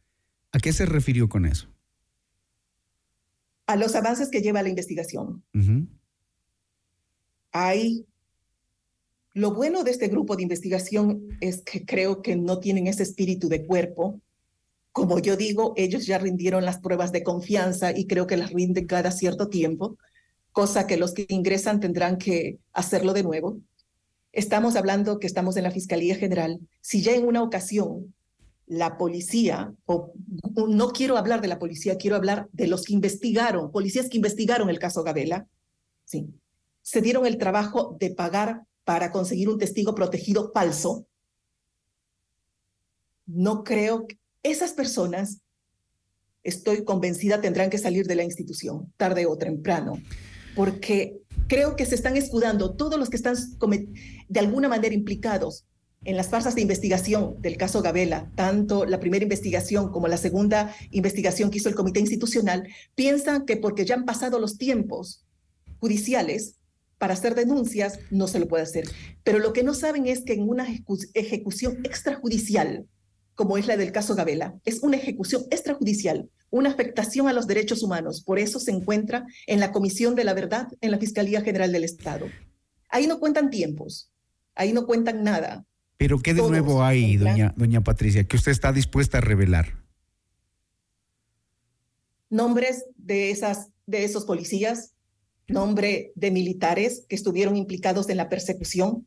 ¿A 0.52 0.58
qué 0.58 0.72
se 0.72 0.86
refirió 0.86 1.28
con 1.28 1.46
eso? 1.46 1.68
A 3.66 3.76
los 3.76 3.94
avances 3.94 4.30
que 4.30 4.42
lleva 4.42 4.62
la 4.62 4.68
investigación. 4.68 5.44
Hay 7.52 8.06
lo 9.32 9.54
bueno 9.54 9.84
de 9.84 9.92
este 9.92 10.08
grupo 10.08 10.34
de 10.34 10.42
investigación 10.42 11.38
es 11.40 11.62
que 11.62 11.84
creo 11.84 12.20
que 12.20 12.34
no 12.34 12.58
tienen 12.58 12.88
ese 12.88 13.04
espíritu 13.04 13.48
de 13.48 13.64
cuerpo. 13.64 14.20
Como 14.90 15.20
yo 15.20 15.36
digo, 15.36 15.72
ellos 15.76 16.04
ya 16.06 16.18
rindieron 16.18 16.64
las 16.64 16.80
pruebas 16.80 17.12
de 17.12 17.22
confianza 17.22 17.96
y 17.96 18.06
creo 18.06 18.26
que 18.26 18.36
las 18.36 18.52
rinden 18.52 18.86
cada 18.86 19.12
cierto 19.12 19.48
tiempo, 19.48 19.96
cosa 20.50 20.88
que 20.88 20.96
los 20.96 21.14
que 21.14 21.26
ingresan 21.28 21.78
tendrán 21.78 22.18
que 22.18 22.58
hacerlo 22.72 23.12
de 23.12 23.22
nuevo. 23.22 23.60
Estamos 24.32 24.74
hablando 24.74 25.20
que 25.20 25.28
estamos 25.28 25.56
en 25.56 25.64
la 25.64 25.70
Fiscalía 25.70 26.16
General. 26.16 26.58
Si 26.80 27.00
ya 27.02 27.14
en 27.14 27.24
una 27.24 27.42
ocasión 27.42 28.12
la 28.70 28.96
policía, 28.96 29.74
o 29.84 30.12
no 30.68 30.90
quiero 30.90 31.16
hablar 31.16 31.40
de 31.40 31.48
la 31.48 31.58
policía, 31.58 31.98
quiero 31.98 32.14
hablar 32.14 32.48
de 32.52 32.68
los 32.68 32.84
que 32.84 32.92
investigaron, 32.92 33.72
policías 33.72 34.08
que 34.08 34.16
investigaron 34.16 34.70
el 34.70 34.78
caso 34.78 35.02
Gabela, 35.02 35.48
sí, 36.04 36.28
se 36.80 37.02
dieron 37.02 37.26
el 37.26 37.36
trabajo 37.36 37.96
de 37.98 38.14
pagar 38.14 38.62
para 38.84 39.10
conseguir 39.10 39.48
un 39.48 39.58
testigo 39.58 39.96
protegido 39.96 40.52
falso, 40.54 41.04
no 43.26 43.64
creo 43.64 44.06
esas 44.44 44.72
personas, 44.72 45.40
estoy 46.44 46.84
convencida, 46.84 47.40
tendrán 47.40 47.70
que 47.70 47.78
salir 47.78 48.06
de 48.06 48.14
la 48.14 48.22
institución, 48.22 48.92
tarde 48.96 49.26
o 49.26 49.36
temprano, 49.36 50.00
porque 50.54 51.18
creo 51.48 51.74
que 51.74 51.86
se 51.86 51.96
están 51.96 52.16
escudando 52.16 52.76
todos 52.76 53.00
los 53.00 53.10
que 53.10 53.16
están 53.16 53.34
de 54.28 54.40
alguna 54.40 54.68
manera 54.68 54.94
implicados 54.94 55.66
en 56.04 56.16
las 56.16 56.28
farsas 56.28 56.54
de 56.54 56.62
investigación 56.62 57.40
del 57.40 57.56
caso 57.56 57.82
Gabela, 57.82 58.30
tanto 58.34 58.86
la 58.86 59.00
primera 59.00 59.22
investigación 59.22 59.90
como 59.90 60.08
la 60.08 60.16
segunda 60.16 60.74
investigación 60.90 61.50
que 61.50 61.58
hizo 61.58 61.68
el 61.68 61.74
comité 61.74 62.00
institucional, 62.00 62.66
piensan 62.94 63.44
que 63.44 63.56
porque 63.56 63.84
ya 63.84 63.96
han 63.96 64.06
pasado 64.06 64.38
los 64.38 64.56
tiempos 64.56 65.26
judiciales, 65.78 66.56
para 67.00 67.14
hacer 67.14 67.34
denuncias 67.34 67.98
no 68.10 68.28
se 68.28 68.38
lo 68.38 68.46
puede 68.46 68.62
hacer. 68.62 68.84
Pero 69.24 69.38
lo 69.38 69.54
que 69.54 69.62
no 69.62 69.72
saben 69.72 70.06
es 70.06 70.22
que 70.22 70.34
en 70.34 70.46
una 70.46 70.66
ejecución 71.14 71.78
extrajudicial, 71.82 72.86
como 73.34 73.56
es 73.56 73.66
la 73.66 73.78
del 73.78 73.90
caso 73.90 74.14
Gabela, 74.14 74.60
es 74.66 74.82
una 74.82 74.98
ejecución 74.98 75.44
extrajudicial, 75.50 76.28
una 76.50 76.68
afectación 76.68 77.26
a 77.26 77.32
los 77.32 77.46
derechos 77.46 77.82
humanos. 77.82 78.22
Por 78.22 78.38
eso 78.38 78.60
se 78.60 78.72
encuentra 78.72 79.24
en 79.46 79.60
la 79.60 79.72
Comisión 79.72 80.14
de 80.14 80.24
la 80.24 80.34
Verdad 80.34 80.68
en 80.82 80.90
la 80.90 80.98
Fiscalía 80.98 81.40
General 81.40 81.72
del 81.72 81.84
Estado. 81.84 82.26
Ahí 82.90 83.06
no 83.06 83.18
cuentan 83.18 83.48
tiempos, 83.48 84.12
ahí 84.54 84.74
no 84.74 84.84
cuentan 84.84 85.24
nada. 85.24 85.64
Pero 86.00 86.18
¿qué 86.18 86.32
de 86.32 86.40
nuevo 86.40 86.82
hay, 86.82 87.18
doña, 87.18 87.52
doña 87.58 87.82
Patricia, 87.82 88.24
que 88.24 88.38
usted 88.38 88.52
está 88.52 88.72
dispuesta 88.72 89.18
a 89.18 89.20
revelar? 89.20 89.84
Nombres 92.30 92.86
de, 92.96 93.30
esas, 93.30 93.68
de 93.84 94.04
esos 94.04 94.24
policías, 94.24 94.94
nombre 95.46 96.12
de 96.14 96.30
militares 96.30 97.04
que 97.06 97.16
estuvieron 97.16 97.54
implicados 97.54 98.08
en 98.08 98.16
la 98.16 98.30
persecución, 98.30 99.06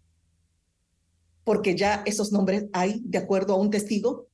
porque 1.43 1.75
ya 1.75 2.03
esos 2.05 2.31
nombres 2.31 2.65
hay 2.73 3.01
de 3.03 3.17
acuerdo 3.17 3.55
a 3.55 3.57
un 3.57 3.71
testigo, 3.71 4.27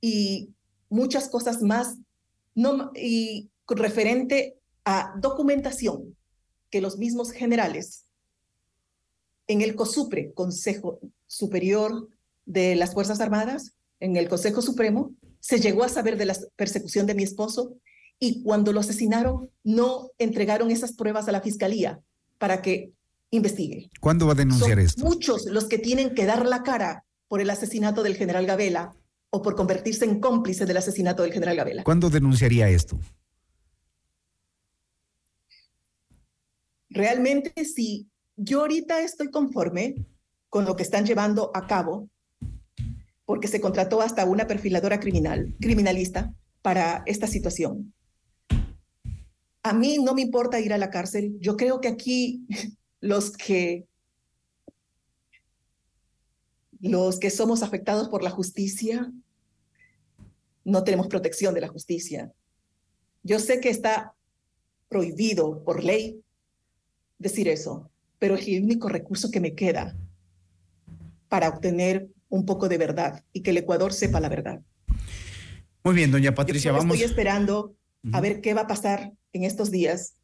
y 0.00 0.54
muchas 0.88 1.28
cosas 1.28 1.62
más, 1.62 1.98
no, 2.54 2.92
y 2.94 3.50
referente 3.66 4.60
a 4.84 5.16
documentación 5.18 6.16
que 6.70 6.80
los 6.80 6.96
mismos 6.96 7.32
generales 7.32 8.05
en 9.46 9.62
el 9.62 9.74
COSUPRE, 9.74 10.32
Consejo 10.32 11.00
Superior 11.26 12.08
de 12.44 12.76
las 12.76 12.94
Fuerzas 12.94 13.20
Armadas, 13.20 13.72
en 14.00 14.16
el 14.16 14.28
Consejo 14.28 14.62
Supremo, 14.62 15.12
se 15.40 15.60
llegó 15.60 15.84
a 15.84 15.88
saber 15.88 16.16
de 16.16 16.26
la 16.26 16.36
persecución 16.56 17.06
de 17.06 17.14
mi 17.14 17.22
esposo 17.22 17.76
y 18.18 18.42
cuando 18.42 18.72
lo 18.72 18.80
asesinaron 18.80 19.50
no 19.62 20.10
entregaron 20.18 20.70
esas 20.70 20.92
pruebas 20.92 21.28
a 21.28 21.32
la 21.32 21.40
fiscalía 21.40 22.00
para 22.38 22.62
que 22.62 22.92
investigue. 23.30 23.90
¿Cuándo 24.00 24.26
va 24.26 24.32
a 24.32 24.36
denunciar 24.36 24.70
Son 24.70 24.78
esto? 24.80 25.04
Muchos 25.04 25.46
los 25.46 25.66
que 25.66 25.78
tienen 25.78 26.14
que 26.14 26.26
dar 26.26 26.46
la 26.46 26.62
cara 26.62 27.04
por 27.28 27.40
el 27.40 27.50
asesinato 27.50 28.02
del 28.02 28.16
general 28.16 28.46
Gabela 28.46 28.94
o 29.30 29.42
por 29.42 29.56
convertirse 29.56 30.04
en 30.04 30.20
cómplice 30.20 30.66
del 30.66 30.76
asesinato 30.76 31.22
del 31.22 31.32
general 31.32 31.56
Gabela. 31.56 31.84
¿Cuándo 31.84 32.10
denunciaría 32.10 32.68
esto? 32.68 32.98
Realmente, 36.88 37.64
si 37.64 38.08
yo 38.36 38.60
ahorita 38.60 39.00
estoy 39.00 39.30
conforme 39.30 40.06
con 40.48 40.64
lo 40.64 40.76
que 40.76 40.82
están 40.82 41.06
llevando 41.06 41.50
a 41.54 41.66
cabo, 41.66 42.08
porque 43.24 43.48
se 43.48 43.60
contrató 43.60 44.00
hasta 44.00 44.24
una 44.24 44.46
perfiladora 44.46 45.00
criminal, 45.00 45.54
criminalista 45.60 46.32
para 46.62 47.02
esta 47.06 47.26
situación. 47.26 47.92
A 49.62 49.72
mí 49.72 49.98
no 49.98 50.14
me 50.14 50.22
importa 50.22 50.60
ir 50.60 50.72
a 50.72 50.78
la 50.78 50.90
cárcel. 50.90 51.36
Yo 51.40 51.56
creo 51.56 51.80
que 51.80 51.88
aquí 51.88 52.46
los 53.00 53.32
que 53.32 53.86
los 56.78 57.18
que 57.18 57.30
somos 57.30 57.62
afectados 57.62 58.08
por 58.08 58.22
la 58.22 58.30
justicia 58.30 59.10
no 60.62 60.84
tenemos 60.84 61.08
protección 61.08 61.54
de 61.54 61.62
la 61.62 61.68
justicia. 61.68 62.32
Yo 63.22 63.40
sé 63.40 63.60
que 63.60 63.70
está 63.70 64.14
prohibido 64.88 65.64
por 65.64 65.82
ley 65.82 66.22
decir 67.18 67.48
eso, 67.48 67.90
pero 68.18 68.34
es 68.34 68.46
el 68.48 68.62
único 68.62 68.88
recurso 68.88 69.30
que 69.30 69.40
me 69.40 69.54
queda 69.54 69.96
para 71.28 71.48
obtener 71.48 72.08
un 72.28 72.44
poco 72.44 72.68
de 72.68 72.78
verdad 72.78 73.22
y 73.32 73.42
que 73.42 73.50
el 73.50 73.58
Ecuador 73.58 73.92
sepa 73.92 74.20
la 74.20 74.28
verdad. 74.28 74.60
Muy 75.84 75.94
bien, 75.94 76.10
doña 76.10 76.34
Patricia, 76.34 76.70
Yo 76.70 76.78
vamos. 76.78 76.96
Estoy 76.96 77.08
esperando 77.08 77.74
a 78.12 78.20
ver 78.20 78.40
qué 78.40 78.54
va 78.54 78.62
a 78.62 78.66
pasar 78.66 79.12
en 79.32 79.44
estos 79.44 79.70
días, 79.70 80.14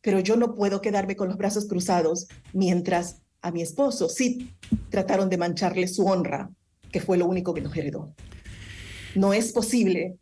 pero 0.00 0.20
yo 0.20 0.36
no 0.36 0.54
puedo 0.54 0.80
quedarme 0.80 1.16
con 1.16 1.28
los 1.28 1.36
brazos 1.36 1.66
cruzados 1.66 2.26
mientras 2.52 3.22
a 3.40 3.50
mi 3.50 3.62
esposo 3.62 4.08
sí 4.08 4.50
trataron 4.88 5.28
de 5.28 5.36
mancharle 5.36 5.88
su 5.88 6.06
honra, 6.06 6.50
que 6.90 7.00
fue 7.00 7.18
lo 7.18 7.26
único 7.26 7.52
que 7.54 7.60
nos 7.60 7.76
heredó. 7.76 8.14
No 9.14 9.32
es 9.34 9.52
posible, 9.52 10.16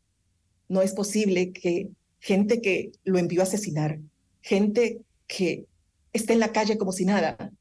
no 0.68 0.82
es 0.82 0.92
posible 0.92 1.52
que 1.52 1.90
gente 2.18 2.60
que 2.60 2.92
lo 3.04 3.18
envió 3.18 3.40
a 3.40 3.44
asesinar, 3.44 4.00
gente 4.42 5.00
que 5.26 5.66
está 6.12 6.32
en 6.32 6.40
la 6.40 6.52
calle 6.52 6.78
como 6.78 6.92
si 6.92 7.04
nada, 7.04 7.52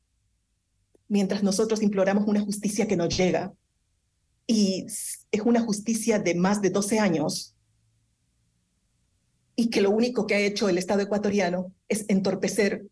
mientras 1.07 1.43
nosotros 1.43 1.81
imploramos 1.81 2.27
una 2.27 2.41
justicia 2.41 2.87
que 2.87 2.97
nos 2.97 3.15
llega, 3.15 3.53
y 4.47 4.85
es 4.85 5.41
una 5.43 5.61
justicia 5.61 6.19
de 6.19 6.35
más 6.35 6.61
de 6.61 6.69
12 6.69 6.99
años, 6.99 7.55
y 9.55 9.69
que 9.69 9.81
lo 9.81 9.91
único 9.91 10.25
que 10.25 10.35
ha 10.35 10.39
hecho 10.39 10.69
el 10.69 10.77
Estado 10.77 11.01
ecuatoriano 11.01 11.73
es 11.89 12.05
entorpecer 12.07 12.85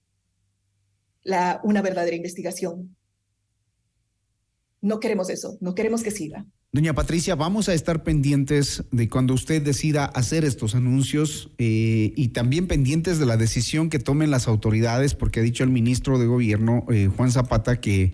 la, 1.24 1.62
una 1.64 1.82
verdadera 1.82 2.16
investigación. 2.16 2.96
No 4.82 5.00
queremos 5.00 5.30
eso, 5.30 5.58
no 5.62 5.76
queremos 5.76 6.04
que 6.04 6.12
siga. 6.12 6.46
Doña 6.74 6.94
Patricia, 6.94 7.36
vamos 7.36 7.70
a 7.70 7.74
estar 7.74 8.04
pendientes 8.04 8.84
de 8.92 9.08
cuando 9.08 9.34
usted 9.34 9.62
decida 9.62 10.04
hacer 10.04 10.44
estos 10.44 10.76
anuncios 10.76 11.50
eh, 11.58 12.12
y 12.16 12.30
también 12.30 12.68
pendientes 12.68 13.20
de 13.20 13.26
la 13.26 13.38
decisión 13.38 13.90
que 13.90 14.00
tomen 14.00 14.32
las 14.32 14.50
autoridades, 14.50 15.16
porque 15.16 15.40
ha 15.40 15.44
dicho 15.44 15.64
el 15.64 15.70
ministro 15.70 16.20
de 16.20 16.26
Gobierno, 16.26 16.86
eh, 16.90 17.10
Juan 17.16 17.32
Zapata, 17.32 17.80
que 17.80 18.14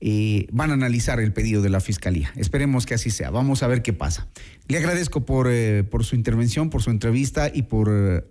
eh, 0.00 0.46
van 0.52 0.70
a 0.70 0.74
analizar 0.74 1.20
el 1.20 1.32
pedido 1.32 1.62
de 1.62 1.70
la 1.70 1.80
Fiscalía. 1.80 2.32
Esperemos 2.36 2.84
que 2.84 2.92
así 2.92 3.10
sea. 3.10 3.30
Vamos 3.30 3.62
a 3.62 3.66
ver 3.66 3.80
qué 3.80 3.94
pasa. 3.94 4.28
Le 4.68 4.76
agradezco 4.76 5.24
por, 5.24 5.48
por 5.88 6.04
su 6.04 6.16
intervención, 6.16 6.68
por 6.68 6.82
su 6.82 6.90
entrevista 6.90 7.50
y 7.52 7.62
por 7.62 8.28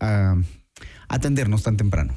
atendernos 1.09 1.63
tan 1.63 1.75
temprano. 1.75 2.13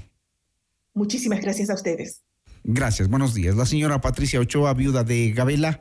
Muchísimas 0.93 1.41
gracias 1.41 1.71
a 1.71 1.75
ustedes. 1.75 2.25
Gracias, 2.63 3.09
buenos 3.09 3.33
días. 3.33 3.57
La 3.57 3.65
señora 3.65 4.03
Patricia 4.03 4.39
Ochoa, 4.39 4.75
viuda 4.75 5.03
de 5.03 5.33
Gabela, 5.33 5.81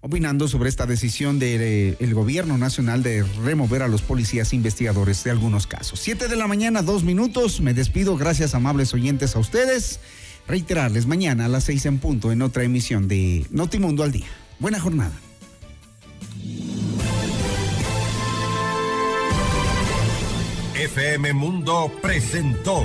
opinando 0.00 0.48
sobre 0.48 0.68
esta 0.68 0.86
decisión 0.86 1.38
del 1.38 2.14
gobierno 2.14 2.58
nacional 2.58 3.02
de 3.02 3.24
remover 3.44 3.82
a 3.82 3.88
los 3.88 4.02
policías 4.02 4.52
investigadores 4.52 5.24
de 5.24 5.30
algunos 5.30 5.66
casos. 5.66 6.00
Siete 6.00 6.28
de 6.28 6.36
la 6.36 6.46
mañana, 6.46 6.82
dos 6.82 7.04
minutos. 7.04 7.60
Me 7.60 7.74
despido. 7.74 8.16
Gracias, 8.16 8.54
amables 8.54 8.94
oyentes, 8.94 9.36
a 9.36 9.38
ustedes. 9.38 10.00
Reiterarles 10.46 11.06
mañana 11.06 11.44
a 11.44 11.48
las 11.48 11.64
seis 11.64 11.84
en 11.86 11.98
punto 11.98 12.32
en 12.32 12.42
otra 12.42 12.64
emisión 12.64 13.08
de 13.08 13.46
Notimundo 13.50 14.02
al 14.02 14.12
Día. 14.12 14.28
Buena 14.58 14.80
jornada. 14.80 15.12
FM 20.74 21.32
Mundo 21.32 21.92
presentó 22.00 22.84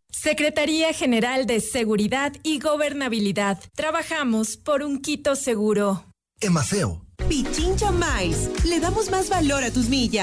Secretaría 0.11 0.93
General 0.93 1.45
de 1.45 1.61
Seguridad 1.61 2.33
y 2.43 2.59
Gobernabilidad. 2.59 3.59
Trabajamos 3.75 4.57
por 4.57 4.83
un 4.83 5.01
Quito 5.01 5.35
seguro. 5.35 6.05
Emaceo. 6.39 7.05
Pichincha 7.29 7.91
Mais. 7.91 8.49
Le 8.65 8.79
damos 8.79 9.09
más 9.09 9.29
valor 9.29 9.63
a 9.63 9.71
tus 9.71 9.87
millas. 9.87 10.19